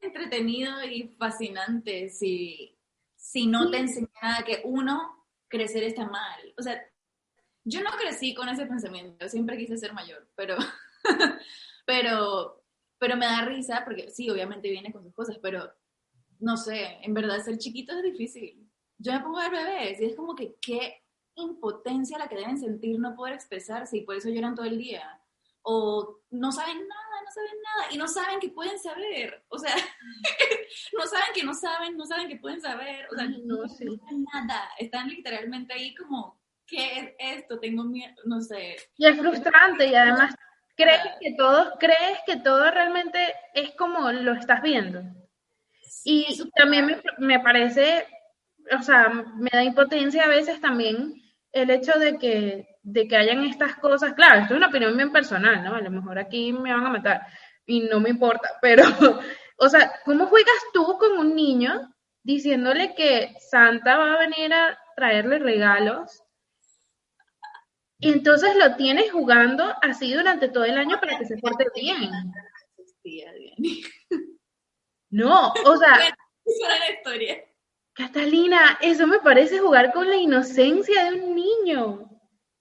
entretenido 0.00 0.82
y 0.84 1.08
fascinante 1.18 2.08
si, 2.10 2.78
si 3.16 3.46
no 3.46 3.70
te 3.70 3.78
enseñan 3.78 4.10
nada 4.22 4.44
que 4.44 4.62
uno, 4.64 5.26
crecer 5.48 5.82
está 5.84 6.06
mal. 6.06 6.54
O 6.58 6.62
sea, 6.62 6.80
yo 7.64 7.82
no 7.82 7.90
crecí 7.98 8.34
con 8.34 8.48
ese 8.48 8.66
pensamiento, 8.66 9.28
siempre 9.28 9.58
quise 9.58 9.76
ser 9.78 9.92
mayor, 9.92 10.28
pero, 10.36 10.56
pero, 11.86 12.64
pero 12.98 13.16
me 13.16 13.26
da 13.26 13.44
risa 13.44 13.82
porque 13.84 14.10
sí, 14.10 14.30
obviamente 14.30 14.70
viene 14.70 14.92
con 14.92 15.02
sus 15.04 15.14
cosas, 15.14 15.38
pero 15.42 15.72
no 16.40 16.56
sé, 16.56 16.98
en 17.02 17.14
verdad 17.14 17.42
ser 17.42 17.58
chiquito 17.58 17.94
es 17.96 18.02
difícil. 18.02 18.68
Yo 18.98 19.12
me 19.12 19.20
pongo 19.20 19.38
a 19.38 19.48
ver 19.48 19.64
bebés 19.64 20.00
y 20.00 20.06
es 20.06 20.16
como 20.16 20.34
que 20.34 20.56
qué 20.60 21.02
impotencia 21.36 22.18
la 22.18 22.28
que 22.28 22.36
deben 22.36 22.58
sentir 22.58 22.98
no 22.98 23.14
poder 23.14 23.34
expresarse 23.34 23.98
y 23.98 24.02
por 24.02 24.16
eso 24.16 24.30
lloran 24.30 24.54
todo 24.54 24.66
el 24.66 24.78
día. 24.78 25.20
O 25.62 26.20
no 26.30 26.52
saben 26.52 26.78
nada, 26.78 27.22
no 27.24 27.30
saben 27.30 27.62
nada 27.62 27.92
y 27.92 27.98
no 27.98 28.08
saben 28.08 28.40
que 28.40 28.48
pueden 28.48 28.78
saber. 28.78 29.44
O 29.48 29.58
sea, 29.58 29.74
no 30.92 31.06
saben 31.06 31.34
que 31.34 31.44
no 31.44 31.54
saben, 31.54 31.96
no 31.96 32.06
saben 32.06 32.28
que 32.28 32.36
pueden 32.36 32.60
saber. 32.60 33.06
O 33.10 33.16
sea, 33.16 33.26
no, 33.26 33.38
no, 33.44 33.68
sí. 33.68 33.84
saben 33.84 34.24
nada. 34.32 34.70
Están 34.78 35.08
literalmente 35.08 35.74
ahí 35.74 35.94
como, 35.94 36.40
¿qué 36.66 36.98
es 36.98 37.38
esto? 37.38 37.58
Tengo 37.58 37.84
miedo, 37.84 38.14
no 38.24 38.40
sé. 38.40 38.76
Y 38.96 39.06
es 39.06 39.18
frustrante 39.18 39.88
y 39.88 39.94
además 39.94 40.34
crees 40.76 41.00
que 41.20 41.34
todo, 41.34 41.72
crees 41.78 42.18
que 42.26 42.36
todo 42.36 42.70
realmente 42.70 43.18
es 43.54 43.72
como 43.72 44.12
lo 44.12 44.34
estás 44.34 44.62
viendo. 44.62 45.02
Y 46.04 46.26
también 46.54 46.86
me, 46.86 47.02
me 47.18 47.40
parece, 47.40 48.06
o 48.78 48.82
sea, 48.82 49.08
me 49.08 49.50
da 49.52 49.62
impotencia 49.62 50.24
a 50.24 50.28
veces 50.28 50.60
también 50.60 51.14
el 51.52 51.70
hecho 51.70 51.98
de 51.98 52.18
que, 52.18 52.68
de 52.82 53.08
que 53.08 53.16
hayan 53.16 53.44
estas 53.44 53.76
cosas. 53.76 54.14
Claro, 54.14 54.40
esto 54.40 54.54
es 54.54 54.58
una 54.58 54.68
opinión 54.68 54.96
bien 54.96 55.10
personal, 55.10 55.64
¿no? 55.64 55.74
A 55.74 55.80
lo 55.80 55.90
mejor 55.90 56.18
aquí 56.18 56.52
me 56.52 56.72
van 56.72 56.84
a 56.86 56.90
matar 56.90 57.26
y 57.66 57.80
no 57.80 58.00
me 58.00 58.10
importa, 58.10 58.50
pero, 58.62 58.84
o 59.58 59.68
sea, 59.68 59.92
¿cómo 60.04 60.26
juegas 60.26 60.54
tú 60.72 60.96
con 60.98 61.18
un 61.18 61.34
niño 61.34 61.92
diciéndole 62.22 62.94
que 62.94 63.34
Santa 63.40 63.96
va 63.96 64.14
a 64.14 64.18
venir 64.18 64.52
a 64.52 64.78
traerle 64.96 65.38
regalos? 65.38 66.22
Y 67.98 68.12
entonces 68.12 68.54
lo 68.56 68.76
tienes 68.76 69.10
jugando 69.10 69.74
así 69.80 70.12
durante 70.12 70.48
todo 70.48 70.64
el 70.64 70.76
año 70.76 71.00
para 71.00 71.18
que 71.18 71.24
se 71.24 71.38
porte 71.38 71.64
bien. 71.74 72.10
Bien. 73.02 73.32
No, 75.16 75.50
o 75.64 75.76
sea, 75.78 75.96
la 75.96 76.90
historia. 76.90 77.42
Catalina, 77.94 78.78
eso 78.82 79.06
me 79.06 79.18
parece 79.20 79.58
jugar 79.60 79.90
con 79.94 80.06
la 80.06 80.16
inocencia 80.16 81.04
de 81.04 81.22
un 81.22 81.34
niño. 81.34 82.10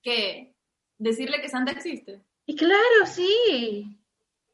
¿Qué? 0.02 0.56
Decirle 0.98 1.42
que 1.42 1.50
Santa 1.50 1.74
existe. 1.74 2.24
Y 2.46 2.56
claro, 2.56 3.06
sí. 3.08 4.00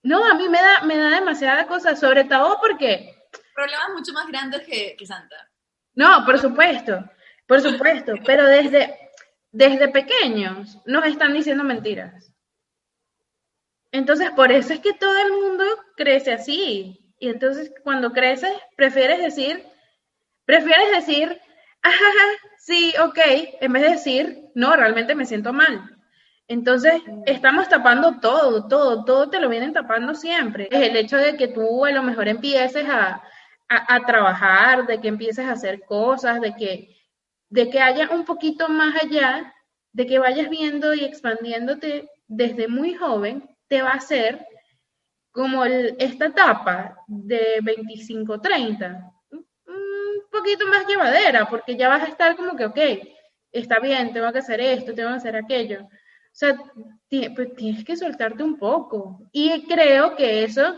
No, 0.02 0.26
a 0.26 0.34
mí 0.34 0.50
me 0.50 0.60
da, 0.60 0.82
me 0.82 0.98
da 0.98 1.10
demasiada 1.10 1.68
cosa, 1.68 1.96
sobre 1.96 2.24
todo 2.24 2.58
porque... 2.60 3.14
Problemas 3.54 3.90
mucho 3.94 4.14
más 4.14 4.26
grandes 4.30 4.66
que, 4.66 4.96
que 4.98 5.06
Santa. 5.06 5.52
No, 5.94 6.26
por 6.26 6.40
supuesto, 6.40 7.08
por 7.46 7.62
supuesto, 7.62 8.14
pero 8.26 8.48
desde, 8.48 8.98
desde 9.52 9.90
pequeños 9.90 10.76
nos 10.88 11.06
están 11.06 11.34
diciendo 11.34 11.64
mentiras. 11.64 12.34
Entonces, 13.92 14.32
por 14.32 14.52
eso 14.52 14.74
es 14.74 14.80
que 14.80 14.94
todo 14.94 15.16
el 15.20 15.34
mundo 15.34 15.66
crece 15.96 16.34
así. 16.34 17.01
Y 17.22 17.30
entonces, 17.30 17.72
cuando 17.84 18.14
creces, 18.14 18.52
prefieres 18.76 19.20
decir, 19.20 19.64
prefieres 20.44 20.90
decir, 20.90 21.40
ajá, 21.84 21.96
sí, 22.58 22.92
ok, 23.00 23.20
en 23.62 23.72
vez 23.72 23.84
de 23.84 23.90
decir, 23.92 24.40
no, 24.56 24.76
realmente 24.76 25.14
me 25.14 25.28
siento 25.28 25.54
mal. 25.54 25.88
Entonces, 26.48 27.00
estamos 27.28 27.70
tapando 27.70 28.20
todo, 28.20 28.68
todo, 28.68 29.06
todo 29.06 29.30
te 29.30 29.40
lo 29.40 29.50
vienen 29.50 29.72
tapando 29.72 30.16
siempre. 30.16 30.68
Es 30.72 30.82
el 30.82 30.96
hecho 30.96 31.16
de 31.16 31.38
que 31.38 31.48
tú 31.48 31.86
a 31.86 31.92
lo 31.92 32.02
mejor 32.02 32.28
empieces 32.28 32.88
a, 32.90 33.22
trabajar, 34.08 34.88
de 34.88 35.00
que 35.00 35.08
empieces 35.08 35.46
a 35.46 35.52
hacer 35.52 35.82
cosas, 35.82 36.42
de 36.42 36.56
que, 36.56 36.98
de 37.50 37.70
que 37.70 37.82
haya 37.82 38.10
un 38.10 38.26
poquito 38.26 38.68
más 38.68 38.96
allá, 39.00 39.54
de 39.94 40.08
que 40.08 40.18
vayas 40.18 40.50
viendo 40.50 40.96
y 40.96 41.06
expandiéndote 41.06 42.10
desde 42.28 42.68
muy 42.68 42.96
joven, 42.96 43.48
te 43.68 43.84
va 43.84 43.92
a 43.92 43.98
hacer 43.98 44.44
como 45.32 45.64
esta 45.66 46.26
etapa 46.26 46.98
de 47.08 47.60
25-30, 47.62 49.12
un 49.32 50.30
poquito 50.32 50.68
más 50.68 50.86
llevadera, 50.88 51.48
porque 51.50 51.76
ya 51.76 51.88
vas 51.88 52.04
a 52.04 52.08
estar 52.08 52.36
como 52.36 52.56
que, 52.56 52.66
ok, 52.66 52.80
está 53.52 53.80
bien, 53.80 54.14
tengo 54.14 54.32
que 54.32 54.40
hacer 54.40 54.60
esto, 54.62 54.94
tengo 54.94 55.10
que 55.10 55.16
hacer 55.16 55.36
aquello. 55.36 55.84
O 55.84 56.34
sea, 56.34 56.58
pues 57.36 57.56
tienes 57.56 57.84
que 57.84 57.98
soltarte 57.98 58.44
un 58.44 58.58
poco. 58.58 59.22
Y 59.32 59.66
creo 59.66 60.16
que 60.16 60.44
eso 60.44 60.76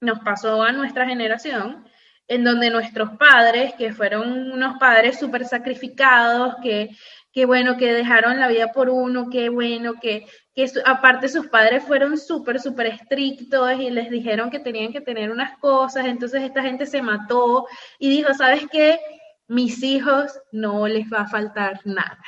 nos 0.00 0.20
pasó 0.20 0.62
a 0.62 0.72
nuestra 0.72 1.06
generación, 1.06 1.86
en 2.28 2.44
donde 2.44 2.70
nuestros 2.70 3.10
padres, 3.18 3.74
que 3.74 3.92
fueron 3.92 4.52
unos 4.52 4.78
padres 4.78 5.18
súper 5.18 5.46
sacrificados, 5.46 6.56
que, 6.62 6.90
que 7.36 7.44
bueno, 7.44 7.76
que 7.76 7.92
dejaron 7.92 8.40
la 8.40 8.48
vida 8.48 8.72
por 8.72 8.88
uno, 8.88 9.28
que 9.28 9.50
bueno, 9.50 10.00
que, 10.00 10.26
que 10.54 10.72
aparte 10.86 11.28
sus 11.28 11.48
padres 11.48 11.84
fueron 11.84 12.16
súper, 12.16 12.58
súper 12.58 12.86
estrictos 12.86 13.78
y 13.78 13.90
les 13.90 14.08
dijeron 14.08 14.48
que 14.48 14.58
tenían 14.58 14.90
que 14.90 15.02
tener 15.02 15.30
unas 15.30 15.58
cosas, 15.58 16.06
entonces 16.06 16.42
esta 16.42 16.62
gente 16.62 16.86
se 16.86 17.02
mató 17.02 17.66
y 17.98 18.08
dijo, 18.08 18.32
¿sabes 18.32 18.64
qué? 18.72 18.98
Mis 19.48 19.82
hijos 19.82 20.40
no 20.50 20.88
les 20.88 21.12
va 21.12 21.20
a 21.20 21.28
faltar 21.28 21.78
nada. 21.84 22.24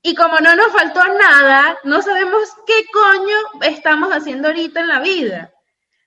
Y 0.00 0.14
como 0.14 0.38
no 0.38 0.54
nos 0.54 0.68
faltó 0.68 1.00
nada, 1.18 1.76
no 1.82 2.00
sabemos 2.00 2.54
qué 2.68 2.84
coño 2.92 3.36
estamos 3.62 4.12
haciendo 4.12 4.46
ahorita 4.46 4.78
en 4.78 4.88
la 4.90 5.00
vida. 5.00 5.52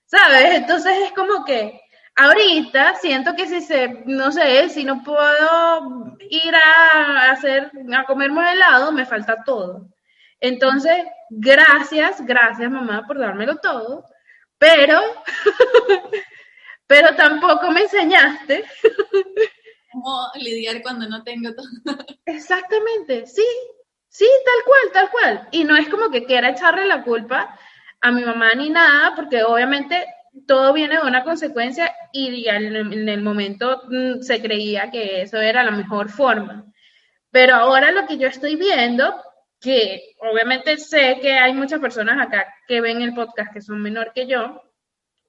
¿Sabes? 0.05 0.53
Entonces 0.53 0.93
es 1.03 1.11
como 1.11 1.43
que 1.43 1.81
ahorita 2.17 2.95
siento 2.95 3.35
que 3.35 3.47
si 3.47 3.61
se, 3.61 4.03
no 4.05 4.31
sé, 4.31 4.69
si 4.69 4.83
no 4.83 5.03
puedo 5.03 6.17
ir 6.29 6.53
a 6.55 7.31
hacer, 7.31 7.71
a 7.95 8.03
comerme 8.05 8.51
helado, 8.51 8.91
me 8.91 9.05
falta 9.05 9.43
todo. 9.45 9.87
Entonces, 10.39 10.97
gracias, 11.29 12.25
gracias 12.25 12.69
mamá 12.69 13.05
por 13.07 13.17
dármelo 13.19 13.57
todo, 13.57 14.03
pero, 14.57 14.99
pero 16.87 17.15
tampoco 17.15 17.71
me 17.71 17.81
enseñaste 17.81 18.65
cómo 19.91 20.31
lidiar 20.35 20.81
cuando 20.81 21.07
no 21.07 21.23
tengo 21.23 21.53
todo. 21.53 21.67
Exactamente, 22.25 23.27
sí, 23.27 23.45
sí, 24.09 24.27
tal 24.45 24.65
cual, 24.65 24.91
tal 24.93 25.09
cual. 25.11 25.47
Y 25.51 25.63
no 25.63 25.75
es 25.75 25.87
como 25.87 26.09
que 26.09 26.25
quiera 26.25 26.49
echarle 26.49 26.85
la 26.85 27.03
culpa 27.03 27.57
a 28.01 28.11
mi 28.11 28.23
mamá 28.23 28.53
ni 28.55 28.69
nada, 28.69 29.15
porque 29.15 29.43
obviamente 29.43 30.05
todo 30.45 30.73
viene 30.73 30.97
de 30.97 31.07
una 31.07 31.23
consecuencia 31.23 31.93
y 32.11 32.47
en 32.47 33.09
el 33.09 33.21
momento 33.21 33.83
mm, 33.87 34.21
se 34.21 34.41
creía 34.41 34.91
que 34.91 35.21
eso 35.21 35.39
era 35.39 35.63
la 35.63 35.71
mejor 35.71 36.09
forma. 36.09 36.65
Pero 37.31 37.55
ahora 37.55 37.91
lo 37.91 38.05
que 38.05 38.17
yo 38.17 38.27
estoy 38.27 38.55
viendo, 38.55 39.15
que 39.59 40.15
obviamente 40.19 40.77
sé 40.77 41.19
que 41.21 41.33
hay 41.33 41.53
muchas 41.53 41.79
personas 41.79 42.19
acá 42.19 42.53
que 42.67 42.81
ven 42.81 43.01
el 43.01 43.13
podcast 43.13 43.53
que 43.53 43.61
son 43.61 43.81
menor 43.81 44.11
que 44.13 44.27
yo, 44.27 44.61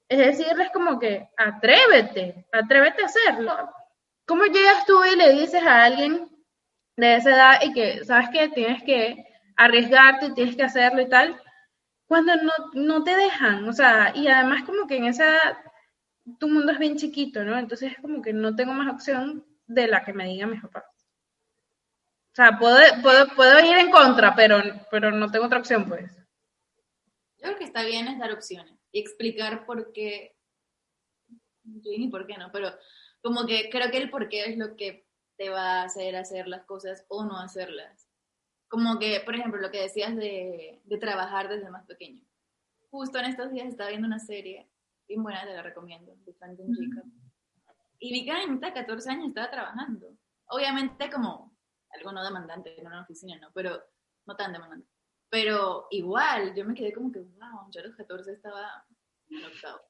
es 0.07 0.17
decirles 0.17 0.69
como 0.73 0.99
que 0.99 1.29
atrévete, 1.37 2.47
atrévete 2.51 3.03
a 3.03 3.05
hacerlo. 3.05 3.69
¿Cómo 4.25 4.45
llegas 4.45 4.85
tú 4.85 5.03
y 5.05 5.15
le 5.15 5.33
dices 5.33 5.63
a 5.63 5.83
alguien 5.83 6.29
de 6.97 7.15
esa 7.15 7.29
edad 7.31 7.59
y 7.63 7.73
que 7.73 8.03
sabes 8.05 8.29
que 8.29 8.49
tienes 8.49 8.83
que 8.83 9.25
arriesgarte, 9.55 10.31
tienes 10.31 10.55
que 10.55 10.63
hacerlo 10.63 11.01
y 11.01 11.09
tal, 11.09 11.39
cuando 12.09 12.35
no, 12.37 12.51
no 12.73 13.03
te 13.03 13.15
dejan? 13.15 13.69
O 13.69 13.71
sea, 13.71 14.11
y 14.15 14.27
además 14.27 14.63
como 14.63 14.87
que 14.87 14.97
en 14.97 15.05
esa 15.05 15.63
tu 16.39 16.47
mundo 16.47 16.71
es 16.71 16.79
bien 16.79 16.97
chiquito, 16.97 17.43
¿no? 17.43 17.55
Entonces 17.55 17.91
es 17.91 17.99
como 17.99 18.23
que 18.23 18.33
no 18.33 18.55
tengo 18.55 18.73
más 18.73 18.91
opción 18.91 19.45
de 19.67 19.87
la 19.87 20.03
que 20.03 20.13
me 20.13 20.25
diga 20.25 20.47
mi 20.47 20.59
papá. 20.59 20.91
O 22.31 22.35
sea, 22.35 22.57
puedo, 22.57 22.77
puedo, 23.03 23.27
puedo 23.35 23.59
ir 23.59 23.77
en 23.77 23.91
contra, 23.91 24.35
pero, 24.35 24.57
pero 24.89 25.11
no 25.11 25.29
tengo 25.29 25.45
otra 25.45 25.59
opción, 25.59 25.87
pues. 25.87 26.11
Yo 27.37 27.43
creo 27.43 27.57
que 27.59 27.65
está 27.65 27.83
bien 27.83 28.07
es 28.07 28.17
dar 28.17 28.31
opciones 28.31 28.73
y 28.91 28.99
explicar 28.99 29.67
por 29.67 29.93
qué, 29.93 30.35
ni 31.63 32.07
por 32.07 32.25
qué 32.25 32.37
no, 32.37 32.51
pero 32.51 32.71
como 33.21 33.45
que 33.45 33.69
creo 33.69 33.91
que 33.91 33.97
el 33.97 34.09
porqué 34.09 34.45
es 34.45 34.57
lo 34.57 34.75
que 34.75 35.05
te 35.37 35.49
va 35.49 35.81
a 35.81 35.83
hacer 35.83 36.15
hacer 36.15 36.47
las 36.47 36.65
cosas 36.65 37.05
o 37.07 37.23
no 37.23 37.37
hacerlas. 37.39 38.08
Como 38.69 38.97
que, 38.99 39.21
por 39.25 39.35
ejemplo, 39.35 39.59
lo 39.59 39.71
que 39.71 39.81
decías 39.81 40.15
de, 40.15 40.81
de 40.85 40.97
trabajar 40.97 41.49
desde 41.49 41.69
más 41.69 41.85
pequeño. 41.85 42.23
Justo 42.89 43.19
en 43.19 43.25
estos 43.25 43.51
días 43.51 43.67
estaba 43.67 43.89
viendo 43.89 44.07
una 44.07 44.19
serie, 44.19 44.69
bien 45.07 45.21
buena, 45.21 45.43
te 45.43 45.53
la 45.53 45.61
recomiendo, 45.61 46.15
de 46.25 46.33
Franklin 46.33 46.73
Jacob. 46.73 47.09
Y 47.99 48.13
vi 48.13 48.23
que 48.23 48.31
a 48.31 48.47
mitad 48.47 48.73
14 48.73 49.09
años 49.09 49.27
estaba 49.27 49.51
trabajando. 49.51 50.15
Obviamente 50.45 51.09
como 51.11 51.53
algo 51.91 52.11
no 52.11 52.23
demandante 52.23 52.79
en 52.79 52.87
una 52.87 53.01
oficina, 53.01 53.37
¿no? 53.39 53.51
Pero 53.53 53.81
no 54.25 54.35
tan 54.35 54.53
demandante. 54.53 54.87
Pero 55.29 55.87
igual, 55.91 56.55
yo 56.55 56.65
me 56.65 56.73
quedé 56.73 56.93
como 56.93 57.11
que, 57.11 57.19
wow, 57.19 57.69
yo 57.71 57.81
a 57.81 57.83
los 57.85 57.95
14 57.95 58.33
estaba 58.33 58.85
en 59.29 59.45
octavo. 59.45 59.81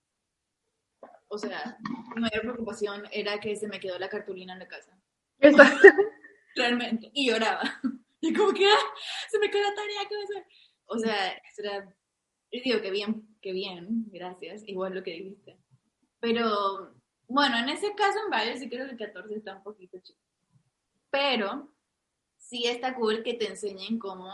O 1.30 1.38
sea, 1.38 1.78
mi 2.16 2.22
mayor 2.22 2.42
preocupación 2.42 3.04
era 3.12 3.40
que 3.40 3.56
se 3.56 3.68
me 3.68 3.80
quedó 3.80 3.98
la 4.00 4.10
cartulina 4.10 4.54
en 4.54 4.60
la 4.60 4.68
casa. 4.68 4.98
Exacto. 5.40 5.88
Realmente. 6.56 7.12
Y 7.14 7.30
lloraba. 7.30 7.62
Y 8.22 8.34
como 8.34 8.54
que, 8.54 8.66
ah, 8.66 8.94
se 9.30 9.40
me 9.40 9.50
quedó 9.50 9.64
la 9.64 9.76
tarea, 9.76 10.02
¿qué 10.10 10.16
va 10.16 10.46
O 10.88 11.00
sea, 11.00 11.42
era... 11.58 11.96
Yo 12.52 12.62
digo 12.64 12.82
que 12.82 12.92
bien, 12.92 13.38
que 13.42 13.54
bien, 13.54 14.06
gracias. 14.12 14.68
Igual 14.68 14.96
lo 14.96 15.04
que 15.04 15.14
dijiste. 15.14 15.58
Pero, 16.20 16.96
bueno, 17.28 17.58
en 17.58 17.70
ese 17.70 17.94
caso 17.96 18.20
en 18.24 18.30
varios 18.30 18.60
sí 18.60 18.70
creo 18.70 18.86
que 18.88 18.92
el 18.92 18.98
14 18.98 19.36
está 19.36 19.56
un 19.56 19.64
poquito 19.64 20.00
chico. 20.00 20.20
Pero, 21.10 21.74
sí 22.38 22.66
está 22.66 22.96
cool 22.96 23.24
que 23.24 23.36
te 23.36 23.48
enseñen 23.48 24.00
cómo 24.00 24.30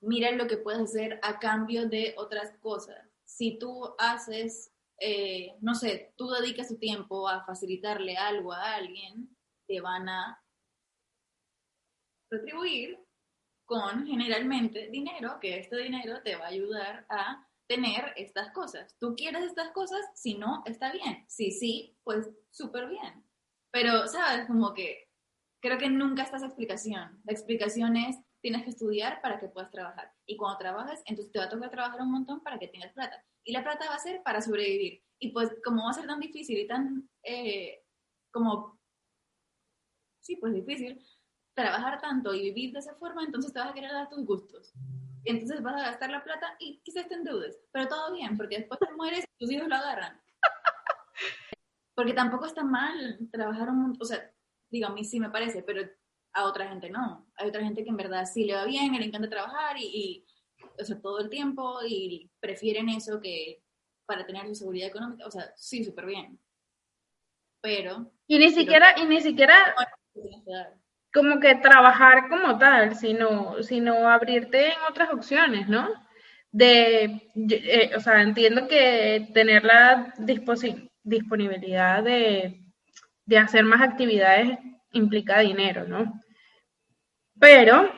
mira 0.00 0.30
lo 0.30 0.46
que 0.46 0.56
puedes 0.56 0.80
hacer 0.80 1.18
a 1.22 1.38
cambio 1.40 1.88
de 1.88 2.14
otras 2.16 2.52
cosas. 2.60 3.04
Si 3.24 3.58
tú 3.58 3.94
haces 3.98 4.72
eh, 5.00 5.56
no 5.60 5.74
sé, 5.74 6.12
tú 6.16 6.28
dedicas 6.28 6.68
tu 6.68 6.76
tiempo 6.76 7.28
a 7.28 7.44
facilitarle 7.44 8.16
algo 8.16 8.52
a 8.52 8.74
alguien, 8.74 9.36
te 9.66 9.80
van 9.80 10.08
a 10.08 10.42
retribuir 12.30 12.98
con 13.64 14.06
generalmente 14.06 14.88
dinero, 14.88 15.38
que 15.40 15.58
este 15.58 15.76
dinero 15.76 16.22
te 16.22 16.36
va 16.36 16.46
a 16.46 16.48
ayudar 16.48 17.06
a 17.10 17.46
tener 17.68 18.14
estas 18.16 18.50
cosas. 18.52 18.96
¿Tú 18.98 19.14
quieres 19.14 19.44
estas 19.44 19.70
cosas? 19.72 20.00
Si 20.14 20.34
no, 20.38 20.62
está 20.64 20.90
bien. 20.90 21.24
Si 21.28 21.50
sí, 21.50 21.96
pues 22.02 22.28
súper 22.50 22.88
bien. 22.88 23.24
Pero, 23.70 24.06
¿sabes? 24.06 24.46
Como 24.46 24.72
que 24.72 25.08
creo 25.60 25.78
que 25.78 25.90
nunca 25.90 26.22
está 26.22 26.38
esa 26.38 26.46
explicación. 26.46 27.20
La 27.24 27.32
explicación 27.32 27.96
es, 27.96 28.16
tienes 28.40 28.64
que 28.64 28.70
estudiar 28.70 29.20
para 29.20 29.38
que 29.38 29.48
puedas 29.48 29.70
trabajar. 29.70 30.12
Y 30.24 30.36
cuando 30.36 30.58
trabajas, 30.58 31.02
entonces 31.04 31.30
te 31.30 31.38
va 31.38 31.44
a 31.44 31.50
tocar 31.50 31.70
trabajar 31.70 32.00
un 32.00 32.12
montón 32.12 32.42
para 32.42 32.58
que 32.58 32.68
tengas 32.68 32.92
plata. 32.94 33.22
Y 33.44 33.52
la 33.52 33.62
plata 33.62 33.86
va 33.88 33.96
a 33.96 33.98
ser 33.98 34.22
para 34.22 34.40
sobrevivir. 34.40 35.02
Y 35.18 35.32
pues 35.32 35.50
como 35.62 35.84
va 35.84 35.90
a 35.90 35.94
ser 35.94 36.06
tan 36.06 36.20
difícil 36.20 36.58
y 36.58 36.66
tan 36.66 37.08
eh, 37.22 37.82
como, 38.30 38.80
sí, 40.20 40.36
pues 40.36 40.54
difícil, 40.54 41.04
trabajar 41.58 42.00
tanto 42.00 42.34
y 42.34 42.42
vivir 42.42 42.72
de 42.72 42.78
esa 42.78 42.94
forma, 42.94 43.24
entonces 43.24 43.52
te 43.52 43.58
vas 43.58 43.70
a 43.70 43.74
querer 43.74 43.90
dar 43.90 44.08
tus 44.08 44.24
gustos. 44.24 44.72
Y 45.24 45.30
entonces 45.30 45.60
vas 45.60 45.74
a 45.74 45.86
gastar 45.86 46.10
la 46.10 46.22
plata 46.22 46.54
y 46.60 46.80
quizás 46.84 47.08
te 47.08 47.14
endeudes. 47.14 47.58
Pero 47.72 47.88
todo 47.88 48.14
bien, 48.14 48.36
porque 48.36 48.58
después 48.58 48.78
te 48.78 48.92
mueres 48.94 49.24
y 49.24 49.38
tus 49.38 49.50
hijos 49.50 49.68
lo 49.68 49.74
agarran. 49.74 50.20
Porque 51.94 52.14
tampoco 52.14 52.46
está 52.46 52.62
mal 52.62 53.18
trabajar 53.32 53.70
un 53.70 53.82
montón, 53.82 54.02
o 54.02 54.04
sea, 54.04 54.32
digo, 54.70 54.86
a 54.86 54.92
mí 54.92 55.04
sí 55.04 55.18
me 55.18 55.30
parece, 55.30 55.64
pero 55.64 55.82
a 56.32 56.44
otra 56.44 56.68
gente 56.68 56.88
no. 56.90 57.28
Hay 57.34 57.48
otra 57.48 57.64
gente 57.64 57.82
que 57.82 57.90
en 57.90 57.96
verdad 57.96 58.24
sí 58.24 58.44
le 58.44 58.54
va 58.54 58.66
bien, 58.66 58.92
le 58.92 59.04
encanta 59.04 59.28
trabajar 59.28 59.76
y, 59.80 60.24
o 60.80 60.84
sea, 60.84 61.00
todo 61.00 61.18
el 61.18 61.28
tiempo 61.28 61.80
y 61.84 62.30
prefieren 62.38 62.88
eso 62.88 63.20
que 63.20 63.64
para 64.06 64.24
tener 64.24 64.46
su 64.46 64.54
seguridad 64.54 64.86
económica. 64.86 65.26
O 65.26 65.30
sea, 65.32 65.52
sí, 65.56 65.82
súper 65.82 66.06
bien. 66.06 66.38
Pero... 67.60 68.12
Y 68.28 68.38
ni 68.38 68.50
siquiera, 68.50 68.94
y 68.96 69.04
ni 69.04 69.20
siquiera 69.20 69.74
como 71.12 71.40
que 71.40 71.54
trabajar 71.56 72.28
como 72.28 72.58
tal, 72.58 72.96
sino, 72.96 73.62
sino 73.62 74.08
abrirte 74.08 74.66
en 74.66 74.78
otras 74.88 75.12
opciones, 75.12 75.68
¿no? 75.68 75.88
de, 76.52 77.30
eh, 77.34 77.90
o 77.96 78.00
sea, 78.00 78.22
entiendo 78.22 78.68
que 78.68 79.28
tener 79.34 79.64
la 79.64 80.14
disponibilidad 81.04 82.02
de, 82.02 82.60
de 83.26 83.38
hacer 83.38 83.64
más 83.64 83.82
actividades 83.82 84.58
implica 84.92 85.40
dinero, 85.40 85.86
¿no? 85.86 86.20
Pero 87.38 87.90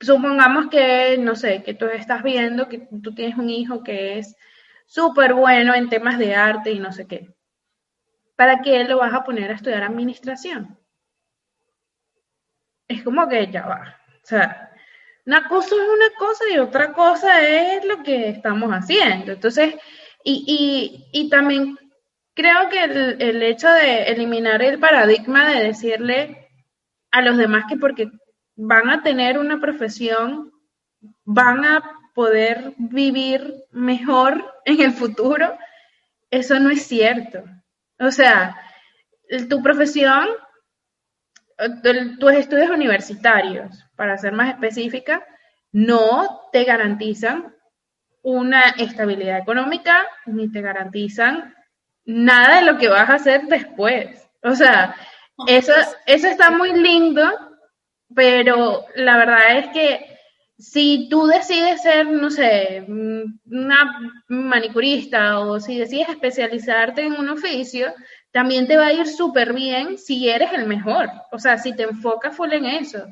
supongamos 0.00 0.68
que, 0.68 1.18
no 1.18 1.34
sé, 1.36 1.62
que 1.62 1.74
tú 1.74 1.86
estás 1.86 2.22
viendo 2.22 2.68
que 2.68 2.88
tú 3.02 3.14
tienes 3.14 3.36
un 3.36 3.50
hijo 3.50 3.82
que 3.82 4.18
es 4.18 4.36
súper 4.86 5.34
bueno 5.34 5.74
en 5.74 5.88
temas 5.88 6.18
de 6.18 6.34
arte 6.34 6.70
y 6.72 6.78
no 6.78 6.92
sé 6.92 7.06
qué. 7.06 7.34
¿Para 8.36 8.62
qué 8.62 8.84
lo 8.84 8.98
vas 8.98 9.12
a 9.12 9.24
poner 9.24 9.50
a 9.50 9.54
estudiar 9.56 9.82
administración? 9.82 10.77
Es 12.88 13.02
como 13.02 13.28
que 13.28 13.46
ya 13.50 13.66
va. 13.66 13.96
O 14.22 14.26
sea, 14.26 14.72
una 15.26 15.46
cosa 15.46 15.74
es 15.74 15.88
una 15.88 16.10
cosa 16.18 16.44
y 16.50 16.58
otra 16.58 16.92
cosa 16.92 17.46
es 17.46 17.84
lo 17.84 18.02
que 18.02 18.30
estamos 18.30 18.70
haciendo. 18.70 19.32
Entonces, 19.32 19.74
y, 20.24 21.08
y, 21.12 21.20
y 21.20 21.28
también 21.28 21.78
creo 22.34 22.68
que 22.70 22.84
el, 22.84 23.22
el 23.22 23.42
hecho 23.42 23.68
de 23.68 24.04
eliminar 24.04 24.62
el 24.62 24.78
paradigma 24.78 25.50
de 25.50 25.64
decirle 25.64 26.48
a 27.10 27.22
los 27.22 27.36
demás 27.36 27.64
que 27.68 27.76
porque 27.76 28.10
van 28.56 28.90
a 28.90 29.02
tener 29.02 29.38
una 29.38 29.60
profesión, 29.60 30.52
van 31.24 31.64
a 31.64 31.82
poder 32.14 32.74
vivir 32.76 33.64
mejor 33.70 34.44
en 34.64 34.80
el 34.80 34.92
futuro, 34.92 35.56
eso 36.30 36.58
no 36.58 36.70
es 36.70 36.82
cierto. 36.82 37.44
O 38.00 38.10
sea, 38.10 38.56
tu 39.48 39.62
profesión, 39.62 40.26
tus 42.18 42.32
estudios 42.32 42.70
universitarios, 42.70 43.84
para 43.96 44.16
ser 44.16 44.32
más 44.32 44.50
específica, 44.50 45.26
no 45.72 46.48
te 46.52 46.64
garantizan 46.64 47.54
una 48.22 48.70
estabilidad 48.70 49.38
económica 49.38 50.06
ni 50.26 50.50
te 50.50 50.60
garantizan 50.60 51.54
nada 52.04 52.60
de 52.60 52.66
lo 52.66 52.78
que 52.78 52.88
vas 52.88 53.08
a 53.08 53.14
hacer 53.14 53.42
después. 53.46 54.28
O 54.42 54.54
sea, 54.54 54.94
eso, 55.46 55.72
eso 56.06 56.26
está 56.28 56.50
muy 56.50 56.72
lindo 56.72 57.28
pero 58.14 58.86
la 58.94 59.16
verdad 59.18 59.58
es 59.58 59.68
que 59.68 60.18
si 60.58 61.08
tú 61.08 61.26
decides 61.26 61.82
ser, 61.82 62.06
no 62.06 62.30
sé, 62.30 62.84
una 62.88 64.12
manicurista 64.28 65.38
o 65.40 65.60
si 65.60 65.78
decides 65.78 66.08
especializarte 66.08 67.02
en 67.02 67.12
un 67.12 67.28
oficio, 67.28 67.92
también 68.30 68.66
te 68.66 68.76
va 68.76 68.86
a 68.86 68.92
ir 68.92 69.06
súper 69.06 69.52
bien 69.52 69.98
si 69.98 70.28
eres 70.28 70.52
el 70.52 70.66
mejor, 70.66 71.10
o 71.32 71.38
sea, 71.38 71.58
si 71.58 71.74
te 71.74 71.84
enfocas 71.84 72.36
full 72.36 72.52
en 72.52 72.66
eso. 72.66 73.06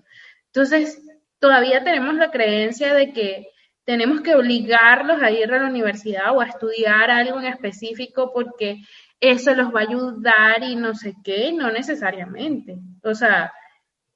Entonces, 0.47 1.01
todavía 1.39 1.85
tenemos 1.85 2.15
la 2.15 2.31
creencia 2.31 2.95
de 2.95 3.13
que 3.13 3.49
tenemos 3.85 4.21
que 4.21 4.35
obligarlos 4.35 5.23
a 5.23 5.31
ir 5.31 5.53
a 5.53 5.59
la 5.59 5.69
universidad 5.69 6.37
o 6.37 6.41
a 6.41 6.47
estudiar 6.47 7.11
algo 7.11 7.39
en 7.39 7.47
específico 7.47 8.33
porque 8.33 8.83
eso 9.21 9.55
los 9.55 9.75
va 9.75 9.81
a 9.81 9.85
ayudar 9.85 10.63
y 10.65 10.77
no 10.77 10.95
sé 10.95 11.15
qué, 11.25 11.53
no 11.53 11.71
necesariamente. 11.71 12.77
O 13.03 13.15
sea, 13.15 13.53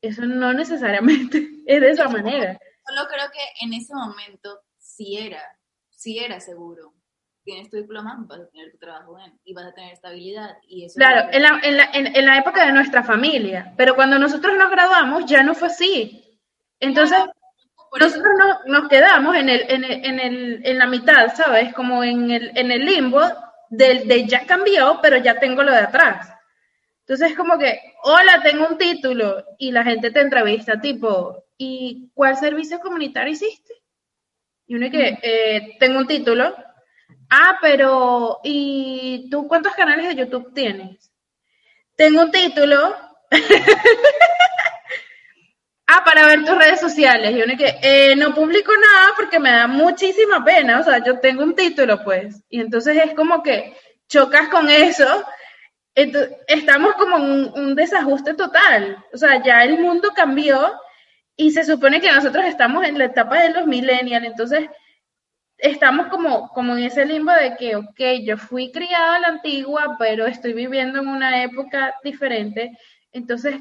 eso 0.03 0.27
no 0.27 0.53
necesariamente 0.53 1.49
es 1.67 1.81
de 1.81 1.91
esa 1.91 2.09
manera. 2.09 2.59
Solo 2.87 3.09
creo 3.09 3.31
que 3.31 3.65
en 3.65 3.73
ese 3.75 3.95
momento 3.95 4.61
sí 4.79 5.17
era, 5.19 5.43
sí 5.91 6.19
era 6.19 6.41
seguro. 6.41 6.93
Tienes 7.51 7.69
tu 7.69 7.79
diploma, 7.79 8.17
vas 8.29 8.39
a 8.39 8.47
tener 8.49 8.71
tu 8.71 8.79
trabajo 8.79 9.17
bien 9.17 9.37
y 9.45 9.53
vas 9.53 9.67
a 9.67 9.73
tener 9.73 9.93
estabilidad. 9.93 10.59
Y 10.69 10.85
eso 10.85 10.95
claro, 10.95 11.29
en 11.33 11.43
la, 11.43 11.61
en, 11.65 11.77
la, 11.77 11.91
en, 11.93 12.25
la, 12.27 12.39
época 12.39 12.65
de 12.65 12.73
nuestra 12.73 13.03
familia, 13.03 13.75
pero 13.77 13.97
cuando 13.97 14.21
nosotros 14.21 14.57
nos 14.57 14.71
graduamos 14.71 15.27
ya 15.27 15.43
no 15.43 15.57
fue 15.57 15.67
así. 15.67 16.39
Entonces, 16.79 17.19
nosotros 17.99 18.33
nos 18.67 18.89
quedamos 18.89 19.35
en, 19.35 19.49
el, 19.49 19.65
en, 19.69 19.83
el, 19.83 20.05
en, 20.05 20.21
el, 20.21 20.61
en 20.65 20.79
la 20.79 20.87
mitad, 20.87 21.35
¿sabes? 21.35 21.75
Como 21.75 22.05
en 22.05 22.31
el, 22.31 22.53
en 22.57 22.71
el 22.71 22.85
limbo 22.85 23.21
del 23.69 24.07
de 24.07 24.29
ya 24.29 24.47
cambió, 24.47 25.01
pero 25.03 25.17
ya 25.17 25.41
tengo 25.41 25.65
lo 25.65 25.73
de 25.73 25.79
atrás. 25.79 26.33
Entonces 27.01 27.33
es 27.33 27.37
como 27.37 27.59
que, 27.59 27.81
hola, 28.05 28.43
tengo 28.45 28.69
un 28.69 28.79
título 28.79 29.45
y 29.59 29.73
la 29.73 29.83
gente 29.83 30.13
te 30.13 30.21
entrevista 30.21 30.81
tipo, 30.81 31.47
¿y 31.59 32.13
cuál 32.15 32.37
servicio 32.37 32.79
comunitario 32.79 33.33
hiciste? 33.33 33.75
Y 34.69 34.77
uno 34.77 34.89
que, 34.89 35.19
eh, 35.21 35.77
tengo 35.81 35.99
un 35.99 36.07
título. 36.07 36.55
Ah, 37.31 37.59
pero, 37.61 38.41
¿y 38.43 39.29
tú 39.31 39.47
cuántos 39.49 39.75
canales 39.75 40.09
de 40.09 40.17
YouTube 40.17 40.53
tienes? 40.53 41.11
Tengo 41.97 42.23
un 42.23 42.31
título. 42.31 42.95
ah, 45.87 46.03
para 46.05 46.27
ver 46.27 46.45
tus 46.45 46.59
redes 46.59 46.81
sociales. 46.81 47.33
Y 47.33 47.43
uno 47.43 47.57
que, 47.57 47.79
eh, 47.83 48.17
no 48.17 48.35
publico 48.35 48.73
nada 48.73 49.13
porque 49.17 49.39
me 49.39 49.53
da 49.53 49.67
muchísima 49.67 50.45
pena. 50.45 50.81
O 50.81 50.83
sea, 50.83 51.03
yo 51.05 51.21
tengo 51.21 51.45
un 51.45 51.55
título, 51.55 52.03
pues. 52.05 52.43
Y 52.49 52.61
entonces 52.61 52.97
es 52.97 53.15
como 53.15 53.43
que 53.43 53.77
chocas 54.09 54.49
con 54.49 54.69
eso 54.69 55.25
estamos 56.47 56.95
como 56.95 57.17
en 57.17 57.53
un, 57.55 57.75
desajuste 57.75 58.35
total. 58.35 59.05
O 59.13 59.17
sea, 59.17 59.43
ya 59.43 59.65
el 59.65 59.79
mundo 59.79 60.11
cambió 60.15 60.73
y 61.37 61.51
se 61.51 61.65
supone 61.65 62.01
que 62.01 62.13
nosotros 62.13 62.45
estamos 62.45 62.87
en 62.87 62.99
la 62.99 63.07
etapa 63.07 63.41
de 63.41 63.51
los 63.51 63.67
millennials, 63.67 64.27
entonces 64.27 64.69
estamos 65.63 66.09
como, 66.09 66.49
como 66.49 66.77
en 66.77 66.85
ese 66.85 67.05
limbo 67.05 67.33
de 67.33 67.57
que, 67.57 67.77
ok, 67.77 68.01
yo 68.25 68.37
fui 68.39 68.73
criada 68.73 69.17
a 69.17 69.21
la 69.21 69.29
antigua, 69.29 69.97
pero 69.99 70.27
estoy 70.27 70.53
viviendo 70.53 71.01
en 71.01 71.09
una 71.09 71.43
época 71.43 71.95
diferente. 72.03 72.77
Entonces, 73.13 73.57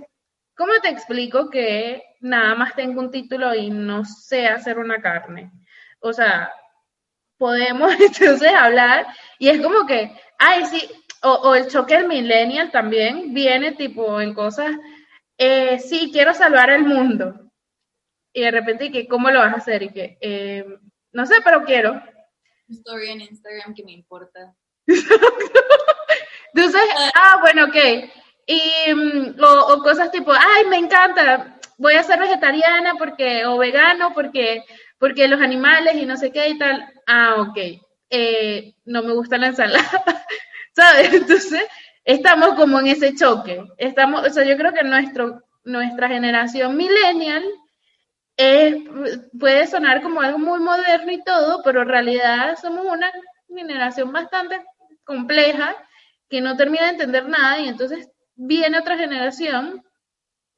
¿cómo 0.55 0.73
te 0.81 0.89
explico 0.89 1.49
que 1.49 2.03
nada 2.21 2.55
más 2.55 2.75
tengo 2.75 3.01
un 3.01 3.11
título 3.11 3.53
y 3.53 3.69
no 3.69 4.05
sé 4.05 4.47
hacer 4.47 4.79
una 4.79 5.01
carne? 5.01 5.51
O 5.99 6.13
sea, 6.13 6.51
podemos 7.37 7.91
entonces 7.99 8.53
hablar 8.53 9.07
y 9.37 9.49
es 9.49 9.61
como 9.61 9.85
que, 9.85 10.11
ay, 10.37 10.65
sí, 10.65 10.89
o, 11.21 11.55
el 11.55 11.67
choque 11.67 12.03
millennial 12.03 12.71
también 12.71 13.33
viene 13.33 13.73
tipo 13.73 14.21
en 14.21 14.33
cosas, 14.33 14.71
eh, 15.37 15.79
sí, 15.79 16.09
quiero 16.13 16.33
salvar 16.33 16.69
el 16.69 16.83
mundo. 16.83 17.51
Y 18.33 18.41
de 18.41 18.51
repente, 18.51 18.91
que 18.91 19.07
¿cómo 19.07 19.31
lo 19.31 19.39
vas 19.39 19.53
a 19.53 19.57
hacer? 19.57 19.83
Y 19.83 19.89
que, 19.91 20.17
eh, 20.21 20.65
no 21.11 21.25
sé, 21.25 21.35
pero 21.43 21.63
quiero. 21.63 22.01
Story 22.69 23.09
en 23.09 23.21
Instagram 23.21 23.73
que 23.73 23.83
me 23.83 23.91
importa. 23.93 24.53
Entonces, 26.53 26.81
ah, 27.15 27.37
bueno, 27.41 27.65
ok. 27.65 27.75
Y, 28.45 28.93
mm, 28.93 29.35
o, 29.43 29.83
cosas 29.83 30.11
tipo, 30.11 30.31
ay, 30.31 30.65
me 30.69 30.77
encanta, 30.77 31.59
voy 31.77 31.93
a 31.93 32.03
ser 32.03 32.19
vegetariana 32.19 32.95
porque, 32.95 33.45
o 33.45 33.57
vegano 33.57 34.11
porque, 34.13 34.63
porque 34.97 35.27
los 35.27 35.41
animales 35.41 35.95
y 35.95 36.05
no 36.05 36.17
sé 36.17 36.31
qué 36.31 36.49
y 36.49 36.57
tal. 36.57 36.91
Ah, 37.05 37.35
ok. 37.39 37.57
Eh, 38.09 38.73
no 38.85 39.03
me 39.03 39.13
gusta 39.13 39.37
la 39.37 39.47
ensalada. 39.47 40.03
¿sabes? 40.79 41.13
Entonces, 41.13 41.63
estamos 42.05 42.55
como 42.55 42.79
en 42.79 42.87
ese 42.87 43.15
choque. 43.15 43.63
Estamos, 43.77 44.25
o 44.25 44.29
sea, 44.29 44.43
yo 44.43 44.57
creo 44.57 44.73
que 44.73 44.83
nuestro, 44.83 45.43
nuestra 45.63 46.07
generación 46.07 46.77
millennial 46.77 47.43
puede 49.37 49.67
sonar 49.67 50.01
como 50.01 50.21
algo 50.21 50.39
muy 50.39 50.59
moderno 50.59 51.11
y 51.11 51.23
todo, 51.23 51.61
pero 51.63 51.81
en 51.81 51.89
realidad 51.89 52.57
somos 52.61 52.85
una 52.85 53.11
generación 53.47 54.13
bastante 54.13 54.63
compleja 55.03 55.75
que 56.29 56.39
no 56.39 56.55
termina 56.55 56.85
de 56.85 56.91
entender 56.91 57.27
nada 57.27 57.59
y 57.59 57.67
entonces 57.67 58.09
viene 58.35 58.79
otra 58.79 58.97
generación 58.97 59.83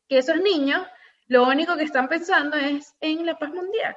que 0.07 0.19
esos 0.19 0.38
niños 0.38 0.86
lo 1.27 1.47
único 1.47 1.77
que 1.77 1.84
están 1.84 2.07
pensando 2.07 2.57
es 2.57 2.93
en 2.99 3.25
la 3.25 3.39
paz 3.39 3.49
mundial, 3.51 3.95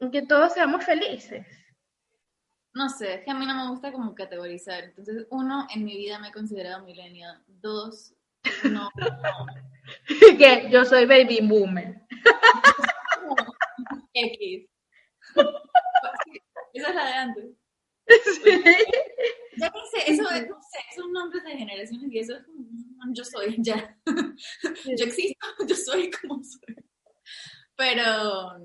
en 0.00 0.10
que 0.10 0.22
todos 0.22 0.52
seamos 0.52 0.84
felices 0.84 1.46
no 2.74 2.88
sé, 2.88 3.14
es 3.14 3.24
que 3.24 3.30
a 3.30 3.34
mí 3.34 3.46
no 3.46 3.54
me 3.54 3.70
gusta 3.70 3.92
como 3.92 4.14
categorizar. 4.14 4.84
Entonces, 4.84 5.26
uno, 5.30 5.66
en 5.74 5.84
mi 5.84 5.96
vida 5.96 6.18
me 6.18 6.28
he 6.28 6.32
considerado 6.32 6.84
millennial. 6.84 7.42
Dos, 7.46 8.14
no. 8.64 8.88
que 10.38 10.68
yo 10.70 10.84
soy 10.84 11.06
baby 11.06 11.40
boomer. 11.42 12.00
X. 14.14 14.68
Esa 16.74 16.88
es 16.88 16.94
la 16.94 17.04
de 17.04 17.12
antes. 17.12 17.44
Sí. 18.06 18.64
Ya 19.56 19.70
sé, 19.70 20.12
eso 20.12 20.28
es, 20.30 20.48
no 20.48 20.56
sé, 20.60 20.78
son 20.96 21.12
nombres 21.12 21.44
de 21.44 21.52
generaciones 21.52 22.10
y 22.10 22.18
eso 22.18 22.36
es 22.36 22.44
como, 22.44 22.66
yo 23.12 23.24
soy, 23.24 23.56
ya. 23.58 23.96
Yo 24.96 25.04
existo, 25.04 25.46
yo 25.68 25.76
soy 25.76 26.10
como 26.10 26.42
soy. 26.42 26.76
Pero, 27.76 28.58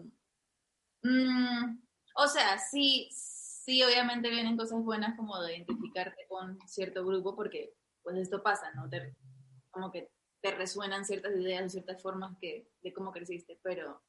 mm, 1.03 1.80
o 2.15 2.28
sea, 2.28 2.57
sí, 2.57 3.09
sí, 3.11 3.84
obviamente 3.84 4.30
vienen 4.30 4.57
cosas 4.57 4.82
buenas 4.82 5.15
como 5.17 5.39
de 5.41 5.57
identificarte 5.57 6.25
con 6.28 6.57
cierto 6.67 7.05
grupo, 7.05 7.36
porque 7.36 7.73
pues 8.01 8.17
esto 8.17 8.41
pasa, 8.41 8.71
¿no? 8.73 8.89
como 9.71 9.91
que 9.91 10.09
te 10.41 10.51
resuenan 10.51 11.05
ciertas 11.05 11.35
ideas, 11.35 11.71
ciertas 11.71 12.01
formas 12.01 12.38
que, 12.39 12.69
de 12.81 12.93
cómo 12.93 13.11
creciste, 13.11 13.59
pero 13.61 14.01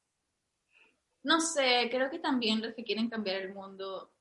no 1.23 1.41
sé, 1.41 1.89
creo 1.91 2.09
que 2.09 2.19
también 2.19 2.61
los 2.61 2.73
que 2.73 2.83
quieren 2.83 3.09
cambiar 3.09 3.41
el 3.41 3.53
mundo, 3.53 4.13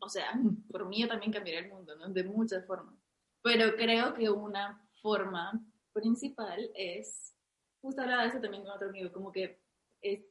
o 0.00 0.08
sea, 0.08 0.32
por 0.70 0.86
mí 0.88 1.00
yo 1.00 1.08
también 1.08 1.32
cambiaría 1.32 1.60
el 1.60 1.70
mundo, 1.70 1.96
¿no? 1.96 2.08
De 2.08 2.24
muchas 2.24 2.66
formas, 2.66 2.94
pero 3.42 3.74
creo 3.76 4.14
que 4.14 4.28
una 4.28 4.86
forma 5.02 5.52
principal 5.92 6.70
es, 6.74 7.34
justo 7.80 8.02
hablaba 8.02 8.22
de 8.22 8.28
eso 8.28 8.40
también 8.40 8.62
con 8.62 8.72
otro 8.72 8.88
amigo, 8.88 9.12
como 9.12 9.32
que 9.32 9.60
es 10.02 10.24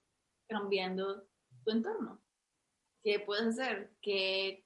cambiando 0.47 1.27
tu 1.63 1.71
entorno. 1.71 2.21
¿Qué 3.03 3.19
puedes 3.19 3.47
hacer? 3.47 3.95
¿Qué 4.01 4.65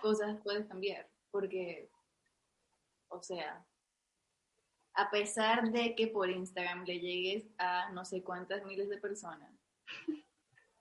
cosas 0.00 0.40
puedes 0.42 0.66
cambiar? 0.66 1.10
Porque, 1.30 1.90
o 3.08 3.22
sea, 3.22 3.66
a 4.94 5.10
pesar 5.10 5.70
de 5.72 5.94
que 5.94 6.08
por 6.08 6.30
Instagram 6.30 6.84
le 6.84 7.00
llegues 7.00 7.48
a 7.58 7.90
no 7.92 8.04
sé 8.04 8.22
cuántas 8.22 8.64
miles 8.64 8.88
de 8.88 8.98
personas, 8.98 9.50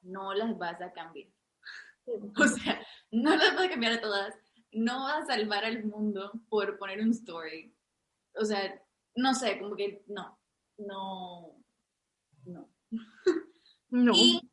no 0.01 0.34
las 0.34 0.57
vas 0.57 0.82
a 0.82 0.91
cambiar. 0.91 1.30
O 2.36 2.47
sea, 2.47 2.82
no 3.12 3.36
las 3.36 3.55
vas 3.55 3.68
a 3.68 3.70
cambiar 3.70 3.93
a 3.93 4.01
todas, 4.01 4.36
no 4.72 5.03
vas 5.03 5.24
a 5.24 5.36
salvar 5.36 5.64
al 5.64 5.86
mundo 5.86 6.32
por 6.49 6.78
poner 6.80 6.99
un 6.99 7.12
story. 7.12 7.74
O 8.36 8.43
sea, 8.43 8.82
no 9.16 9.34
sé, 9.36 9.59
como 9.59 9.76
que 9.76 10.03
no, 10.07 10.39
no, 10.78 11.64
no. 12.45 12.70
No. 13.93 14.14
Y 14.16 14.49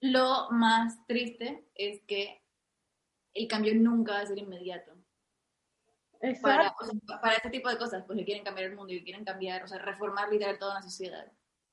lo 0.00 0.50
más 0.50 1.06
triste 1.06 1.68
es 1.76 2.02
que 2.08 2.42
el 3.32 3.46
cambio 3.46 3.76
nunca 3.76 4.14
va 4.14 4.20
a 4.22 4.26
ser 4.26 4.38
inmediato. 4.38 4.91
Para, 6.40 6.74
o 6.78 6.84
sea, 6.84 7.20
para 7.20 7.34
este 7.34 7.50
tipo 7.50 7.68
de 7.68 7.76
cosas, 7.76 8.04
pues 8.06 8.16
que 8.16 8.24
quieren 8.24 8.44
cambiar 8.44 8.70
el 8.70 8.76
mundo 8.76 8.92
y 8.92 9.02
quieren 9.02 9.24
cambiar, 9.24 9.64
o 9.64 9.66
sea, 9.66 9.78
reformar 9.78 10.30
literal 10.30 10.58
toda 10.58 10.72
una 10.72 10.82
sociedad. 10.82 11.26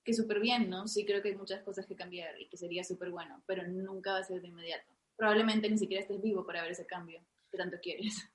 Que 0.03 0.13
súper 0.13 0.39
bien, 0.39 0.69
¿no? 0.69 0.87
Sí 0.87 1.05
creo 1.05 1.21
que 1.21 1.29
hay 1.29 1.35
muchas 1.35 1.61
cosas 1.61 1.85
que 1.85 1.95
cambiar 1.95 2.39
y 2.41 2.49
que 2.49 2.57
sería 2.57 2.83
súper 2.83 3.11
bueno, 3.11 3.43
pero 3.45 3.67
nunca 3.67 4.13
va 4.13 4.19
a 4.19 4.23
ser 4.23 4.41
de 4.41 4.47
inmediato. 4.47 4.91
Probablemente 5.15 5.69
ni 5.69 5.77
siquiera 5.77 6.01
estés 6.01 6.19
vivo 6.21 6.45
para 6.47 6.63
ver 6.63 6.71
ese 6.71 6.87
cambio 6.87 7.21
que 7.51 7.57
tanto 7.57 7.77
quieres. 7.81 8.27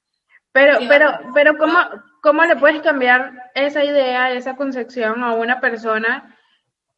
Pero, 0.52 0.78
pero, 0.88 1.10
vale. 1.10 1.26
pero 1.34 1.58
¿cómo, 1.58 1.78
¿cómo 2.22 2.44
le 2.44 2.54
puedes 2.54 2.80
cambiar 2.80 3.50
esa 3.56 3.82
idea, 3.82 4.30
esa 4.30 4.54
concepción 4.54 5.24
a 5.24 5.34
una 5.34 5.60
persona 5.60 6.38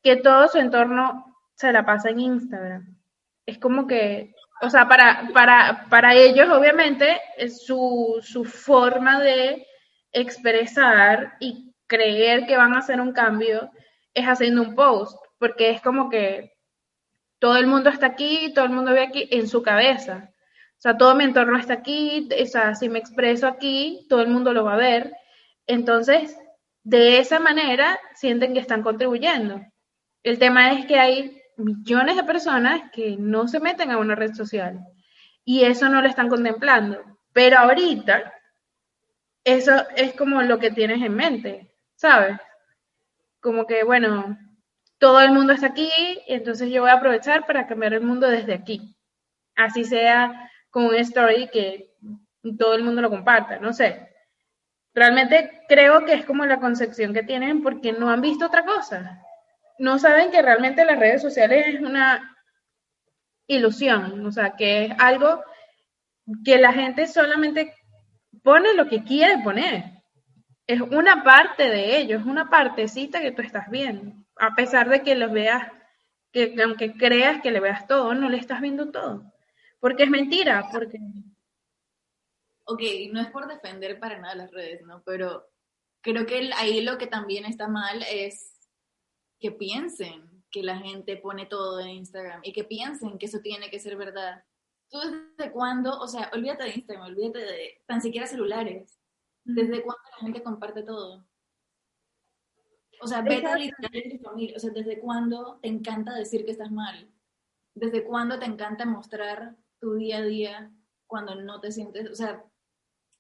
que 0.03 0.17
todo 0.17 0.47
su 0.49 0.59
entorno 0.59 1.35
se 1.55 1.73
la 1.73 1.87
pasa 1.87 2.11
en 2.11 2.21
Instagram? 2.21 2.99
Es 3.47 3.57
como 3.57 3.87
que, 3.87 4.35
o 4.61 4.71
sea, 4.71 4.89
para, 4.89 5.29
para, 5.33 5.87
para 5.91 6.15
ellos, 6.15 6.49
obviamente, 6.49 7.21
su, 7.51 8.21
su 8.23 8.45
forma 8.45 9.21
de 9.21 9.67
expresar 10.13 11.35
y 11.41 11.75
creer 11.87 12.47
que 12.47 12.57
van 12.57 12.75
a 12.75 12.79
hacer 12.79 13.01
un 13.01 13.13
cambio 13.13 13.71
es 14.15 14.25
haciendo 14.25 14.63
un 14.63 14.75
post, 14.75 15.19
porque 15.39 15.71
es 15.71 15.83
como 15.83 16.09
que 16.09 16.53
todo 17.39 17.57
el 17.57 17.67
mundo 17.67 17.91
está 17.91 18.07
aquí, 18.07 18.53
todo 18.55 18.65
el 18.65 18.73
mundo 18.73 18.93
ve 18.93 19.03
aquí 19.03 19.29
en 19.31 19.47
su 19.47 19.63
cabeza. 19.63 20.31
O 20.79 20.81
sea, 20.81 20.97
todo 20.97 21.15
mi 21.15 21.25
entorno 21.25 21.59
está 21.59 21.75
aquí, 21.75 22.29
o 22.41 22.47
sea, 22.47 22.75
si 22.75 22.89
me 22.89 22.99
expreso 22.99 23.47
aquí, 23.47 24.07
todo 24.09 24.23
el 24.23 24.29
mundo 24.29 24.53
lo 24.53 24.65
va 24.65 24.75
a 24.75 24.79
ver. 24.79 25.13
Entonces, 25.67 26.37
de 26.83 27.19
esa 27.19 27.41
manera, 27.41 27.99
sienten 28.15 28.55
que 28.55 28.61
están 28.61 28.83
contribuyendo. 28.83 29.61
El 30.23 30.39
tema 30.39 30.73
es 30.73 30.87
que 30.87 30.99
hay 30.99 31.43
millones 31.57 32.17
de 32.17 32.25
personas 32.25 32.91
que 32.93 33.17
no 33.19 33.49
se 33.49 33.61
meten 33.61 33.91
a 33.91 33.99
una 33.99 34.15
red 34.15 34.35
social 34.35 34.81
y 35.45 35.65
eso 35.65 35.89
no 35.89 36.03
lo 36.03 36.09
están 36.09 36.29
contemplando. 36.29 36.99
Pero 37.33 37.59
ahorita, 37.59 38.33
eso 39.45 39.73
es 39.95 40.15
como 40.15 40.43
lo 40.43 40.59
que 40.59 40.71
tienes 40.71 41.03
en 41.03 41.15
mente, 41.15 41.73
¿sabes? 41.95 42.39
Como 43.41 43.67
que, 43.67 43.85
bueno, 43.85 44.39
todo 44.99 45.21
el 45.21 45.33
mundo 45.33 45.53
está 45.53 45.69
aquí, 45.69 45.91
entonces 46.27 46.71
yo 46.71 46.83
voy 46.83 46.91
a 46.91 46.95
aprovechar 46.95 47.47
para 47.47 47.67
cambiar 47.67 47.95
el 47.95 48.01
mundo 48.01 48.29
desde 48.29 48.55
aquí. 48.55 48.97
Así 49.55 49.85
sea 49.85 50.51
con 50.71 50.87
un 50.87 50.97
story 50.97 51.49
que 51.49 51.95
todo 52.59 52.75
el 52.75 52.83
mundo 52.83 53.03
lo 53.03 53.11
comparta, 53.11 53.59
no 53.59 53.73
sé. 53.73 54.09
Realmente 54.95 55.63
creo 55.69 56.05
que 56.05 56.15
es 56.15 56.25
como 56.25 56.47
la 56.47 56.59
concepción 56.59 57.13
que 57.13 57.23
tienen 57.23 57.63
porque 57.63 57.93
no 57.93 58.11
han 58.11 58.21
visto 58.21 58.47
otra 58.47 58.65
cosa. 58.65 59.23
No 59.79 59.99
saben 59.99 60.31
que 60.31 60.43
realmente 60.43 60.85
las 60.85 60.99
redes 60.99 61.23
sociales 61.23 61.75
es 61.75 61.81
una 61.81 62.37
ilusión, 63.47 64.25
o 64.27 64.33
sea, 64.33 64.57
que 64.57 64.87
es 64.87 64.93
algo 64.99 65.43
que 66.45 66.59
la 66.59 66.73
gente 66.73 67.07
solamente 67.07 67.75
pone 68.43 68.75
lo 68.75 68.89
que 68.89 69.05
quiere 69.05 69.39
poner. 69.43 69.85
Es 70.67 70.81
una 70.81 71.23
parte 71.23 71.69
de 71.69 71.99
ello, 71.99 72.19
es 72.19 72.25
una 72.25 72.51
partecita 72.51 73.21
que 73.21 73.33
tú 73.33 73.43
estás 73.43 73.71
viendo. 73.71 74.13
A 74.37 74.55
pesar 74.55 74.89
de 74.89 75.03
que 75.03 75.15
los 75.15 75.31
veas, 75.31 75.71
que 76.33 76.55
aunque 76.63 76.93
creas 76.95 77.41
que 77.41 77.51
le 77.53 77.61
veas 77.61 77.87
todo, 77.87 78.15
no 78.15 78.29
le 78.29 78.39
estás 78.39 78.61
viendo 78.61 78.91
todo. 78.91 79.33
Porque 79.79 80.05
es 80.05 80.11
mentira, 80.11 80.69
porque 80.73 80.99
Ok, 82.69 82.83
no 83.13 83.21
es 83.21 83.31
por 83.31 83.47
defender 83.47 84.01
para 84.01 84.19
nada 84.19 84.35
las 84.35 84.51
redes, 84.51 84.83
¿no? 84.83 85.01
Pero 85.05 85.47
creo 86.01 86.27
que 86.27 86.51
ahí 86.57 86.81
lo 86.81 86.99
que 86.99 87.07
también 87.07 87.45
está 87.45 87.69
mal 87.69 88.05
es 88.11 88.56
que 89.39 89.53
piensen 89.53 90.45
que 90.51 90.63
la 90.63 90.79
gente 90.79 91.17
pone 91.17 91.47
todo 91.47 91.81
en 91.81 91.89
Instagram 91.89 92.41
y 92.43 92.53
que 92.53 92.65
piensen 92.65 93.19
que 93.19 93.27
eso 93.27 93.41
tiene 93.41 93.71
que 93.71 93.81
ser 93.81 93.97
verdad. 93.97 94.45
¿Tú 94.89 94.99
desde 94.99 95.53
cuándo, 95.53 95.99
o 95.99 96.09
sea, 96.09 96.31
olvídate 96.33 96.65
de 96.65 96.75
Instagram, 96.75 97.07
olvídate 97.07 97.39
de 97.41 97.83
tan 97.87 98.01
siquiera 98.01 98.27
celulares? 98.27 98.99
¿Desde 99.45 99.83
cuándo 99.83 100.03
la 100.11 100.19
gente 100.19 100.43
comparte 100.43 100.83
todo? 100.83 101.27
O 103.01 103.07
sea, 103.07 103.23
vete 103.23 103.55
literal 103.59 103.91
en 103.93 104.19
tu 104.19 104.25
familia. 104.25 104.57
O 104.57 104.61
sea, 104.61 104.71
¿desde 104.71 104.99
cuándo 105.01 105.59
te 105.61 105.69
encanta 105.69 106.15
decir 106.15 106.45
que 106.45 106.53
estás 106.53 106.71
mal? 106.71 107.11
¿Desde 107.75 108.05
cuándo 108.05 108.39
te 108.39 108.47
encanta 108.47 108.87
mostrar 108.87 109.57
tu 109.79 109.95
día 109.95 110.19
a 110.19 110.23
día 110.23 110.73
cuando 111.07 111.35
no 111.35 111.61
te 111.61 111.73
sientes, 111.73 112.11
o 112.11 112.15
sea, 112.15 112.45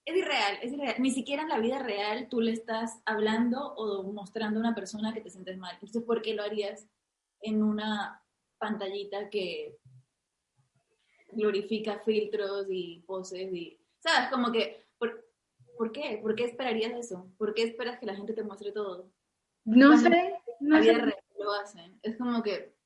es 0.07 0.17
irreal, 0.17 0.59
es 0.63 0.73
irreal. 0.73 0.95
Ni 0.99 1.11
siquiera 1.11 1.43
en 1.43 1.49
la 1.49 1.59
vida 1.59 1.81
real 1.81 2.29
tú 2.31 2.41
le 2.41 2.53
estás 2.53 3.03
hablando 3.05 3.75
o 3.75 4.05
mostrando 4.13 4.59
a 4.59 4.63
una 4.63 4.75
persona 4.75 5.13
que 5.13 5.21
te 5.21 5.31
sientes 5.31 5.59
mal. 5.59 5.75
Entonces, 5.75 6.03
¿por 6.05 6.23
qué 6.23 6.33
lo 6.33 6.45
harías 6.45 6.89
en 7.41 7.63
una 7.63 8.23
pantallita 8.59 9.29
que 9.29 9.77
glorifica 11.33 11.99
filtros 11.99 12.67
y 12.71 13.03
poses 13.07 13.53
y, 13.53 13.81
¿sabes? 13.99 14.31
Como 14.31 14.53
que, 14.53 14.87
¿por, 14.97 15.29
¿por 15.77 15.91
qué? 15.91 16.21
¿Por 16.23 16.37
qué 16.37 16.45
esperarías 16.45 16.93
eso? 16.93 17.31
¿Por 17.37 17.53
qué 17.53 17.65
esperas 17.65 17.99
que 17.99 18.07
la 18.07 18.15
gente 18.15 18.33
te 18.33 18.45
muestre 18.45 18.71
todo? 18.71 19.13
no 19.65 19.99
sé, 19.99 20.35
no 20.61 20.81
sé. 20.81 20.93
real 20.93 21.19
lo 21.37 21.53
hacen. 21.53 21.99
Es 22.03 22.17
como 22.17 22.45
que 22.45 22.77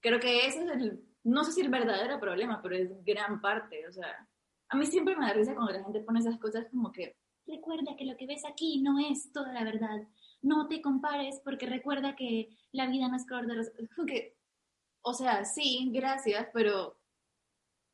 creo 0.00 0.20
que 0.20 0.46
ese 0.46 0.62
es 0.62 0.70
el, 0.70 1.04
no 1.22 1.42
sé 1.42 1.52
si 1.52 1.62
el 1.62 1.70
verdadero 1.70 2.20
problema, 2.20 2.60
pero 2.62 2.76
es 2.76 3.02
gran 3.02 3.40
parte. 3.40 3.88
O 3.88 3.92
sea, 3.92 4.28
a 4.74 4.76
mí 4.76 4.86
siempre 4.86 5.16
me 5.16 5.26
da 5.26 5.32
risa 5.32 5.54
cuando 5.54 5.72
la 5.72 5.84
gente 5.84 6.00
pone 6.00 6.18
esas 6.18 6.38
cosas 6.38 6.66
como 6.68 6.90
que 6.90 7.16
recuerda 7.46 7.94
que 7.96 8.04
lo 8.04 8.16
que 8.16 8.26
ves 8.26 8.44
aquí 8.44 8.82
no 8.82 8.98
es 8.98 9.32
toda 9.32 9.52
la 9.52 9.62
verdad. 9.62 10.02
No 10.42 10.66
te 10.66 10.82
compares 10.82 11.40
porque 11.44 11.66
recuerda 11.66 12.16
que 12.16 12.48
la 12.72 12.86
vida 12.86 13.06
no 13.06 13.16
es 13.16 13.26
color 13.26 13.46
de 13.46 13.70
que, 14.06 14.36
o 15.02 15.14
sea, 15.14 15.44
sí, 15.44 15.90
gracias, 15.92 16.48
pero 16.52 16.98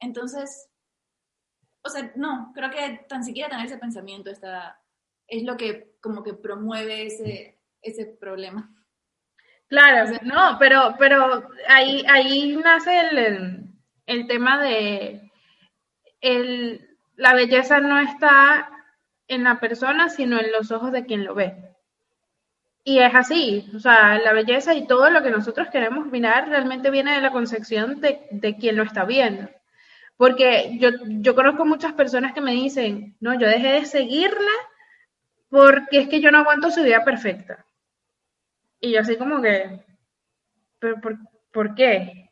entonces, 0.01 0.71
o 1.83 1.91
sea, 1.91 2.13
no, 2.17 2.53
creo 2.55 2.71
que 2.71 3.05
tan 3.09 3.25
siquiera 3.25 3.51
tener 3.51 3.67
ese 3.67 3.77
pensamiento 3.77 4.31
está, 4.31 4.81
es 5.27 5.43
lo 5.43 5.59
que 5.59 5.97
como 6.01 6.23
que 6.23 6.33
promueve 6.33 7.07
ese, 7.07 7.59
ese 7.83 8.07
problema. 8.07 8.75
Claro, 9.69 10.05
O 10.05 10.07
sea, 10.07 10.21
no, 10.25 10.57
pero, 10.59 10.95
pero 10.99 11.47
ahí, 11.69 12.03
ahí 12.09 12.57
nace 12.57 13.01
el, 13.01 13.71
el 14.07 14.27
tema 14.27 14.61
de 14.63 15.30
el, 16.21 16.97
la 17.17 17.35
belleza 17.35 17.81
no 17.81 17.99
está 18.01 18.71
en 19.29 19.45
la 19.45 19.61
persona, 19.61 20.09
sino 20.09 20.39
en 20.41 20.53
los 20.53 20.71
ojos 20.71 20.93
de 20.93 21.05
quien 21.05 21.25
lo 21.25 21.35
ve. 21.35 21.55
Y 22.83 22.99
es 22.99 23.15
así, 23.15 23.71
o 23.75 23.79
sea, 23.79 24.19
la 24.19 24.33
belleza 24.33 24.75
y 24.75 24.87
todo 24.87 25.11
lo 25.11 25.23
que 25.23 25.31
nosotros 25.31 25.69
queremos 25.71 26.07
mirar 26.07 26.49
realmente 26.49 26.91
viene 26.91 27.15
de 27.15 27.21
la 27.21 27.31
concepción 27.31 28.01
de, 28.01 28.27
de 28.31 28.57
quien 28.57 28.77
lo 28.77 28.83
está 28.83 29.05
viendo. 29.05 29.49
Porque 30.17 30.77
yo, 30.79 30.91
yo 31.07 31.35
conozco 31.35 31.65
muchas 31.65 31.93
personas 31.93 32.33
que 32.33 32.41
me 32.41 32.53
dicen, 32.53 33.17
no, 33.21 33.39
yo 33.39 33.47
dejé 33.47 33.73
de 33.73 33.87
seguirla 33.87 34.51
porque 35.49 36.01
es 36.01 36.09
que 36.09 36.21
yo 36.21 36.31
no 36.31 36.39
aguanto 36.39 36.71
su 36.71 36.83
vida 36.83 37.05
perfecta. 37.05 37.65
Y 38.81 38.93
yo 38.93 39.01
así 39.01 39.17
como 39.17 39.43
que, 39.43 39.85
¿pero 40.79 41.01
por, 41.01 41.19
por 41.53 41.75
qué? 41.75 42.31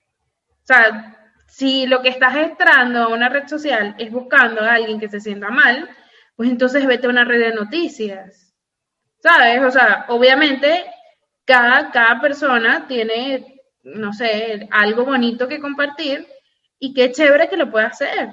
O 0.62 0.66
sea, 0.66 1.17
si 1.48 1.86
lo 1.86 2.02
que 2.02 2.10
estás 2.10 2.36
entrando 2.36 3.02
a 3.02 3.08
una 3.08 3.28
red 3.28 3.48
social 3.48 3.96
es 3.98 4.12
buscando 4.12 4.60
a 4.60 4.74
alguien 4.74 5.00
que 5.00 5.08
se 5.08 5.18
sienta 5.18 5.48
mal, 5.48 5.88
pues 6.36 6.50
entonces 6.50 6.86
vete 6.86 7.06
a 7.06 7.10
una 7.10 7.24
red 7.24 7.40
de 7.40 7.54
noticias. 7.54 8.54
¿Sabes? 9.20 9.62
O 9.64 9.70
sea, 9.70 10.04
obviamente 10.08 10.84
cada, 11.44 11.90
cada 11.90 12.20
persona 12.20 12.86
tiene, 12.86 13.60
no 13.82 14.12
sé, 14.12 14.68
algo 14.70 15.04
bonito 15.04 15.48
que 15.48 15.60
compartir 15.60 16.28
y 16.78 16.94
qué 16.94 17.10
chévere 17.10 17.48
que 17.48 17.56
lo 17.56 17.70
pueda 17.70 17.86
hacer. 17.86 18.30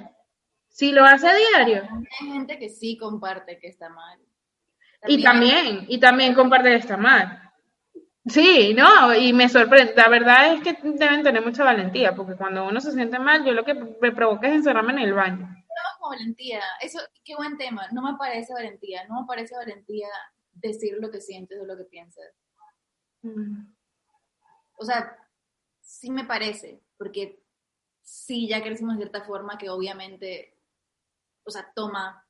Si 0.68 0.92
lo 0.92 1.04
hace 1.04 1.26
a 1.26 1.34
diario. 1.34 1.88
Hay 2.20 2.28
gente 2.28 2.58
que 2.58 2.68
sí 2.68 2.98
comparte 2.98 3.58
que 3.58 3.68
está 3.68 3.88
mal. 3.88 4.20
Y 5.08 5.22
también, 5.22 5.86
y 5.88 5.98
también 5.98 6.34
comparte 6.34 6.68
que 6.68 6.76
está 6.76 6.96
mal. 6.96 7.45
Sí, 8.26 8.74
no, 8.74 9.14
y 9.14 9.32
me 9.32 9.48
sorprende. 9.48 9.94
La 9.96 10.08
verdad 10.08 10.54
es 10.54 10.62
que 10.62 10.76
deben 10.82 11.22
tener 11.22 11.44
mucha 11.44 11.62
valentía, 11.62 12.14
porque 12.14 12.34
cuando 12.34 12.66
uno 12.66 12.80
se 12.80 12.92
siente 12.92 13.18
mal, 13.18 13.44
yo 13.44 13.52
lo 13.52 13.64
que 13.64 13.74
me 13.74 14.12
provoca 14.12 14.48
es 14.48 14.54
encerrarme 14.54 14.94
en 14.94 14.98
el 14.98 15.14
baño. 15.14 15.46
No, 15.46 16.08
valentía. 16.08 16.60
Eso, 16.80 16.98
qué 17.24 17.36
buen 17.36 17.56
tema. 17.56 17.86
No 17.92 18.02
me 18.02 18.18
parece 18.18 18.52
valentía. 18.52 19.06
No 19.06 19.20
me 19.20 19.26
parece 19.26 19.54
valentía 19.54 20.08
decir 20.52 20.96
lo 20.98 21.10
que 21.10 21.20
sientes 21.20 21.58
o 21.60 21.66
lo 21.66 21.76
que 21.76 21.84
piensas. 21.84 22.32
Mm. 23.22 23.72
O 24.78 24.84
sea, 24.84 25.16
sí 25.80 26.10
me 26.10 26.24
parece, 26.24 26.82
porque 26.98 27.42
sí 28.02 28.48
ya 28.48 28.62
crecimos 28.62 28.96
de 28.96 29.04
cierta 29.04 29.24
forma 29.24 29.56
que 29.56 29.70
obviamente, 29.70 30.58
o 31.44 31.50
sea, 31.50 31.70
toma, 31.74 32.26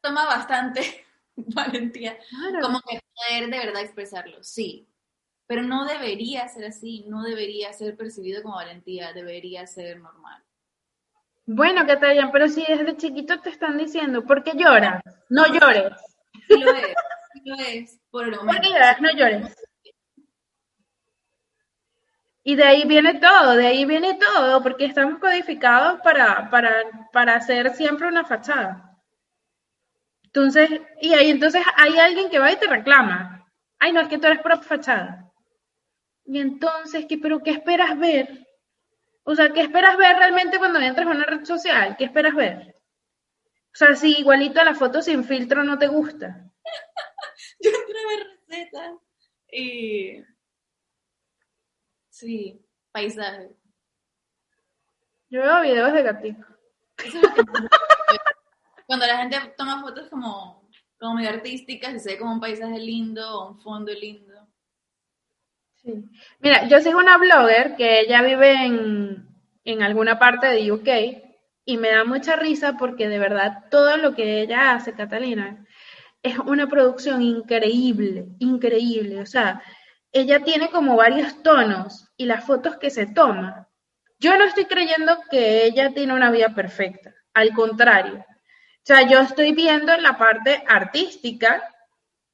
toma 0.00 0.24
bastante 0.26 1.03
valentía, 1.36 2.18
como 2.62 2.80
que 2.80 3.00
poder 3.14 3.50
de 3.50 3.58
verdad 3.58 3.82
expresarlo, 3.82 4.42
sí, 4.42 4.88
pero 5.46 5.62
no 5.62 5.84
debería 5.84 6.48
ser 6.48 6.66
así, 6.66 7.04
no 7.08 7.22
debería 7.22 7.72
ser 7.72 7.96
percibido 7.96 8.42
como 8.42 8.56
valentía, 8.56 9.12
debería 9.12 9.66
ser 9.66 10.00
normal. 10.00 10.42
Bueno, 11.46 11.84
te 11.84 11.98
pero 11.98 12.48
si 12.48 12.64
desde 12.66 12.96
chiquito 12.96 13.40
te 13.40 13.50
están 13.50 13.76
diciendo, 13.76 14.24
¿por 14.24 14.42
qué 14.42 14.52
lloras? 14.56 15.02
No 15.28 15.46
llores. 15.46 15.92
Sí 16.48 16.58
lo 16.58 16.72
es, 16.72 16.94
sí 17.32 17.40
lo 17.44 17.56
es, 17.56 18.00
por 18.10 18.24
el 18.24 18.36
momento. 18.36 18.52
¿Por 18.52 18.60
qué 18.62 18.68
lloras? 18.70 19.00
No 19.00 19.12
llores. 19.12 19.56
Y 22.42 22.56
de 22.56 22.64
ahí 22.64 22.84
viene 22.86 23.14
todo, 23.14 23.56
de 23.56 23.66
ahí 23.66 23.84
viene 23.84 24.18
todo, 24.18 24.62
porque 24.62 24.84
estamos 24.84 25.18
codificados 25.18 26.00
para, 26.02 26.50
para, 26.50 27.08
para 27.12 27.36
hacer 27.36 27.74
siempre 27.74 28.06
una 28.06 28.24
fachada. 28.24 28.93
Entonces, 30.34 30.68
y 31.00 31.14
ahí 31.14 31.30
entonces 31.30 31.62
hay 31.76 31.96
alguien 31.96 32.28
que 32.28 32.40
va 32.40 32.50
y 32.50 32.56
te 32.56 32.66
reclama. 32.66 33.48
Ay, 33.78 33.92
no, 33.92 34.00
es 34.00 34.08
que 34.08 34.18
tú 34.18 34.26
eres 34.26 34.40
pro 34.40 34.60
fachada. 34.60 35.30
Y 36.24 36.40
entonces, 36.40 37.06
¿qué, 37.08 37.18
¿pero 37.18 37.40
qué 37.40 37.52
esperas 37.52 37.96
ver? 37.96 38.44
O 39.22 39.36
sea, 39.36 39.50
¿qué 39.52 39.60
esperas 39.60 39.96
ver 39.96 40.16
realmente 40.16 40.58
cuando 40.58 40.80
entras 40.80 41.06
a 41.06 41.10
una 41.10 41.24
red 41.24 41.44
social? 41.44 41.94
¿Qué 41.96 42.04
esperas 42.06 42.34
ver? 42.34 42.74
O 43.46 43.76
sea, 43.76 43.94
si 43.94 44.18
igualito 44.18 44.62
la 44.64 44.74
foto 44.74 45.02
sin 45.02 45.22
filtro 45.22 45.62
no 45.62 45.78
te 45.78 45.86
gusta. 45.86 46.50
Yo 47.60 47.70
entré 47.70 47.98
a 47.98 48.08
ver 48.08 48.26
recetas 48.48 48.92
y 49.52 50.24
Sí, 52.10 52.60
paisaje. 52.90 53.50
Yo 55.30 55.42
veo 55.42 55.62
videos 55.62 55.92
de 55.92 56.02
gatito. 56.02 56.46
Cuando 58.86 59.06
la 59.06 59.18
gente 59.18 59.38
toma 59.56 59.80
fotos 59.80 60.08
como, 60.08 60.68
como 60.98 61.14
medio 61.14 61.30
artísticas 61.30 62.02
se 62.02 62.12
ve 62.12 62.18
como 62.18 62.34
un 62.34 62.40
paisaje 62.40 62.78
lindo 62.78 63.40
o 63.40 63.50
un 63.50 63.58
fondo 63.60 63.92
lindo. 63.92 64.48
Sí. 65.76 66.04
Mira, 66.40 66.66
yo 66.68 66.80
sigo 66.80 66.98
una 66.98 67.18
blogger 67.18 67.76
que 67.76 68.00
ella 68.00 68.22
vive 68.22 68.52
en, 68.64 69.28
en 69.64 69.82
alguna 69.82 70.18
parte 70.18 70.46
de 70.46 70.72
UK 70.72 70.88
y 71.64 71.76
me 71.76 71.90
da 71.90 72.04
mucha 72.04 72.36
risa 72.36 72.76
porque 72.78 73.08
de 73.08 73.18
verdad 73.18 73.64
todo 73.70 73.96
lo 73.96 74.14
que 74.14 74.40
ella 74.42 74.72
hace, 74.72 74.94
Catalina, 74.94 75.66
es 76.22 76.38
una 76.38 76.66
producción 76.66 77.22
increíble, 77.22 78.26
increíble. 78.38 79.20
O 79.20 79.26
sea, 79.26 79.62
ella 80.12 80.40
tiene 80.40 80.70
como 80.70 80.96
varios 80.96 81.42
tonos 81.42 82.08
y 82.16 82.26
las 82.26 82.44
fotos 82.44 82.76
que 82.76 82.90
se 82.90 83.06
toma. 83.06 83.68
Yo 84.18 84.36
no 84.38 84.44
estoy 84.44 84.64
creyendo 84.66 85.18
que 85.30 85.66
ella 85.66 85.92
tiene 85.92 86.14
una 86.14 86.30
vida 86.30 86.54
perfecta, 86.54 87.14
al 87.34 87.52
contrario. 87.52 88.24
O 88.84 88.86
sea, 88.86 89.08
yo 89.08 89.20
estoy 89.20 89.52
viendo 89.54 89.96
la 89.96 90.18
parte 90.18 90.62
artística 90.68 91.62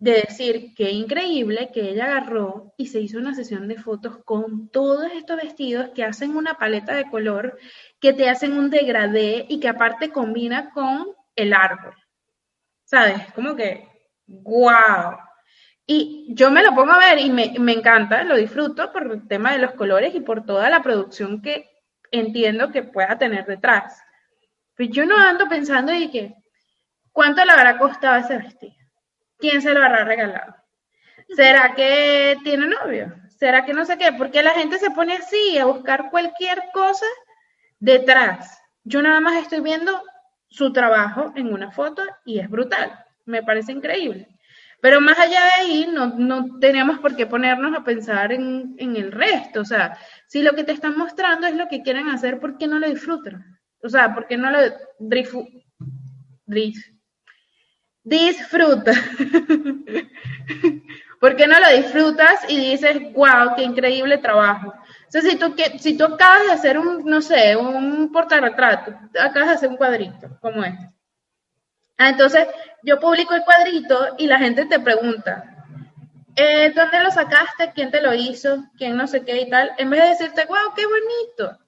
de 0.00 0.22
decir 0.26 0.74
que 0.74 0.90
increíble 0.90 1.70
que 1.72 1.90
ella 1.90 2.06
agarró 2.06 2.74
y 2.76 2.86
se 2.86 3.00
hizo 3.00 3.18
una 3.18 3.36
sesión 3.36 3.68
de 3.68 3.76
fotos 3.76 4.18
con 4.24 4.68
todos 4.70 5.12
estos 5.12 5.36
vestidos 5.36 5.90
que 5.94 6.02
hacen 6.02 6.34
una 6.36 6.54
paleta 6.54 6.94
de 6.94 7.08
color, 7.08 7.56
que 8.00 8.14
te 8.14 8.28
hacen 8.28 8.54
un 8.54 8.68
degradé 8.68 9.46
y 9.48 9.60
que 9.60 9.68
aparte 9.68 10.10
combina 10.10 10.70
con 10.70 11.06
el 11.36 11.52
árbol. 11.52 11.94
¿Sabes? 12.84 13.32
Como 13.32 13.54
que, 13.54 13.86
wow. 14.26 15.18
Y 15.86 16.34
yo 16.34 16.50
me 16.50 16.64
lo 16.64 16.74
pongo 16.74 16.92
a 16.92 16.98
ver 16.98 17.20
y 17.20 17.30
me, 17.30 17.72
encanta, 17.72 18.24
lo 18.24 18.36
disfruto 18.36 18.90
por 18.90 19.12
el 19.12 19.28
tema 19.28 19.52
de 19.52 19.58
los 19.58 19.74
colores 19.74 20.14
y 20.16 20.20
por 20.20 20.44
toda 20.44 20.68
la 20.68 20.82
producción 20.82 21.42
que 21.42 21.70
entiendo 22.10 22.72
que 22.72 22.82
pueda 22.82 23.18
tener 23.18 23.46
detrás. 23.46 24.02
Pero 24.74 24.90
yo 24.90 25.06
no 25.06 25.16
ando 25.16 25.48
pensando 25.48 25.92
y 25.92 26.10
que, 26.10 26.39
¿cuánto 27.12 27.44
le 27.44 27.52
habrá 27.52 27.78
costado 27.78 28.16
ese 28.16 28.38
vestido? 28.38 28.74
¿Quién 29.38 29.62
se 29.62 29.72
lo 29.72 29.82
habrá 29.82 30.04
regalado? 30.04 30.54
¿Será 31.34 31.74
que 31.74 32.36
tiene 32.42 32.66
novio? 32.66 33.14
¿Será 33.28 33.64
que 33.64 33.72
no 33.72 33.84
sé 33.84 33.96
qué? 33.96 34.12
Porque 34.12 34.42
la 34.42 34.50
gente 34.50 34.78
se 34.78 34.90
pone 34.90 35.14
así 35.14 35.58
a 35.58 35.64
buscar 35.64 36.10
cualquier 36.10 36.62
cosa 36.74 37.06
detrás. 37.78 38.60
Yo 38.84 39.02
nada 39.02 39.20
más 39.20 39.36
estoy 39.36 39.60
viendo 39.60 40.02
su 40.48 40.72
trabajo 40.72 41.32
en 41.36 41.52
una 41.52 41.70
foto 41.70 42.02
y 42.24 42.40
es 42.40 42.50
brutal. 42.50 42.92
Me 43.24 43.42
parece 43.42 43.72
increíble. 43.72 44.28
Pero 44.80 45.00
más 45.00 45.18
allá 45.18 45.40
de 45.44 45.50
ahí, 45.60 45.88
no, 45.92 46.08
no 46.16 46.58
tenemos 46.58 46.98
por 46.98 47.14
qué 47.14 47.26
ponernos 47.26 47.76
a 47.76 47.84
pensar 47.84 48.32
en, 48.32 48.74
el 48.78 49.12
resto. 49.12 49.60
O 49.60 49.64
sea, 49.64 49.96
si 50.26 50.42
lo 50.42 50.54
que 50.54 50.64
te 50.64 50.72
están 50.72 50.96
mostrando 50.96 51.46
es 51.46 51.54
lo 51.54 51.68
que 51.68 51.82
quieren 51.82 52.08
hacer, 52.08 52.40
¿por 52.40 52.56
qué 52.56 52.66
no 52.66 52.78
lo 52.78 52.88
disfrutan? 52.88 53.58
O 53.82 53.88
sea, 53.88 54.14
¿por 54.14 54.26
qué 54.26 54.36
no 54.36 54.50
lo 54.50 54.58
disfrutas? 54.98 55.52
¿Por 61.20 61.36
qué 61.36 61.46
no 61.46 61.60
lo 61.60 61.68
disfrutas 61.76 62.40
y 62.48 62.70
dices, 62.70 63.12
wow, 63.12 63.54
qué 63.54 63.62
increíble 63.62 64.18
trabajo? 64.18 64.68
O 64.68 65.10
sea, 65.10 65.20
si 65.20 65.36
tú, 65.36 65.54
si 65.78 65.96
tú 65.96 66.04
acabas 66.04 66.46
de 66.46 66.52
hacer 66.52 66.78
un, 66.78 67.04
no 67.04 67.20
sé, 67.20 67.56
un 67.56 68.10
portarretrato, 68.10 68.92
acabas 69.20 69.48
de 69.48 69.54
hacer 69.54 69.68
un 69.68 69.76
cuadrito 69.76 70.38
como 70.40 70.64
este, 70.64 70.90
Ah, 71.98 72.08
entonces, 72.08 72.48
yo 72.82 72.98
publico 72.98 73.34
el 73.34 73.44
cuadrito 73.44 74.14
y 74.16 74.26
la 74.26 74.38
gente 74.38 74.64
te 74.64 74.80
pregunta, 74.80 75.66
eh, 76.34 76.72
¿dónde 76.74 77.00
lo 77.00 77.10
sacaste? 77.10 77.72
¿Quién 77.74 77.90
te 77.90 78.00
lo 78.00 78.14
hizo? 78.14 78.64
¿Quién 78.78 78.96
no 78.96 79.06
sé 79.06 79.22
qué 79.22 79.42
y 79.42 79.50
tal? 79.50 79.72
En 79.76 79.90
vez 79.90 80.02
de 80.02 80.08
decirte, 80.08 80.46
wow, 80.46 80.72
qué 80.74 80.86
bonito. 80.86 81.58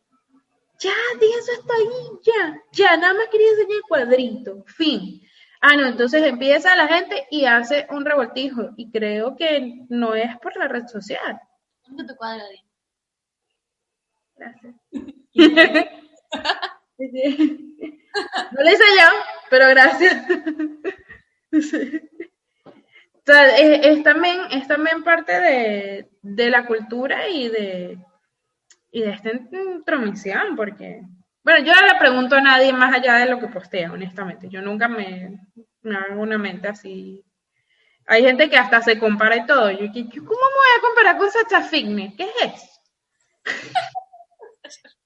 Ya, 0.78 0.94
di 1.20 1.26
eso 1.26 1.52
está 1.52 1.74
ahí, 1.74 2.18
ya. 2.22 2.62
Ya, 2.72 2.96
nada 2.96 3.12
más 3.12 3.26
quería 3.30 3.50
enseñar 3.50 3.76
el 3.76 3.82
cuadrito. 3.82 4.64
Fin. 4.66 5.20
Ah, 5.64 5.76
no, 5.76 5.86
entonces 5.86 6.24
empieza 6.24 6.74
la 6.74 6.88
gente 6.88 7.24
y 7.30 7.44
hace 7.46 7.86
un 7.90 8.04
revoltijo. 8.04 8.70
Y 8.76 8.90
creo 8.90 9.36
que 9.36 9.84
no 9.88 10.14
es 10.14 10.36
por 10.38 10.56
la 10.56 10.66
red 10.66 10.88
social. 10.88 11.40
¿Dónde 11.86 12.04
tu 12.04 12.16
cuadro, 12.16 12.44
Gracias. 14.36 14.74
No 18.52 18.62
lo 18.62 18.70
hice 18.70 18.84
yo, 18.98 19.08
pero 19.48 19.68
gracias. 19.68 20.26
es, 23.26 24.02
también, 24.02 24.40
es 24.50 24.68
también 24.68 25.02
parte 25.02 25.32
de, 26.22 26.50
la 26.50 26.66
cultura 26.66 27.28
y 27.28 27.48
de, 27.48 27.98
y 28.90 29.02
de 29.02 29.10
esta 29.10 29.30
intromisión, 29.32 30.56
porque, 30.56 31.02
bueno, 31.44 31.64
yo 31.64 31.74
no 31.74 31.86
le 31.86 31.98
pregunto 31.98 32.36
a 32.36 32.40
nadie 32.40 32.72
más 32.72 32.94
allá 32.94 33.16
de 33.16 33.26
lo 33.26 33.40
que 33.40 33.48
postea, 33.48 33.92
honestamente. 33.92 34.48
Yo 34.48 34.62
nunca 34.62 34.86
me, 34.86 35.40
hago 35.84 36.22
una 36.22 36.38
mente 36.38 36.68
así. 36.68 37.24
Hay 38.06 38.22
gente 38.22 38.48
que 38.48 38.56
hasta 38.56 38.80
se 38.80 38.98
compara 38.98 39.36
y 39.36 39.46
todo. 39.46 39.70
Yo, 39.70 39.90
¿cómo 39.90 39.90
me 39.90 40.22
voy 40.22 40.70
a 40.78 40.80
comparar 40.80 41.18
con 41.18 41.30
Sacha 41.30 41.62
Fitness? 41.62 42.14
¿Qué 42.16 42.24
es 42.24 42.54
eso? 42.54 42.66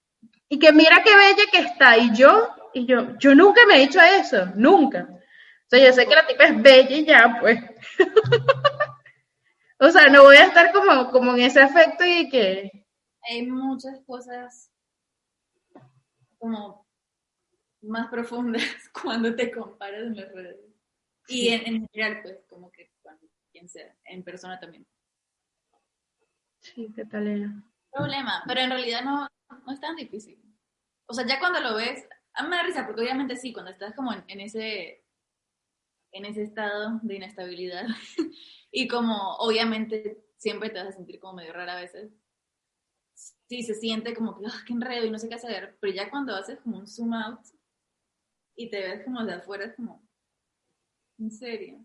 y 0.48 0.58
que 0.58 0.72
mira 0.72 1.02
qué 1.02 1.16
bella 1.16 1.50
que 1.50 1.58
está. 1.58 1.96
Y 1.96 2.14
yo, 2.14 2.54
y 2.74 2.84
yo, 2.84 3.16
yo 3.18 3.34
nunca 3.34 3.64
me 3.66 3.76
he 3.76 3.86
dicho 3.86 4.00
eso, 4.00 4.46
nunca. 4.54 5.08
O 5.10 5.68
sea, 5.68 5.84
yo 5.84 5.92
sé 5.92 6.06
que 6.06 6.14
la 6.14 6.26
tipa 6.26 6.44
es 6.44 6.62
bella 6.62 6.96
y 6.96 7.04
ya, 7.06 7.38
pues. 7.40 7.58
o 9.80 9.90
sea, 9.90 10.08
no 10.08 10.24
voy 10.24 10.36
a 10.36 10.44
estar 10.44 10.70
como, 10.72 11.10
como 11.10 11.32
en 11.32 11.40
ese 11.40 11.62
efecto 11.62 12.04
y 12.04 12.28
que... 12.28 12.70
Hay 13.28 13.46
muchas 13.46 13.98
cosas 14.06 14.70
como 16.38 16.86
más 17.82 18.08
profundas 18.08 18.62
cuando 19.02 19.34
te 19.34 19.50
comparas 19.50 20.02
en 20.02 20.16
las 20.16 20.32
redes. 20.32 20.60
Y 21.28 21.48
en, 21.48 21.88
general, 21.88 22.22
pues, 22.22 22.44
como 22.48 22.70
que 22.70 22.92
cuando 23.02 23.26
quien 23.50 23.68
sea, 23.68 23.94
en 24.04 24.22
persona 24.22 24.60
también. 24.60 24.86
Sí, 26.60 26.92
qué 26.94 27.04
tal 27.04 27.26
era. 27.26 27.52
Problema, 27.90 28.42
pero 28.46 28.60
en 28.60 28.70
realidad 28.70 29.02
no, 29.02 29.28
no 29.66 29.72
es 29.72 29.80
tan 29.80 29.96
difícil. 29.96 30.38
O 31.06 31.14
sea, 31.14 31.26
ya 31.26 31.38
cuando 31.38 31.60
lo 31.60 31.76
ves, 31.76 32.06
a 32.34 32.42
mí 32.42 32.48
me 32.48 32.56
da 32.56 32.62
risa 32.62 32.86
porque 32.86 33.02
obviamente 33.02 33.36
sí, 33.36 33.52
cuando 33.52 33.70
estás 33.70 33.94
como 33.94 34.12
en, 34.12 34.40
ese 34.40 35.04
en 36.12 36.24
ese 36.24 36.42
estado 36.42 37.00
de 37.02 37.14
inestabilidad 37.14 37.86
y 38.70 38.88
como 38.88 39.36
obviamente 39.36 40.24
siempre 40.36 40.70
te 40.70 40.78
vas 40.78 40.88
a 40.88 40.92
sentir 40.92 41.18
como 41.18 41.34
medio 41.34 41.52
rara 41.52 41.76
a 41.76 41.80
veces. 41.80 42.12
Sí, 43.48 43.62
se 43.62 43.74
siente 43.74 44.14
como 44.14 44.38
que, 44.38 44.46
ah, 44.46 44.62
qué 44.66 44.74
enredo 44.74 45.06
y 45.06 45.10
no 45.10 45.18
sé 45.18 45.28
qué 45.28 45.36
hacer, 45.36 45.76
pero 45.80 45.92
ya 45.92 46.10
cuando 46.10 46.34
haces 46.34 46.60
como 46.60 46.78
un 46.78 46.86
zoom 46.86 47.14
out 47.14 47.40
y 48.54 48.68
te 48.68 48.78
ves 48.80 49.04
como 49.04 49.24
de 49.24 49.34
afuera, 49.34 49.64
es 49.64 49.74
como, 49.74 50.06
¿en 51.18 51.30
serio? 51.30 51.82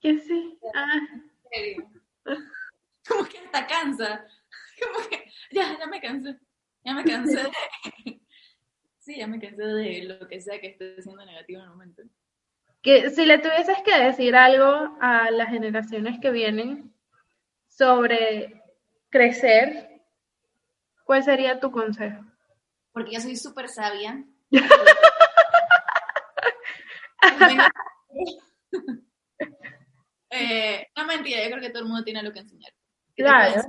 Que 0.00 0.18
sí. 0.20 0.58
Ah. 0.74 1.00
¿En 1.12 1.30
serio? 1.50 1.90
como 3.08 3.24
que 3.24 3.38
hasta 3.38 3.66
cansa. 3.66 4.26
Como 4.80 5.08
que, 5.08 5.30
ya, 5.52 5.78
ya 5.78 5.86
me 5.86 6.00
cansé. 6.00 6.36
Ya 6.84 6.94
me 6.94 7.04
cansé. 7.04 7.40
Sí, 8.98 9.18
ya 9.18 9.26
me 9.26 9.38
cansé 9.38 9.62
de 9.62 10.04
lo 10.04 10.26
que 10.26 10.40
sea 10.40 10.58
que 10.58 10.68
esté 10.68 11.02
siendo 11.02 11.22
negativo 11.26 11.58
en 11.60 11.64
el 11.66 11.70
momento. 11.72 12.02
Que 12.80 13.10
si 13.10 13.26
le 13.26 13.36
tuvieses 13.38 13.76
que 13.84 14.02
decir 14.02 14.34
algo 14.34 14.96
a 14.98 15.30
las 15.30 15.50
generaciones 15.50 16.18
que 16.20 16.30
vienen 16.30 16.94
sobre 17.68 18.62
crecer, 19.10 19.93
¿cuál 21.04 21.22
sería 21.22 21.60
tu 21.60 21.70
consejo? 21.70 22.24
porque 22.94 23.12
yo 23.12 23.20
soy 23.20 23.36
súper 23.36 23.68
sabia. 23.68 24.24
eh, 30.30 30.86
no 30.96 31.04
mentira, 31.04 31.42
yo 31.42 31.50
creo 31.50 31.60
que 31.60 31.68
todo 31.70 31.82
el 31.82 31.88
mundo 31.88 32.04
tiene 32.04 32.20
algo 32.20 32.32
que 32.32 32.38
enseñar. 32.38 32.72
Claro. 33.16 33.62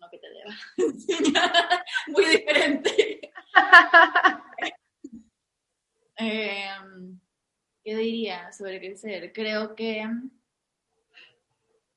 No 0.00 0.10
que 0.10 0.18
te 0.18 0.28
deba 0.28 0.56
enseñar. 0.92 1.84
Muy 2.08 2.24
diferente. 2.24 3.30
eh, 6.18 6.68
¿Qué 7.84 7.96
diría 7.96 8.50
sobre 8.52 8.80
crecer? 8.80 9.32
Creo 9.32 9.76
que 9.76 10.04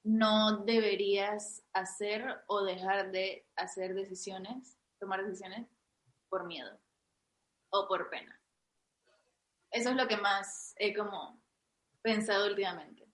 no 0.04 0.64
deberías 0.64 1.64
hacer 1.74 2.44
o 2.48 2.64
dejar 2.64 3.12
de 3.12 3.48
hacer 3.56 3.94
decisiones, 3.94 4.78
tomar 5.00 5.24
decisiones 5.24 5.68
por 6.30 6.46
miedo 6.46 6.80
o 7.70 7.88
por 7.88 8.10
pena. 8.10 8.40
Eso 9.72 9.90
es 9.90 9.96
lo 9.96 10.08
que 10.08 10.18
más 10.18 10.74
he 10.78 10.94
como 10.94 11.42
pensado 12.02 12.48
últimamente. 12.48 13.08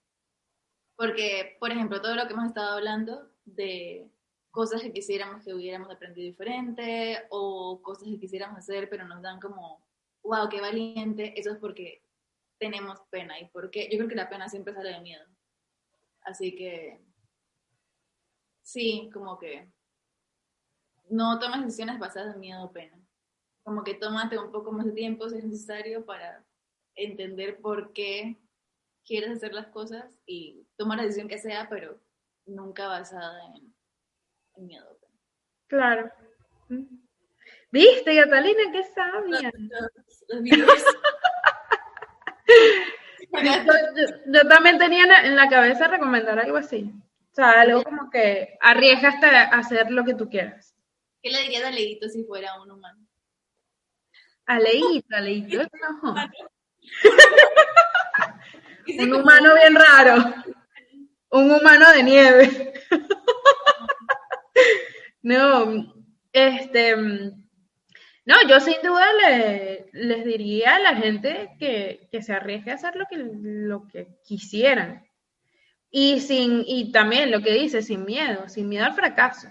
Porque, 0.96 1.56
por 1.60 1.70
ejemplo, 1.70 2.00
todo 2.00 2.16
lo 2.16 2.26
que 2.26 2.32
hemos 2.32 2.46
estado 2.46 2.76
hablando 2.76 3.30
de 3.44 4.10
cosas 4.50 4.82
que 4.82 4.92
quisiéramos 4.92 5.44
que 5.44 5.54
hubiéramos 5.54 5.90
aprendido 5.90 6.26
diferente 6.26 7.26
o 7.30 7.80
cosas 7.82 8.08
que 8.08 8.18
quisiéramos 8.18 8.58
hacer 8.58 8.88
pero 8.88 9.06
nos 9.06 9.22
dan 9.22 9.38
como, 9.38 9.86
wow, 10.24 10.48
qué 10.48 10.60
valiente, 10.60 11.38
eso 11.38 11.52
es 11.52 11.58
porque 11.58 12.02
tenemos 12.58 13.00
pena 13.10 13.38
y 13.38 13.46
porque 13.50 13.88
yo 13.90 13.98
creo 13.98 14.08
que 14.08 14.16
la 14.16 14.28
pena 14.28 14.48
siempre 14.48 14.74
sale 14.74 14.94
de 14.94 15.00
miedo. 15.00 15.24
Así 16.22 16.54
que 16.54 17.00
sí, 18.62 19.10
como 19.12 19.38
que 19.38 19.70
no 21.10 21.38
tomes 21.38 21.64
decisiones 21.64 21.98
basadas 21.98 22.34
en 22.34 22.40
miedo 22.40 22.62
o 22.64 22.72
pena. 22.72 22.98
Como 23.62 23.82
que 23.84 23.94
tómate 23.94 24.38
un 24.38 24.50
poco 24.52 24.72
más 24.72 24.86
de 24.86 24.92
tiempo 24.92 25.28
si 25.28 25.38
es 25.38 25.44
necesario 25.44 26.04
para 26.04 26.44
entender 26.94 27.60
por 27.60 27.92
qué 27.92 28.38
quieres 29.04 29.30
hacer 29.30 29.54
las 29.54 29.68
cosas 29.68 30.04
y 30.26 30.66
tomar 30.76 30.98
la 30.98 31.04
decisión 31.04 31.28
que 31.28 31.38
sea, 31.38 31.68
pero 31.68 31.98
nunca 32.46 32.88
basada 32.88 33.40
en, 33.54 33.74
miedo 34.66 34.90
o 34.90 34.98
pena. 34.98 35.14
Claro. 35.68 36.12
¿Viste, 37.70 38.16
Catalina? 38.16 38.72
Qué 38.72 38.82
sabia. 38.84 39.52
yo, 43.32 44.48
también 44.48 44.78
tenía 44.78 45.04
en 45.24 45.36
la 45.36 45.48
cabeza 45.48 45.88
recomendar 45.88 46.38
algo 46.38 46.56
así. 46.56 46.90
O 47.32 47.34
sea, 47.34 47.60
algo 47.60 47.84
como 47.84 48.10
que 48.10 48.56
arriesga 48.60 49.10
hasta 49.10 49.42
hacer 49.44 49.90
lo 49.90 50.04
que 50.04 50.14
tú 50.14 50.28
quieras. 50.28 50.74
¿Qué 51.22 51.30
le 51.30 51.42
dirías 51.42 51.64
a 51.64 51.70
Leito 51.70 52.08
si 52.08 52.24
fuera 52.24 52.60
un 52.60 52.70
humano? 52.70 53.06
A 54.46 54.58
Leito, 54.58 55.14
a 55.14 55.20
Leito, 55.20 55.62
no. 56.02 56.14
un 59.02 59.14
humano 59.14 59.54
bien 59.54 59.74
raro. 59.74 60.34
Un 61.30 61.50
humano 61.50 61.92
de 61.92 62.02
nieve. 62.02 62.72
no, 65.22 65.94
este 66.32 66.96
no, 68.28 68.34
yo 68.46 68.60
sin 68.60 68.76
duda 68.84 69.06
les 69.92 70.22
diría 70.26 70.76
a 70.76 70.80
la 70.80 70.96
gente 70.96 71.56
que, 71.58 72.10
se 72.20 72.34
arriesgue 72.34 72.70
a 72.70 72.74
hacer 72.74 72.94
lo 72.94 73.06
que, 73.06 73.16
lo 73.16 73.86
que 73.86 74.18
quisieran. 74.22 75.02
Y, 75.90 76.20
sin, 76.20 76.62
y 76.66 76.92
también 76.92 77.30
lo 77.30 77.40
que 77.40 77.54
dice, 77.54 77.80
sin 77.80 78.04
miedo, 78.04 78.46
sin 78.50 78.68
miedo 78.68 78.84
al 78.84 78.92
fracaso. 78.92 79.48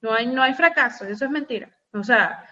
No 0.00 0.12
hay, 0.12 0.28
no 0.28 0.44
hay 0.44 0.54
fracaso, 0.54 1.06
eso 1.06 1.24
es 1.24 1.30
mentira. 1.32 1.76
O 1.92 2.04
sea, 2.04 2.44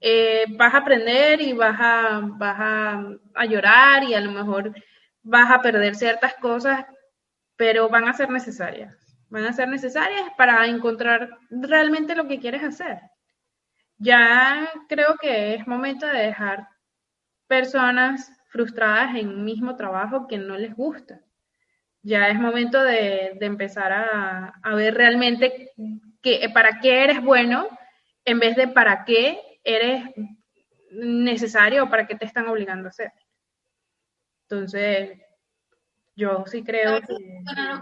eh, 0.00 0.46
vas 0.56 0.74
a 0.74 0.78
aprender 0.78 1.42
y 1.42 1.52
vas 1.52 1.76
a, 1.78 2.20
vas 2.20 2.56
a, 2.58 3.44
llorar 3.44 4.02
y 4.02 4.14
a 4.14 4.20
lo 4.20 4.32
mejor 4.32 4.74
vas 5.22 5.48
a 5.52 5.62
perder 5.62 5.94
ciertas 5.94 6.34
cosas, 6.34 6.84
pero 7.54 7.88
van 7.88 8.08
a 8.08 8.14
ser 8.14 8.30
necesarias. 8.30 8.96
Van 9.28 9.44
a 9.44 9.52
ser 9.52 9.68
necesarias 9.68 10.28
para 10.36 10.66
encontrar 10.66 11.38
realmente 11.50 12.16
lo 12.16 12.26
que 12.26 12.40
quieres 12.40 12.64
hacer 12.64 12.98
ya 13.98 14.70
creo 14.88 15.16
que 15.20 15.54
es 15.54 15.66
momento 15.66 16.06
de 16.06 16.18
dejar 16.18 16.68
personas 17.46 18.32
frustradas 18.48 19.16
en 19.16 19.28
un 19.28 19.44
mismo 19.44 19.76
trabajo 19.76 20.26
que 20.26 20.38
no 20.38 20.56
les 20.56 20.74
gusta. 20.74 21.20
Ya 22.02 22.28
es 22.28 22.38
momento 22.38 22.82
de, 22.82 23.36
empezar 23.40 23.92
a, 23.92 24.74
ver 24.74 24.94
realmente 24.94 25.72
que, 26.22 26.48
para 26.54 26.80
qué 26.80 27.04
eres 27.04 27.22
bueno 27.22 27.68
en 28.24 28.38
vez 28.38 28.56
de 28.56 28.68
para 28.68 29.04
qué 29.04 29.60
eres 29.64 30.04
necesario 30.92 31.84
o 31.84 31.90
para 31.90 32.06
qué 32.06 32.14
te 32.14 32.24
están 32.24 32.48
obligando 32.48 32.86
a 32.86 32.90
hacer. 32.90 33.12
Entonces, 34.42 35.18
yo 36.14 36.44
sí 36.46 36.62
creo 36.62 37.00
que 37.00 37.14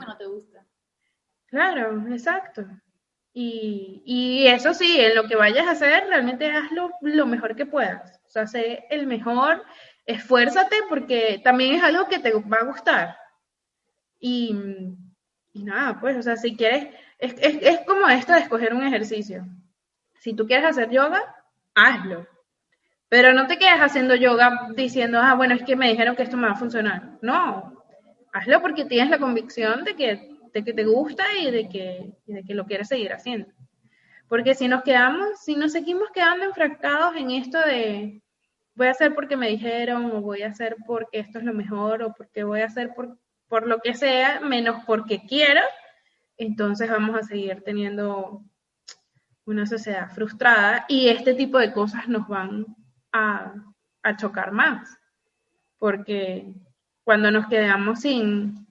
no 0.07 0.17
te 0.17 0.27
gusta. 0.27 0.67
Claro, 1.47 2.09
exacto. 2.09 2.67
Y, 3.39 4.47
eso 4.47 4.72
sí, 4.72 4.99
en 4.99 5.14
lo 5.14 5.24
que 5.24 5.37
vayas 5.37 5.66
a 5.66 5.72
hacer, 5.72 6.07
realmente 6.09 6.51
hazlo 6.51 6.91
lo 7.03 7.26
mejor 7.26 7.55
que 7.55 7.66
puedas. 7.66 8.18
O 8.24 8.30
sea, 8.30 8.47
sé 8.47 8.87
el 8.89 9.07
mejor, 9.07 9.62
esfuérzate 10.07 10.76
porque 10.89 11.39
también 11.45 11.74
es 11.74 11.82
algo 11.82 12.09
que 12.09 12.18
te 12.18 12.32
va 12.32 12.57
a 12.62 12.64
gustar. 12.64 13.18
Y, 14.18 14.57
nada, 15.53 16.01
pues, 16.01 16.16
o 16.16 16.22
sea, 16.22 16.37
si 16.39 16.57
quieres, 16.57 16.89
es, 17.18 17.34
es 17.39 17.80
como 17.80 18.09
esto 18.09 18.32
de 18.32 18.39
escoger 18.39 18.72
un 18.72 18.87
ejercicio. 18.87 19.47
Si 20.18 20.32
tú 20.32 20.47
quieres 20.47 20.64
hacer 20.64 20.89
yoga, 20.89 21.22
hazlo. 21.74 22.26
Pero 23.11 23.34
no 23.34 23.47
te 23.47 23.59
quedes 23.59 23.82
haciendo 23.82 24.14
yoga 24.14 24.70
diciendo, 24.74 25.20
ah, 25.22 25.34
bueno, 25.34 25.55
es 25.55 25.62
que 25.62 25.76
me 25.76 25.91
dijeron 25.91 26.16
que 26.16 26.22
esto 26.22 26.39
me 26.39 26.47
va 26.47 26.55
a 26.55 26.59
funcionar. 26.59 27.18
No, 27.20 27.84
hazlo 28.32 28.62
porque 28.62 28.87
tienes 28.87 29.11
la 29.11 29.18
convicción 29.18 29.84
de 29.84 29.95
que 29.95 30.36
de 30.57 30.65
que 30.65 30.73
te 30.73 30.87
gusta 30.87 31.23
y 31.39 31.51
de 31.51 31.69
que, 31.69 32.15
de 32.25 32.43
que 32.43 32.55
lo 32.55 32.65
quieres 32.65 32.89
seguir 32.89 33.13
haciendo. 33.13 33.53
Porque 34.27 34.55
si 34.55 34.69
nos 34.69 34.83
quedamos, 34.83 35.39
si 35.45 35.55
nos 35.55 35.73
seguimos 35.73 36.09
quedando 36.15 36.47
enfrascados 36.47 37.15
en 37.15 37.31
esto 37.31 37.59
de 37.61 38.23
voy 38.75 38.87
a 38.87 38.93
hacer 38.93 39.15
porque 39.15 39.37
me 39.37 39.51
dijeron, 39.51 40.07
o 40.13 40.23
voy 40.23 40.41
a 40.41 40.49
hacer 40.49 40.77
porque 40.87 41.19
esto 41.19 41.41
es 41.41 41.45
lo 41.45 41.53
mejor, 41.53 42.03
o 42.03 42.15
porque 42.15 42.43
voy 42.43 42.63
a 42.63 42.67
hacer 42.67 42.95
por, 42.95 43.19
por 43.49 43.67
lo 43.67 43.81
que 43.81 43.95
sea, 43.95 44.41
menos 44.41 44.83
porque 44.87 45.27
quiero, 45.29 45.61
entonces 46.39 46.89
vamos 46.89 47.15
a 47.15 47.23
seguir 47.23 47.63
teniendo 47.63 48.43
una 49.45 49.67
sociedad 49.67 50.11
frustrada 50.11 50.87
y 50.89 51.09
este 51.09 51.35
tipo 51.35 51.59
de 51.59 51.75
cosas 51.75 52.09
nos 52.09 52.27
van 52.29 52.65
a, 53.13 53.53
a 54.03 54.17
chocar 54.17 54.53
más. 54.53 54.89
Porque 55.79 56.51
cuando 57.05 57.31
nos 57.31 57.47
quedamos 57.47 58.01
sin, 58.01 58.66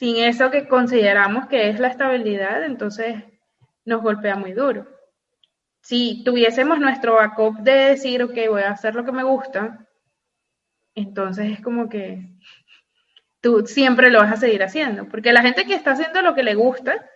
sin 0.00 0.16
eso 0.16 0.50
que 0.50 0.66
consideramos 0.66 1.46
que 1.46 1.68
es 1.68 1.78
la 1.78 1.88
estabilidad, 1.88 2.64
entonces 2.64 3.22
nos 3.84 4.00
golpea 4.00 4.34
muy 4.34 4.54
duro. 4.54 4.88
Si 5.82 6.24
tuviésemos 6.24 6.78
nuestro 6.80 7.16
backup 7.16 7.58
de 7.58 7.72
decir, 7.72 8.22
ok, 8.22 8.32
voy 8.48 8.62
a 8.62 8.70
hacer 8.70 8.94
lo 8.94 9.04
que 9.04 9.12
me 9.12 9.24
gusta, 9.24 9.86
entonces 10.94 11.52
es 11.52 11.60
como 11.60 11.90
que 11.90 12.30
tú 13.42 13.66
siempre 13.66 14.10
lo 14.10 14.20
vas 14.20 14.32
a 14.32 14.36
seguir 14.38 14.62
haciendo, 14.62 15.06
porque 15.06 15.34
la 15.34 15.42
gente 15.42 15.66
que 15.66 15.74
está 15.74 15.90
haciendo 15.90 16.22
lo 16.22 16.34
que 16.34 16.44
le 16.44 16.54
gusta, 16.54 17.06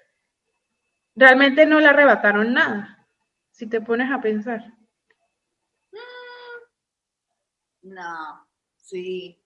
realmente 1.15 1.65
no 1.65 1.81
le 1.81 1.87
arrebataron 1.87 2.53
nada, 2.53 3.09
si 3.51 3.67
te 3.67 3.81
pones 3.81 4.11
a 4.13 4.21
pensar. 4.21 4.75
No, 7.81 8.47
sí, 8.77 9.43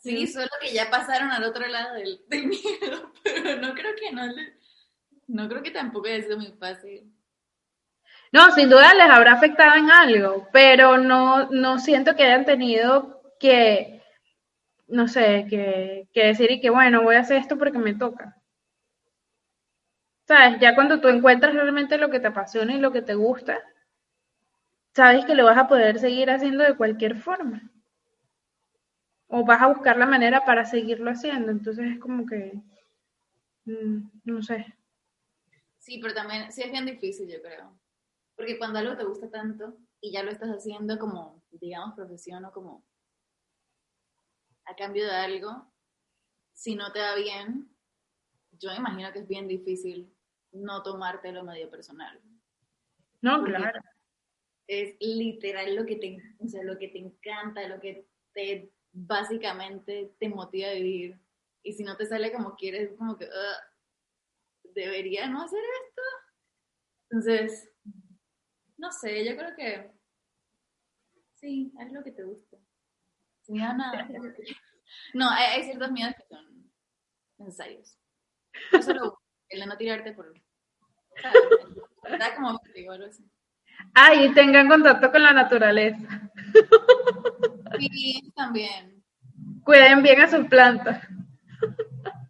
Sí, 0.00 0.26
solo 0.26 0.48
que 0.62 0.72
ya 0.72 0.88
pasaron 0.90 1.30
al 1.30 1.44
otro 1.44 1.66
lado 1.66 1.94
del, 1.94 2.20
miedo, 2.30 3.12
pero 3.22 3.56
no 3.60 3.74
creo 3.74 3.94
que 3.96 4.10
no 4.12 4.22
no 5.28 5.48
creo 5.48 5.62
que 5.62 5.70
tampoco 5.70 6.08
haya 6.08 6.22
sido 6.22 6.38
muy 6.38 6.52
fácil. 6.58 7.12
No, 8.32 8.50
sin 8.52 8.70
duda 8.70 8.94
les 8.94 9.10
habrá 9.10 9.32
afectado 9.32 9.76
en 9.76 9.90
algo, 9.90 10.48
pero 10.52 10.96
no, 10.98 11.50
no 11.50 11.78
siento 11.78 12.16
que 12.16 12.24
hayan 12.24 12.44
tenido 12.46 13.22
que, 13.38 14.02
no 14.88 15.06
sé, 15.06 15.46
que, 15.50 16.08
que 16.12 16.26
decir 16.26 16.50
y 16.50 16.60
que 16.60 16.70
bueno, 16.70 17.02
voy 17.02 17.16
a 17.16 17.20
hacer 17.20 17.36
esto 17.36 17.58
porque 17.58 17.78
me 17.78 17.94
toca. 17.94 18.36
¿Sabes? 20.26 20.60
Ya 20.60 20.74
cuando 20.74 21.00
tú 21.00 21.08
encuentras 21.08 21.54
realmente 21.54 21.98
lo 21.98 22.10
que 22.10 22.20
te 22.20 22.28
apasiona 22.28 22.74
y 22.74 22.78
lo 22.78 22.90
que 22.92 23.02
te 23.02 23.14
gusta, 23.14 23.58
sabes 24.94 25.26
que 25.26 25.34
lo 25.34 25.44
vas 25.44 25.58
a 25.58 25.68
poder 25.68 25.98
seguir 25.98 26.30
haciendo 26.30 26.64
de 26.64 26.76
cualquier 26.76 27.16
forma 27.16 27.69
o 29.30 29.44
vas 29.44 29.62
a 29.62 29.68
buscar 29.68 29.96
la 29.96 30.06
manera 30.06 30.44
para 30.44 30.64
seguirlo 30.64 31.10
haciendo. 31.10 31.50
Entonces 31.52 31.92
es 31.92 31.98
como 32.00 32.26
que, 32.26 32.60
mm, 33.64 34.10
no 34.24 34.42
sé. 34.42 34.74
Sí, 35.78 35.98
pero 36.02 36.14
también 36.14 36.52
sí 36.52 36.62
es 36.62 36.70
bien 36.70 36.84
difícil, 36.84 37.30
yo 37.30 37.40
creo. 37.40 37.78
Porque 38.34 38.58
cuando 38.58 38.80
algo 38.80 38.96
te 38.96 39.04
gusta 39.04 39.30
tanto 39.30 39.78
y 40.00 40.12
ya 40.12 40.22
lo 40.22 40.30
estás 40.30 40.50
haciendo 40.50 40.98
como, 40.98 41.42
digamos, 41.52 41.94
profesión 41.94 42.44
o 42.44 42.52
como 42.52 42.84
a 44.64 44.74
cambio 44.74 45.04
de 45.04 45.14
algo, 45.14 45.72
si 46.52 46.74
no 46.74 46.92
te 46.92 47.00
va 47.00 47.14
bien, 47.14 47.70
yo 48.52 48.70
me 48.70 48.76
imagino 48.76 49.12
que 49.12 49.20
es 49.20 49.28
bien 49.28 49.46
difícil 49.46 50.12
no 50.52 50.82
tomártelo 50.82 51.44
medio 51.44 51.70
personal. 51.70 52.20
No, 53.22 53.38
Porque 53.38 53.54
claro. 53.54 53.80
Es 54.66 54.96
literal 55.00 55.74
lo 55.74 55.86
que 55.86 55.96
te, 55.96 56.18
o 56.38 56.48
sea, 56.48 56.62
lo 56.62 56.78
que 56.78 56.88
te 56.88 56.98
encanta, 56.98 57.66
lo 57.68 57.80
que 57.80 58.06
te 58.32 58.72
básicamente 58.92 60.14
te 60.18 60.28
motiva 60.28 60.68
a 60.68 60.74
vivir. 60.74 61.20
Y 61.62 61.74
si 61.74 61.84
no 61.84 61.96
te 61.96 62.06
sale 62.06 62.32
como 62.32 62.56
quieres, 62.56 62.96
como 62.96 63.16
que 63.16 63.26
"Ugh, 63.26 64.72
debería 64.74 65.28
no 65.28 65.42
hacer 65.42 65.60
esto. 65.86 66.02
Entonces, 67.10 67.70
no 68.78 68.90
sé, 68.92 69.24
yo 69.24 69.36
creo 69.36 69.54
que 69.56 69.90
sí, 71.34 71.72
haz 71.78 71.92
lo 71.92 72.02
que 72.02 72.12
te 72.12 72.24
gusta. 72.24 72.56
Nada. 73.48 74.08
No, 75.14 75.30
hay, 75.30 75.44
hay 75.54 75.62
ciertos 75.62 75.92
miedos 75.92 76.16
que 76.16 76.24
son 76.34 76.72
necesarios. 77.38 77.96
Yo 78.72 78.82
solo 78.82 79.20
el 79.48 79.60
de 79.60 79.66
no 79.66 79.76
tirarte 79.76 80.12
por. 80.12 80.34
Da 82.18 82.34
como 82.34 82.48
algo 82.48 83.04
así. 83.06 83.24
Ah, 83.94 84.14
y 84.14 84.34
tengan 84.34 84.68
contacto 84.68 85.12
con 85.12 85.22
la 85.22 85.32
naturaleza. 85.32 86.32
También. 88.34 89.02
Cuiden 89.64 90.02
bien 90.02 90.20
a 90.20 90.28
sus 90.28 90.46
plantas. 90.48 91.06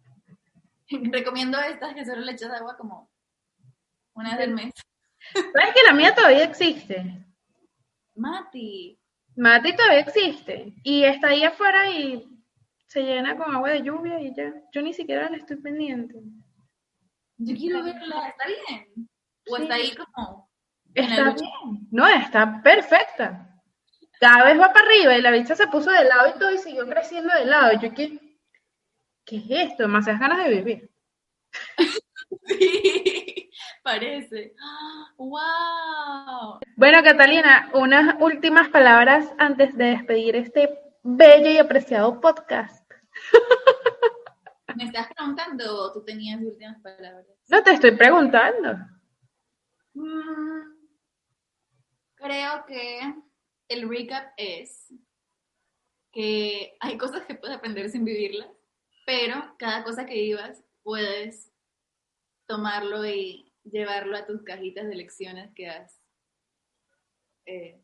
Recomiendo 0.89 1.57
estas 1.59 1.93
que 1.93 2.05
solo 2.05 2.21
le 2.21 2.33
echas 2.33 2.51
agua 2.51 2.75
como 2.77 3.09
una 4.13 4.35
vez 4.35 4.47
al 4.47 4.53
mes. 4.53 4.73
¿Sabes 5.33 5.73
que 5.73 5.83
la 5.85 5.93
mía 5.93 6.13
todavía 6.13 6.43
existe? 6.43 7.25
Mati. 8.15 8.99
Mati 9.35 9.75
todavía 9.75 9.99
existe. 10.01 10.73
Y 10.83 11.03
está 11.03 11.29
ahí 11.29 11.43
afuera 11.43 11.89
y 11.89 12.27
se 12.87 13.03
llena 13.03 13.37
con 13.37 13.55
agua 13.55 13.69
de 13.69 13.83
lluvia 13.83 14.19
y 14.19 14.35
ya. 14.35 14.53
Yo 14.73 14.81
ni 14.81 14.93
siquiera 14.93 15.29
le 15.29 15.37
estoy 15.37 15.57
pendiente. 15.57 16.15
Yo 17.37 17.55
quiero 17.55 17.83
verla, 17.83 18.27
¿está 18.27 18.47
bien? 18.47 19.09
O 19.49 19.55
Sí. 19.55 19.63
está 19.63 19.75
ahí 19.75 19.95
como 19.95 20.49
la 20.93 21.03
Está 21.03 21.23
bien. 21.33 21.87
No, 21.89 22.07
está 22.07 22.61
perfecta. 22.61 23.50
Cada 24.21 24.45
vez 24.45 24.59
va 24.59 24.71
para 24.71 24.85
arriba 24.85 25.17
y 25.17 25.21
la 25.23 25.31
bicha 25.31 25.55
se 25.55 25.65
puso 25.65 25.89
de 25.89 26.03
lado 26.03 26.29
y 26.29 26.37
todo 26.37 26.51
y 26.51 26.59
siguió 26.59 26.85
creciendo 26.87 27.33
de 27.33 27.45
lado. 27.45 27.71
Yo, 27.81 27.91
¿qué, 27.91 28.19
qué 29.25 29.37
es 29.37 29.71
esto? 29.71 29.83
Demasiadas 29.83 30.21
ganas 30.21 30.45
de 30.45 30.49
vivir. 30.49 30.91
Sí, 32.45 33.51
parece. 33.83 34.55
¡Wow! 35.17 36.59
Bueno, 36.77 37.03
Catalina, 37.03 37.69
unas 37.73 38.15
últimas 38.21 38.69
palabras 38.69 39.33
antes 39.37 39.75
de 39.75 39.85
despedir 39.87 40.37
este 40.37 40.79
bello 41.03 41.49
y 41.49 41.57
apreciado 41.57 42.21
podcast. 42.21 42.89
¿Me 44.77 44.85
estás 44.85 45.07
preguntando 45.13 45.75
o 45.75 45.91
tú 45.91 46.05
tenías 46.05 46.41
últimas 46.41 46.81
palabras? 46.81 47.25
No 47.49 47.61
te 47.63 47.71
estoy 47.71 47.91
preguntando. 47.97 48.77
Mm, 49.93 50.61
creo 52.15 52.65
que 52.65 53.13
el 53.71 53.87
recap 53.87 54.33
es 54.37 54.93
que 56.11 56.75
hay 56.79 56.97
cosas 56.97 57.25
que 57.25 57.35
puedes 57.35 57.55
aprender 57.55 57.89
sin 57.89 58.03
vivirlas, 58.03 58.49
pero 59.05 59.55
cada 59.57 59.83
cosa 59.83 60.05
que 60.05 60.13
vivas 60.13 60.63
puedes 60.83 61.51
tomarlo 62.47 63.05
y 63.05 63.53
llevarlo 63.63 64.17
a 64.17 64.25
tus 64.25 64.43
cajitas 64.43 64.87
de 64.87 64.95
lecciones 64.95 65.53
que 65.55 65.69
has 65.69 66.01
eh, 67.45 67.81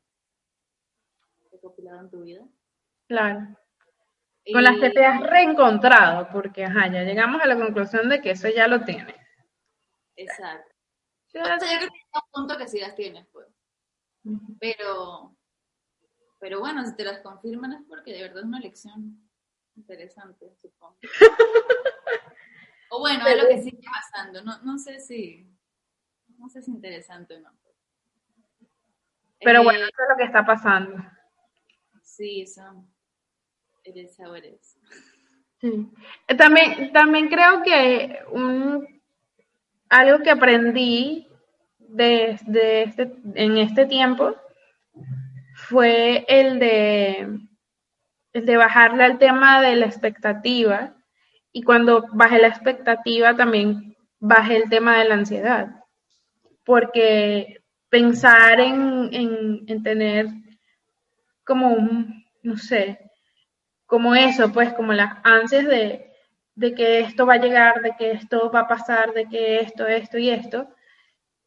recopilado 1.52 2.02
en 2.02 2.10
tu 2.10 2.22
vida. 2.24 2.46
Claro. 3.08 3.58
Con 4.52 4.64
las 4.64 4.80
que 4.80 4.90
te 4.90 5.06
has 5.06 5.22
reencontrado, 5.22 6.30
porque 6.32 6.66
ajá, 6.66 6.88
ya 6.88 7.04
llegamos 7.04 7.42
a 7.42 7.48
la 7.48 7.58
conclusión 7.58 8.08
de 8.10 8.22
que 8.22 8.32
eso 8.32 8.48
ya 8.50 8.68
lo 8.68 8.84
tienes. 8.84 9.16
Exacto. 10.16 10.74
O 11.28 11.30
sea, 11.30 11.44
yo 11.44 11.80
creo 11.80 11.90
que 11.90 12.00
hay 12.00 12.22
un 12.24 12.32
punto 12.32 12.58
que 12.58 12.68
sí 12.68 12.80
las 12.80 12.96
tienes, 12.96 13.28
pues. 13.28 13.48
Pero, 14.60 15.37
pero 16.40 16.60
bueno, 16.60 16.86
si 16.86 16.96
te 16.96 17.04
las 17.04 17.22
confirman 17.22 17.74
es 17.74 17.82
porque 17.88 18.14
de 18.14 18.22
verdad 18.22 18.40
es 18.40 18.46
una 18.46 18.60
lección 18.60 19.20
interesante, 19.76 20.52
supongo. 20.62 20.98
o 22.92 23.00
bueno, 23.00 23.26
es 23.28 23.44
lo 23.44 23.50
que 23.50 23.62
sigue 23.62 23.82
pasando. 23.84 24.44
No, 24.44 24.62
no 24.64 24.78
sé 24.78 25.00
si, 25.00 25.48
no 26.38 26.50
sé 26.50 26.62
si 26.62 26.72
interesante 26.72 27.36
o 27.36 27.40
no. 27.40 27.52
Pero 29.40 29.62
Eh, 29.62 29.64
bueno, 29.64 29.80
eso 29.80 30.04
es 30.04 30.10
lo 30.10 30.18
que 30.18 30.24
está 30.24 30.46
pasando. 30.46 30.98
Sí, 32.04 32.42
eso. 32.42 32.62
How 34.20 34.36
it 34.36 34.46
is. 34.46 34.78
Sí. 35.62 35.90
Eh, 36.28 36.36
También, 36.36 36.92
también 36.92 37.30
creo 37.30 37.64
que 37.64 38.20
un, 38.32 39.02
algo 39.90 40.20
que 40.24 40.30
aprendí 40.32 41.28
de, 41.80 42.38
de 42.48 42.84
este, 42.84 43.16
en 43.36 43.58
este 43.58 43.86
tiempo 43.86 44.36
fue 45.70 46.26
el 46.28 46.60
de, 46.60 47.40
el 48.34 48.46
de 48.46 48.58
bajarle 48.58 49.04
al 49.04 49.18
tema 49.18 49.62
de 49.62 49.76
la 49.76 49.86
expectativa 49.86 50.96
y 51.52 51.64
cuando 51.64 52.06
bajé 52.14 52.40
la 52.40 52.48
expectativa 52.48 53.36
también 53.36 53.96
bajé 54.20 54.58
el 54.58 54.70
tema 54.70 54.98
de 54.98 55.06
la 55.10 55.16
ansiedad 55.16 55.84
porque 56.64 57.58
pensar 57.90 58.60
en, 58.60 59.10
en, 59.14 59.64
en 59.68 59.84
tener 59.84 60.28
como 61.44 61.70
un, 61.70 62.26
no 62.44 62.58
sé, 62.58 63.00
como 63.86 64.16
eso, 64.16 64.52
pues 64.52 64.74
como 64.74 64.94
las 64.94 65.18
ansias 65.24 65.66
de, 65.66 66.12
de 66.56 66.74
que 66.74 67.00
esto 67.00 67.26
va 67.26 67.36
a 67.36 67.42
llegar, 67.42 67.82
de 67.82 67.96
que 67.98 68.12
esto 68.12 68.52
va 68.52 68.62
a 68.62 68.68
pasar, 68.68 69.14
de 69.14 69.28
que 69.28 69.60
esto, 69.60 69.88
esto 69.88 70.18
y 70.18 70.30
esto. 70.30 70.70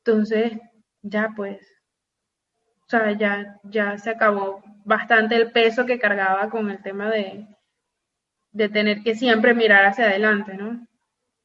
Entonces, 0.05 0.53
ya 1.03 1.31
pues, 1.37 1.61
o 2.91 2.99
sea, 2.99 3.13
ya, 3.13 3.61
ya 3.63 3.97
se 3.99 4.11
acabó 4.11 4.65
bastante 4.85 5.37
el 5.37 5.53
peso 5.53 5.87
que 5.87 6.01
cargaba 6.01 6.51
con 6.51 6.69
el 6.73 6.83
tema 6.83 7.09
de, 7.09 7.47
de 8.51 8.69
tener 8.69 9.05
que 9.05 9.15
siempre 9.15 9.55
mirar 9.55 9.85
hacia 9.85 10.07
adelante, 10.07 10.55
¿no? 10.55 10.89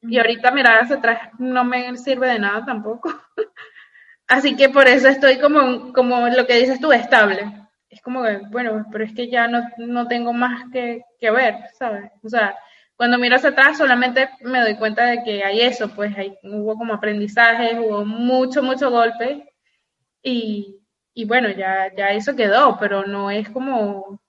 Y 0.02 0.18
ahorita 0.18 0.50
mirar 0.50 0.82
hacia 0.82 0.96
atrás 0.96 1.30
no 1.38 1.62
me 1.62 1.96
sirve 1.98 2.30
de 2.30 2.40
nada 2.40 2.64
tampoco. 2.64 3.14
Así 4.26 4.56
que 4.56 4.70
por 4.70 4.88
eso 4.88 5.06
estoy 5.06 5.38
como, 5.38 5.92
como 5.92 6.26
lo 6.30 6.48
que 6.48 6.56
dices 6.56 6.80
tú, 6.80 6.90
estable. 6.90 7.68
Es 7.90 8.02
como 8.02 8.24
que, 8.24 8.38
bueno, 8.50 8.84
pero 8.90 9.04
es 9.04 9.14
que 9.14 9.30
ya 9.30 9.46
no, 9.46 9.62
no 9.78 10.08
tengo 10.08 10.32
más 10.32 10.64
que, 10.72 11.04
que 11.20 11.30
ver, 11.30 11.54
¿sabes? 11.78 12.10
O 12.24 12.28
sea, 12.28 12.56
cuando 12.96 13.18
miro 13.18 13.36
hacia 13.36 13.50
atrás 13.50 13.78
solamente 13.78 14.30
me 14.40 14.62
doy 14.62 14.74
cuenta 14.74 15.04
de 15.04 15.22
que 15.22 15.44
hay 15.44 15.60
eso, 15.60 15.94
pues 15.94 16.12
hay, 16.18 16.36
hubo 16.42 16.74
como 16.74 16.92
aprendizaje, 16.92 17.78
hubo 17.78 18.04
mucho, 18.04 18.64
mucho 18.64 18.90
golpe 18.90 19.48
y, 20.24 20.75
y 21.18 21.24
bueno, 21.24 21.48
ya, 21.48 21.90
ya 21.96 22.10
eso 22.10 22.36
quedó, 22.36 22.76
pero 22.78 23.06
no 23.06 23.30
es 23.30 23.48
como, 23.48 24.20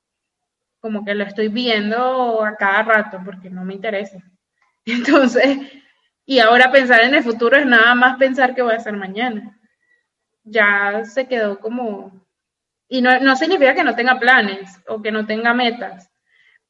como 0.79 1.03
que 1.03 1.15
lo 1.15 1.25
estoy 1.25 1.49
viendo 1.49 2.41
a 2.45 2.55
cada 2.55 2.81
rato 2.83 3.19
porque 3.25 3.49
no 3.49 3.65
me 3.65 3.73
interesa. 3.73 4.19
Entonces, 4.85 5.59
y 6.25 6.39
ahora 6.39 6.71
pensar 6.71 7.01
en 7.01 7.13
el 7.13 7.23
futuro 7.23 7.57
es 7.57 7.65
nada 7.65 7.93
más 7.93 8.17
pensar 8.17 8.55
qué 8.55 8.61
voy 8.61 8.71
a 8.73 8.77
hacer 8.77 8.93
mañana. 8.93 9.59
Ya 10.45 11.03
se 11.03 11.27
quedó 11.27 11.59
como... 11.59 12.25
Y 12.87 13.01
no, 13.01 13.19
no 13.19 13.35
significa 13.35 13.75
que 13.75 13.83
no 13.83 13.95
tenga 13.95 14.17
planes 14.17 14.79
o 14.87 15.01
que 15.01 15.11
no 15.11 15.25
tenga 15.25 15.53
metas, 15.53 16.09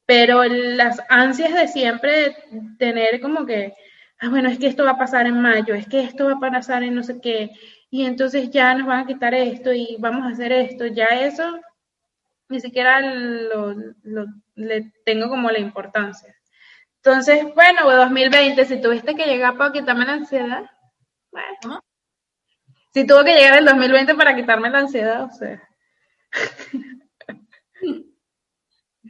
pero 0.04 0.42
las 0.42 1.00
ansias 1.08 1.54
de 1.54 1.68
siempre 1.68 2.36
tener 2.76 3.20
como 3.20 3.46
que, 3.46 3.72
ah, 4.18 4.28
bueno, 4.30 4.48
es 4.48 4.58
que 4.58 4.66
esto 4.66 4.84
va 4.84 4.92
a 4.92 4.98
pasar 4.98 5.26
en 5.28 5.40
mayo, 5.40 5.74
es 5.74 5.86
que 5.86 6.00
esto 6.00 6.24
va 6.26 6.48
a 6.48 6.50
pasar 6.50 6.82
en 6.82 6.96
no 6.96 7.04
sé 7.04 7.20
qué, 7.20 7.52
y 7.90 8.04
entonces 8.04 8.50
ya 8.50 8.74
nos 8.74 8.86
van 8.86 9.00
a 9.00 9.06
quitar 9.06 9.34
esto 9.34 9.72
y 9.72 9.96
vamos 9.98 10.26
a 10.26 10.30
hacer 10.30 10.52
esto, 10.52 10.86
ya 10.86 11.06
eso 11.06 11.60
ni 12.48 12.60
siquiera 12.60 13.00
lo, 13.00 13.74
lo, 14.02 14.26
le 14.54 14.92
tengo 15.04 15.28
como 15.28 15.50
la 15.50 15.58
importancia. 15.58 16.34
Entonces, 16.96 17.44
bueno, 17.54 17.90
2020, 17.90 18.64
si 18.64 18.80
tuviste 18.80 19.14
que 19.14 19.26
llegar 19.26 19.56
para 19.56 19.72
quitarme 19.72 20.06
la 20.06 20.14
ansiedad, 20.14 20.64
bueno. 21.30 21.82
Si 22.92 23.06
tuvo 23.06 23.22
que 23.24 23.34
llegar 23.34 23.58
el 23.58 23.66
2020 23.66 24.14
para 24.14 24.34
quitarme 24.34 24.70
la 24.70 24.78
ansiedad, 24.80 25.24
o 25.24 25.30
sea, 25.30 25.62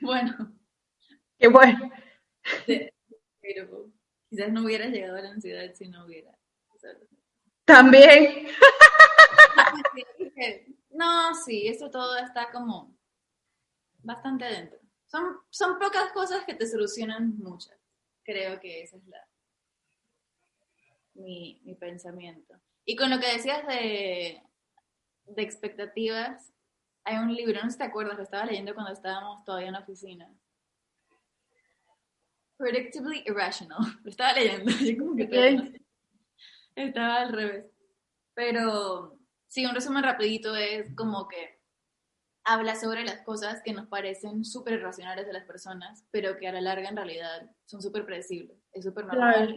Bueno, 0.01 0.53
qué 1.39 1.49
bueno. 1.49 1.91
pero 3.41 3.93
quizás 4.29 4.53
no 4.53 4.65
hubieras 4.65 4.91
llegado 4.91 5.17
a 5.17 5.23
la 5.23 5.31
ansiedad 5.31 5.73
si 5.75 5.89
no 5.89 6.05
hubiera. 6.05 6.31
También, 7.69 8.49
No, 10.91 11.35
sí, 11.35 11.69
esto 11.69 11.91
todo 11.91 12.17
está 12.17 12.51
como 12.51 12.97
bastante 13.99 14.47
dentro. 14.47 14.79
Son, 15.07 15.37
son 15.51 15.79
pocas 15.79 16.11
cosas 16.13 16.45
que 16.47 16.55
te 16.55 16.67
solucionan 16.67 17.37
muchas. 17.37 17.79
Creo 18.25 18.59
que 18.59 18.85
ese 18.85 18.97
es 18.97 19.07
la, 19.07 19.23
mi, 21.13 21.61
mi 21.65 21.75
pensamiento. 21.75 22.55
Y 22.87 22.97
con 22.97 23.11
lo 23.11 23.21
que 23.21 23.35
decías 23.35 23.67
de, 23.67 24.43
de 25.27 25.43
expectativas, 25.43 26.55
hay 27.05 27.19
un 27.19 27.35
libro, 27.35 27.61
no 27.63 27.67
sé 27.67 27.73
si 27.73 27.79
te 27.79 27.85
acuerdas, 27.85 28.17
lo 28.17 28.23
estaba 28.23 28.47
leyendo 28.47 28.75
cuando 28.75 28.93
estábamos 28.93 29.45
todavía 29.45 29.69
en 29.69 29.75
la 29.75 29.81
oficina. 29.81 30.35
Predictably 32.57 33.25
Irrational. 33.27 33.79
Lo 34.03 34.11
estaba 34.11 34.33
leyendo. 34.33 34.73
yo 34.81 34.99
como 34.99 35.17
que 35.17 35.29
sé. 35.29 35.83
Estaba 36.79 37.17
al 37.23 37.33
revés. 37.33 37.67
Pero 38.35 39.19
Sí, 39.49 39.65
un 39.65 39.75
resumen 39.75 40.03
rapidito 40.03 40.55
es 40.55 40.95
como 40.95 41.27
que 41.27 41.59
habla 42.45 42.77
sobre 42.77 43.03
las 43.05 43.23
cosas 43.23 43.63
que 43.65 43.73
nos 43.73 43.89
parecen 43.89 44.45
súper 44.45 44.75
irracionales 44.75 45.27
de 45.27 45.33
las 45.33 45.45
personas, 45.45 46.07
pero 46.11 46.37
que 46.37 46.47
a 46.49 46.53
la 46.53 46.61
larga 46.61 46.89
en 46.89 46.97
realidad 46.97 47.51
son 47.65 47.81
súper 47.81 48.05
predecibles, 48.05 48.59
es 48.73 48.85
súper 48.85 49.07
normal 49.07 49.57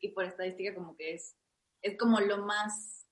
y 0.00 0.10
por 0.10 0.24
estadística 0.24 0.72
como 0.74 0.96
que 0.96 1.14
es, 1.14 1.36
es 1.82 1.98
como 1.98 2.20
lo 2.20 2.38
más 2.38 3.08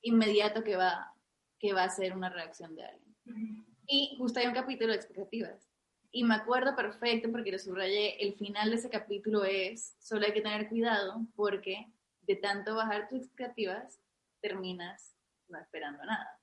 inmediato 0.00 0.62
que 0.62 0.76
va, 0.76 1.12
que 1.58 1.72
va 1.72 1.82
a 1.82 1.90
ser 1.90 2.14
una 2.16 2.30
reacción 2.30 2.76
de 2.76 2.84
alguien. 2.84 3.66
Y 3.88 4.14
justo 4.16 4.38
hay 4.38 4.46
un 4.46 4.54
capítulo 4.54 4.92
de 4.92 4.98
expectativas. 4.98 5.68
Y 6.12 6.22
me 6.22 6.36
acuerdo 6.36 6.76
perfecto 6.76 7.32
porque 7.32 7.50
lo 7.50 7.58
subrayé, 7.58 8.24
el 8.24 8.34
final 8.36 8.70
de 8.70 8.76
ese 8.76 8.88
capítulo 8.88 9.44
es, 9.44 9.96
solo 9.98 10.24
hay 10.24 10.32
que 10.32 10.40
tener 10.40 10.68
cuidado 10.68 11.26
porque 11.34 11.92
de 12.28 12.36
tanto 12.36 12.76
bajar 12.76 13.08
tus 13.08 13.22
expectativas, 13.22 13.98
terminas 14.40 15.16
no 15.48 15.58
esperando 15.58 16.04
nada. 16.04 16.38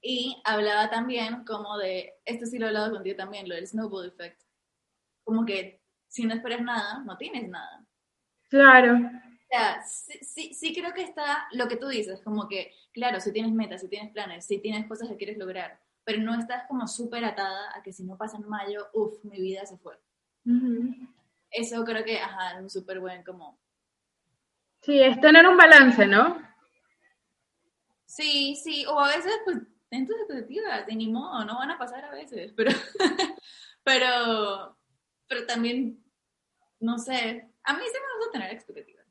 Y 0.00 0.40
hablaba 0.44 0.88
también 0.88 1.44
como 1.44 1.76
de, 1.76 2.14
esto 2.24 2.46
sí 2.46 2.58
lo 2.58 2.66
he 2.66 2.68
hablado 2.68 2.92
contigo 2.92 3.16
también, 3.16 3.48
lo 3.48 3.54
del 3.54 3.66
snowball 3.66 4.08
effect. 4.08 4.40
Como 5.24 5.44
que 5.44 5.82
si 6.08 6.24
no 6.24 6.34
esperas 6.34 6.62
nada, 6.62 7.02
no 7.04 7.16
tienes 7.16 7.48
nada. 7.48 7.84
Claro. 8.48 8.94
O 8.94 9.46
sea, 9.48 9.82
sí, 9.82 10.18
sí, 10.22 10.54
sí, 10.54 10.74
creo 10.74 10.94
que 10.94 11.02
está 11.02 11.46
lo 11.52 11.68
que 11.68 11.76
tú 11.76 11.88
dices, 11.88 12.20
como 12.22 12.48
que, 12.48 12.72
claro, 12.92 13.20
si 13.20 13.32
tienes 13.32 13.52
metas, 13.52 13.80
si 13.80 13.88
tienes 13.88 14.12
planes, 14.12 14.46
si 14.46 14.58
tienes 14.58 14.86
cosas 14.86 15.08
que 15.08 15.16
quieres 15.16 15.38
lograr, 15.38 15.80
pero 16.04 16.20
no 16.20 16.38
estás 16.38 16.66
como 16.68 16.86
súper 16.86 17.24
atada 17.24 17.76
a 17.76 17.82
que 17.82 17.92
si 17.92 18.04
no 18.04 18.16
pasa 18.16 18.36
en 18.36 18.48
mayo, 18.48 18.88
uff, 18.92 19.24
mi 19.24 19.40
vida 19.40 19.66
se 19.66 19.76
fue. 19.78 19.98
Eso 21.50 21.84
creo 21.84 22.04
que, 22.04 22.18
ajá, 22.18 22.56
es 22.56 22.62
un 22.62 22.70
súper 22.70 23.00
buen 23.00 23.22
como... 23.22 23.58
Sí, 24.82 25.00
es 25.00 25.20
tener 25.20 25.46
un 25.46 25.56
balance, 25.56 26.06
¿no? 26.06 26.40
Sí, 28.04 28.56
sí, 28.62 28.84
o 28.86 28.98
a 29.00 29.08
veces, 29.08 29.32
pues, 29.44 29.58
ten 29.88 30.06
tus 30.06 30.16
expectativas, 30.16 30.86
de 30.86 30.94
ni 30.94 31.08
modo, 31.08 31.44
no 31.44 31.56
van 31.56 31.70
a 31.70 31.78
pasar 31.78 32.04
a 32.04 32.10
veces, 32.10 32.52
pero, 32.56 32.72
pero, 33.84 34.76
pero 35.28 35.46
también, 35.46 36.02
no 36.80 36.98
sé, 36.98 37.48
a 37.64 37.72
mí 37.74 37.80
sí 37.84 37.98
me 37.98 38.18
gusta 38.18 38.32
tener 38.32 38.52
expectativas. 38.52 39.06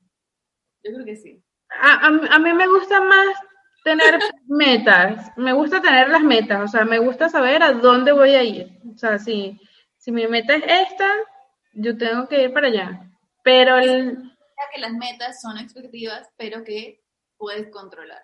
Yo 0.84 0.94
creo 0.94 1.06
que 1.06 1.16
sí. 1.16 1.42
A, 1.70 1.94
a, 1.94 2.08
a 2.08 2.40
mí 2.40 2.54
me 2.54 2.68
gusta 2.68 3.00
más 3.02 3.38
tener 3.84 4.20
metas, 4.48 5.32
me 5.38 5.54
gusta 5.54 5.82
tener 5.82 6.10
las 6.10 6.24
metas, 6.24 6.62
o 6.62 6.68
sea, 6.68 6.86
me 6.86 7.00
gusta 7.00 7.30
saber 7.30 7.64
a 7.64 7.72
dónde 7.72 8.12
voy 8.12 8.32
a 8.32 8.44
ir. 8.44 8.80
O 8.94 8.98
sea, 8.98 9.18
si, 9.20 9.60
si 9.98 10.12
mi 10.12 10.28
meta 10.28 10.56
es 10.56 10.64
esta, 10.90 11.10
yo 11.74 11.98
tengo 11.98 12.28
que 12.28 12.44
ir 12.44 12.54
para 12.54 12.68
allá. 12.68 13.10
Pero 13.44 13.78
el... 13.78 14.31
que 14.74 14.82
las 14.82 14.94
metas 14.94 15.42
son 15.42 15.58
expectativas, 15.58 16.30
pero 16.38 16.64
que 16.64 17.02
puedes 17.38 17.70
controlar. 17.72 18.24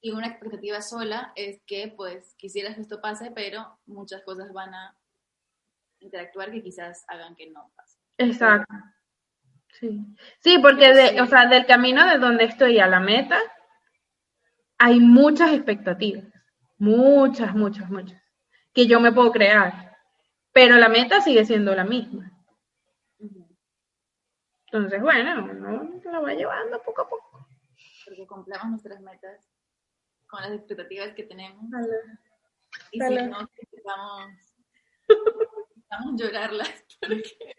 Y 0.00 0.10
una 0.10 0.28
expectativa 0.28 0.82
sola 0.82 1.32
es 1.34 1.60
que, 1.66 1.92
pues, 1.96 2.34
quisieras 2.36 2.74
que 2.74 2.82
esto 2.82 3.00
pase, 3.00 3.30
pero 3.30 3.78
muchas 3.86 4.22
cosas 4.22 4.52
van 4.52 4.74
a 4.74 4.96
interactuar 6.00 6.52
que 6.52 6.62
quizás 6.62 7.04
hagan 7.08 7.34
que 7.34 7.50
no 7.50 7.70
pase. 7.74 7.98
Exacto. 8.18 8.74
Sí, 9.72 10.06
sí 10.40 10.58
porque 10.58 10.92
de, 10.94 11.20
o 11.20 11.26
sea, 11.26 11.46
del 11.46 11.66
camino 11.66 12.06
de 12.06 12.18
donde 12.18 12.44
estoy 12.44 12.78
a 12.78 12.86
la 12.86 13.00
meta, 13.00 13.38
hay 14.78 15.00
muchas 15.00 15.52
expectativas, 15.52 16.24
muchas, 16.78 17.54
muchas, 17.54 17.90
muchas, 17.90 18.20
que 18.72 18.86
yo 18.86 19.00
me 19.00 19.12
puedo 19.12 19.32
crear, 19.32 19.96
pero 20.52 20.76
la 20.76 20.88
meta 20.88 21.20
sigue 21.20 21.44
siendo 21.44 21.74
la 21.74 21.84
misma. 21.84 22.32
Entonces, 24.66 25.00
bueno, 25.00 25.44
uno 25.44 26.00
la 26.04 26.20
va 26.20 26.34
llevando 26.34 26.82
poco 26.82 27.02
a 27.02 27.08
poco. 27.08 27.48
Porque 28.04 28.26
cumplamos 28.26 28.70
nuestras 28.70 29.00
metas 29.00 29.48
con 30.26 30.42
las 30.42 30.52
expectativas 30.52 31.14
que 31.14 31.24
tenemos. 31.24 31.64
Y 32.90 32.98
Dale. 32.98 33.24
si 33.24 33.26
no, 33.30 33.38
necesitamos, 33.40 34.54
necesitamos 35.08 36.20
llorarlas 36.20 36.84
porque... 37.00 37.54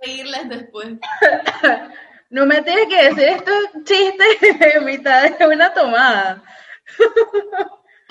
Reírlas 0.00 0.48
después. 0.48 0.98
No 2.30 2.44
me 2.44 2.60
tienes 2.60 2.88
que 2.88 3.08
decir 3.08 3.24
estos 3.24 3.84
chistes 3.84 4.42
en 4.74 4.84
mitad 4.84 5.38
de 5.38 5.46
una 5.46 5.72
tomada. 5.72 6.42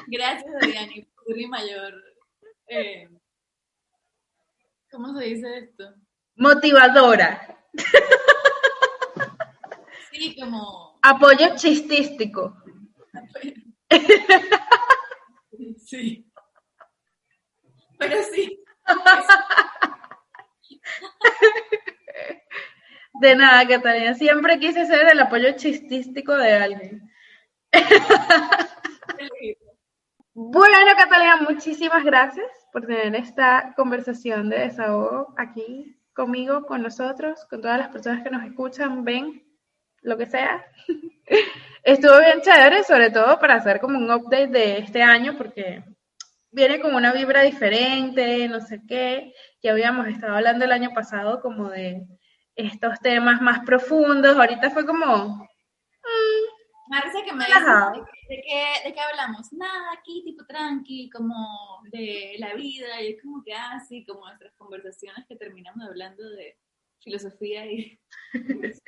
Gracias, 0.07 0.55
Adriani, 0.55 1.03
por 1.03 1.35
mi 1.35 1.45
mayor. 1.45 1.93
Eh, 2.67 3.07
¿Cómo 4.98 5.16
se 5.16 5.26
dice 5.26 5.58
esto? 5.60 5.93
Motivadora. 6.38 7.56
Sí, 10.12 10.36
como. 10.39 10.98
Apoyo 11.04 11.56
chistístico. 11.56 12.58
Sí. 15.86 16.28
Pero 18.00 18.24
sí. 18.24 18.64
De 23.22 23.36
nada, 23.36 23.68
Catalina. 23.68 24.16
Siempre 24.16 24.58
quise 24.58 24.88
ser 24.88 25.10
el 25.12 25.20
apoyo 25.20 25.52
chistístico 25.56 26.34
de 26.34 26.54
alguien. 26.54 27.08
Bueno, 30.34 30.76
Catalina, 30.98 31.38
muchísimas 31.48 32.04
gracias 32.04 32.57
por 32.78 32.86
tener 32.86 33.15
esta 33.15 33.73
conversación 33.75 34.49
de 34.49 34.59
desahogo 34.59 35.34
aquí 35.36 35.97
conmigo, 36.13 36.67
con 36.67 36.84
nosotros, 36.84 37.43
con 37.49 37.59
todas 37.59 37.80
las 37.80 37.88
personas 37.89 38.21
que 38.23 38.30
nos 38.30 38.43
escuchan, 38.43 39.03
ven, 39.03 39.43
lo 40.03 40.15
que 40.15 40.28
sea. 40.28 40.63
Estuvo 41.84 42.19
bien 42.19 42.39
chévere, 42.41 42.84
sobre 42.84 43.09
todo 43.09 43.39
para 43.39 43.55
hacer 43.55 43.80
como 43.80 43.97
un 43.97 44.11
update 44.11 44.49
de 44.49 44.78
este 44.78 45.01
año, 45.01 45.36
porque 45.39 45.84
viene 46.51 46.80
con 46.80 46.93
una 46.93 47.11
vibra 47.13 47.41
diferente, 47.41 48.47
no 48.47 48.59
sé 48.61 48.84
qué. 48.88 49.34
Ya 49.63 49.71
habíamos 49.71 50.05
estado 50.09 50.36
hablando 50.36 50.63
el 50.65 50.71
año 50.71 50.91
pasado 50.93 51.41
como 51.41 51.71
de 51.71 52.05
estos 52.55 52.99
temas 52.99 53.41
más 53.41 53.61
profundos. 53.65 54.38
Ahorita 54.38 54.69
fue 54.69 54.86
como, 54.86 55.49
Me 56.89 56.99
parece 56.99 57.23
que 57.23 57.33
me 57.33 57.45
Ajá. 57.45 57.91
dicen 57.91 58.05
de, 58.29 58.35
de 58.35 58.41
qué, 58.41 58.88
de 58.88 58.93
qué 58.93 58.99
hablamos. 58.99 59.51
Nada, 59.53 59.91
aquí 59.97 60.23
tipo 60.23 60.45
tranqui, 60.45 61.09
como 61.09 61.81
de 61.91 62.35
la 62.39 62.53
vida. 62.53 63.01
Y 63.01 63.13
es 63.13 63.21
como 63.21 63.43
que, 63.43 63.53
ah, 63.53 63.79
sí, 63.88 64.05
como 64.05 64.25
nuestras 64.25 64.53
conversaciones 64.55 65.26
que 65.27 65.35
terminamos 65.35 65.85
hablando 65.88 66.30
de 66.30 66.57
filosofía 66.99 67.65
y. 67.65 67.99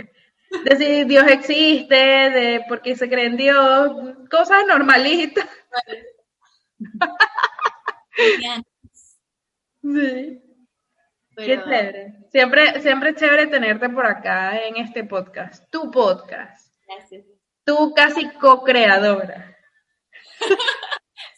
de 0.66 0.76
si 0.78 1.04
Dios 1.06 1.28
existe, 1.28 1.96
de 1.96 2.66
por 2.68 2.82
qué 2.82 2.96
se 2.96 3.10
cree 3.10 3.26
en 3.26 3.38
Dios, 3.38 3.92
cosas 4.30 4.66
normalitas. 4.68 5.48
Sí. 9.82 10.42
Qué 11.38 11.58
chévere. 11.58 12.14
Siempre, 12.32 12.82
siempre 12.82 13.10
es 13.12 13.16
chévere 13.16 13.48
tenerte 13.48 13.90
por 13.90 14.06
acá 14.06 14.60
en 14.62 14.76
este 14.76 15.06
podcast, 15.06 15.70
tu 15.72 15.90
podcast, 15.90 16.74
gracias. 16.86 17.39
Tú 17.78 17.94
casi 17.96 18.30
co-creadora. 18.40 19.56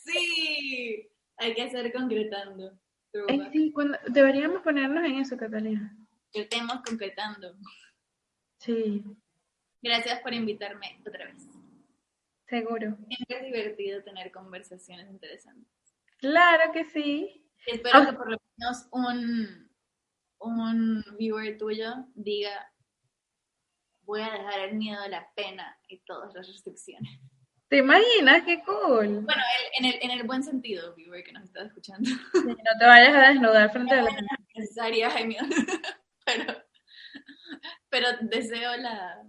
Sí, 0.03 1.09
hay 1.37 1.53
que 1.53 1.61
hacer 1.63 1.93
concretando. 1.93 2.77
Ay, 3.29 3.49
sí, 3.53 3.71
cuando- 3.71 3.97
deberíamos 4.07 4.61
ponernos 4.61 5.03
en 5.05 5.15
eso, 5.19 5.37
Catalina. 5.37 5.95
El 6.33 6.49
tema 6.49 6.75
es 6.75 6.81
concretando. 6.89 7.55
Sí, 8.59 9.03
Gracias 9.83 10.19
por 10.21 10.33
invitarme 10.33 11.01
otra 11.07 11.25
vez. 11.25 11.47
seguro. 12.47 12.97
Siempre 13.07 13.37
es 13.37 13.43
divertido 13.45 14.03
tener 14.03 14.31
conversaciones 14.31 15.09
interesantes. 15.09 15.71
Claro 16.17 16.71
que 16.73 16.83
sí. 16.85 17.49
Espero 17.65 18.05
que 18.05 18.13
por 18.13 18.31
lo 18.31 18.37
menos 18.57 18.87
un, 18.91 19.71
un 20.39 21.03
viewer 21.17 21.57
tuyo 21.57 22.05
diga, 22.15 22.71
voy 24.11 24.21
a 24.23 24.29
dejar 24.31 24.59
el 24.59 24.75
miedo, 24.75 25.07
la 25.07 25.31
pena 25.35 25.79
y 25.88 25.99
todas 25.99 26.33
las 26.33 26.45
restricciones. 26.45 27.09
¿Te 27.69 27.77
imaginas? 27.77 28.43
Qué 28.43 28.61
cool. 28.65 29.21
Bueno, 29.21 29.41
el- 29.79 29.85
en, 29.85 29.93
el, 29.93 29.99
en 30.03 30.11
el 30.11 30.27
buen 30.27 30.43
sentido, 30.43 30.93
viewer 30.95 31.23
que 31.23 31.31
nos 31.31 31.43
está 31.45 31.63
escuchando. 31.63 32.09
Sí, 32.09 32.17
no 32.43 32.77
te 32.79 32.85
vayas 32.85 33.15
a 33.15 33.29
desnudar 33.29 33.71
frente 33.71 33.93
a 33.95 34.01
la. 34.01 34.11
Necesaria, 34.53 35.09
miedo. 35.25 35.45
pero, 36.25 36.53
pero 37.89 38.07
deseo 38.23 38.75
la, 38.75 39.23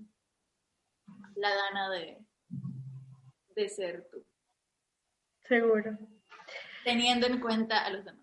la 1.37 1.55
gana 1.55 1.91
de, 1.91 2.19
de 3.55 3.69
ser 3.69 4.09
tú, 4.11 4.27
Seguro. 5.47 5.97
teniendo 6.83 7.29
en 7.29 7.39
cuenta 7.39 7.85
a 7.85 7.91
los 7.91 8.05
demás. 8.05 8.21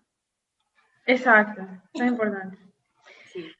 Exacto, 1.06 1.62
eso 1.94 2.04
es 2.04 2.10
importante. 2.10 2.58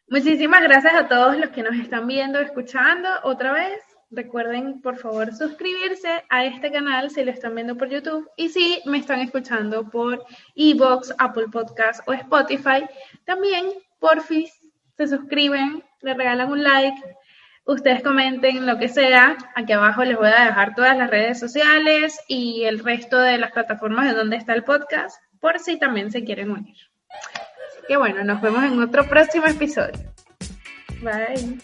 Muchísimas 0.08 0.62
gracias 0.62 0.94
a 0.94 1.08
todos 1.08 1.36
los 1.36 1.50
que 1.50 1.62
nos 1.62 1.76
están 1.76 2.06
viendo, 2.06 2.38
escuchando 2.38 3.08
otra 3.22 3.52
vez. 3.52 3.80
Recuerden, 4.10 4.80
por 4.80 4.96
favor, 4.96 5.32
suscribirse 5.32 6.24
a 6.28 6.44
este 6.44 6.72
canal 6.72 7.10
si 7.10 7.22
lo 7.22 7.30
están 7.30 7.54
viendo 7.54 7.76
por 7.76 7.88
YouTube 7.88 8.28
y 8.36 8.48
si 8.48 8.82
me 8.84 8.98
están 8.98 9.20
escuchando 9.20 9.88
por 9.88 10.24
Evox, 10.56 11.14
Apple 11.18 11.46
Podcast 11.52 12.00
o 12.08 12.12
Spotify, 12.12 12.84
también, 13.24 13.66
porfis, 14.00 14.52
se 14.96 15.06
suscriben, 15.06 15.84
le 16.00 16.14
regalan 16.14 16.50
un 16.50 16.64
like, 16.64 17.00
Ustedes 17.70 18.02
comenten 18.02 18.66
lo 18.66 18.78
que 18.78 18.88
sea. 18.88 19.36
Aquí 19.54 19.72
abajo 19.72 20.02
les 20.02 20.16
voy 20.16 20.26
a 20.26 20.46
dejar 20.46 20.74
todas 20.74 20.96
las 20.96 21.08
redes 21.08 21.38
sociales 21.38 22.18
y 22.26 22.64
el 22.64 22.80
resto 22.80 23.16
de 23.16 23.38
las 23.38 23.52
plataformas 23.52 24.06
de 24.06 24.14
donde 24.14 24.36
está 24.36 24.54
el 24.54 24.64
podcast, 24.64 25.22
por 25.40 25.58
si 25.60 25.78
también 25.78 26.10
se 26.10 26.24
quieren 26.24 26.50
unir. 26.50 26.76
Que 27.88 27.96
bueno, 27.96 28.24
nos 28.24 28.40
vemos 28.40 28.64
en 28.64 28.80
otro 28.80 29.04
próximo 29.08 29.46
episodio. 29.46 29.98
Bye. 31.02 31.58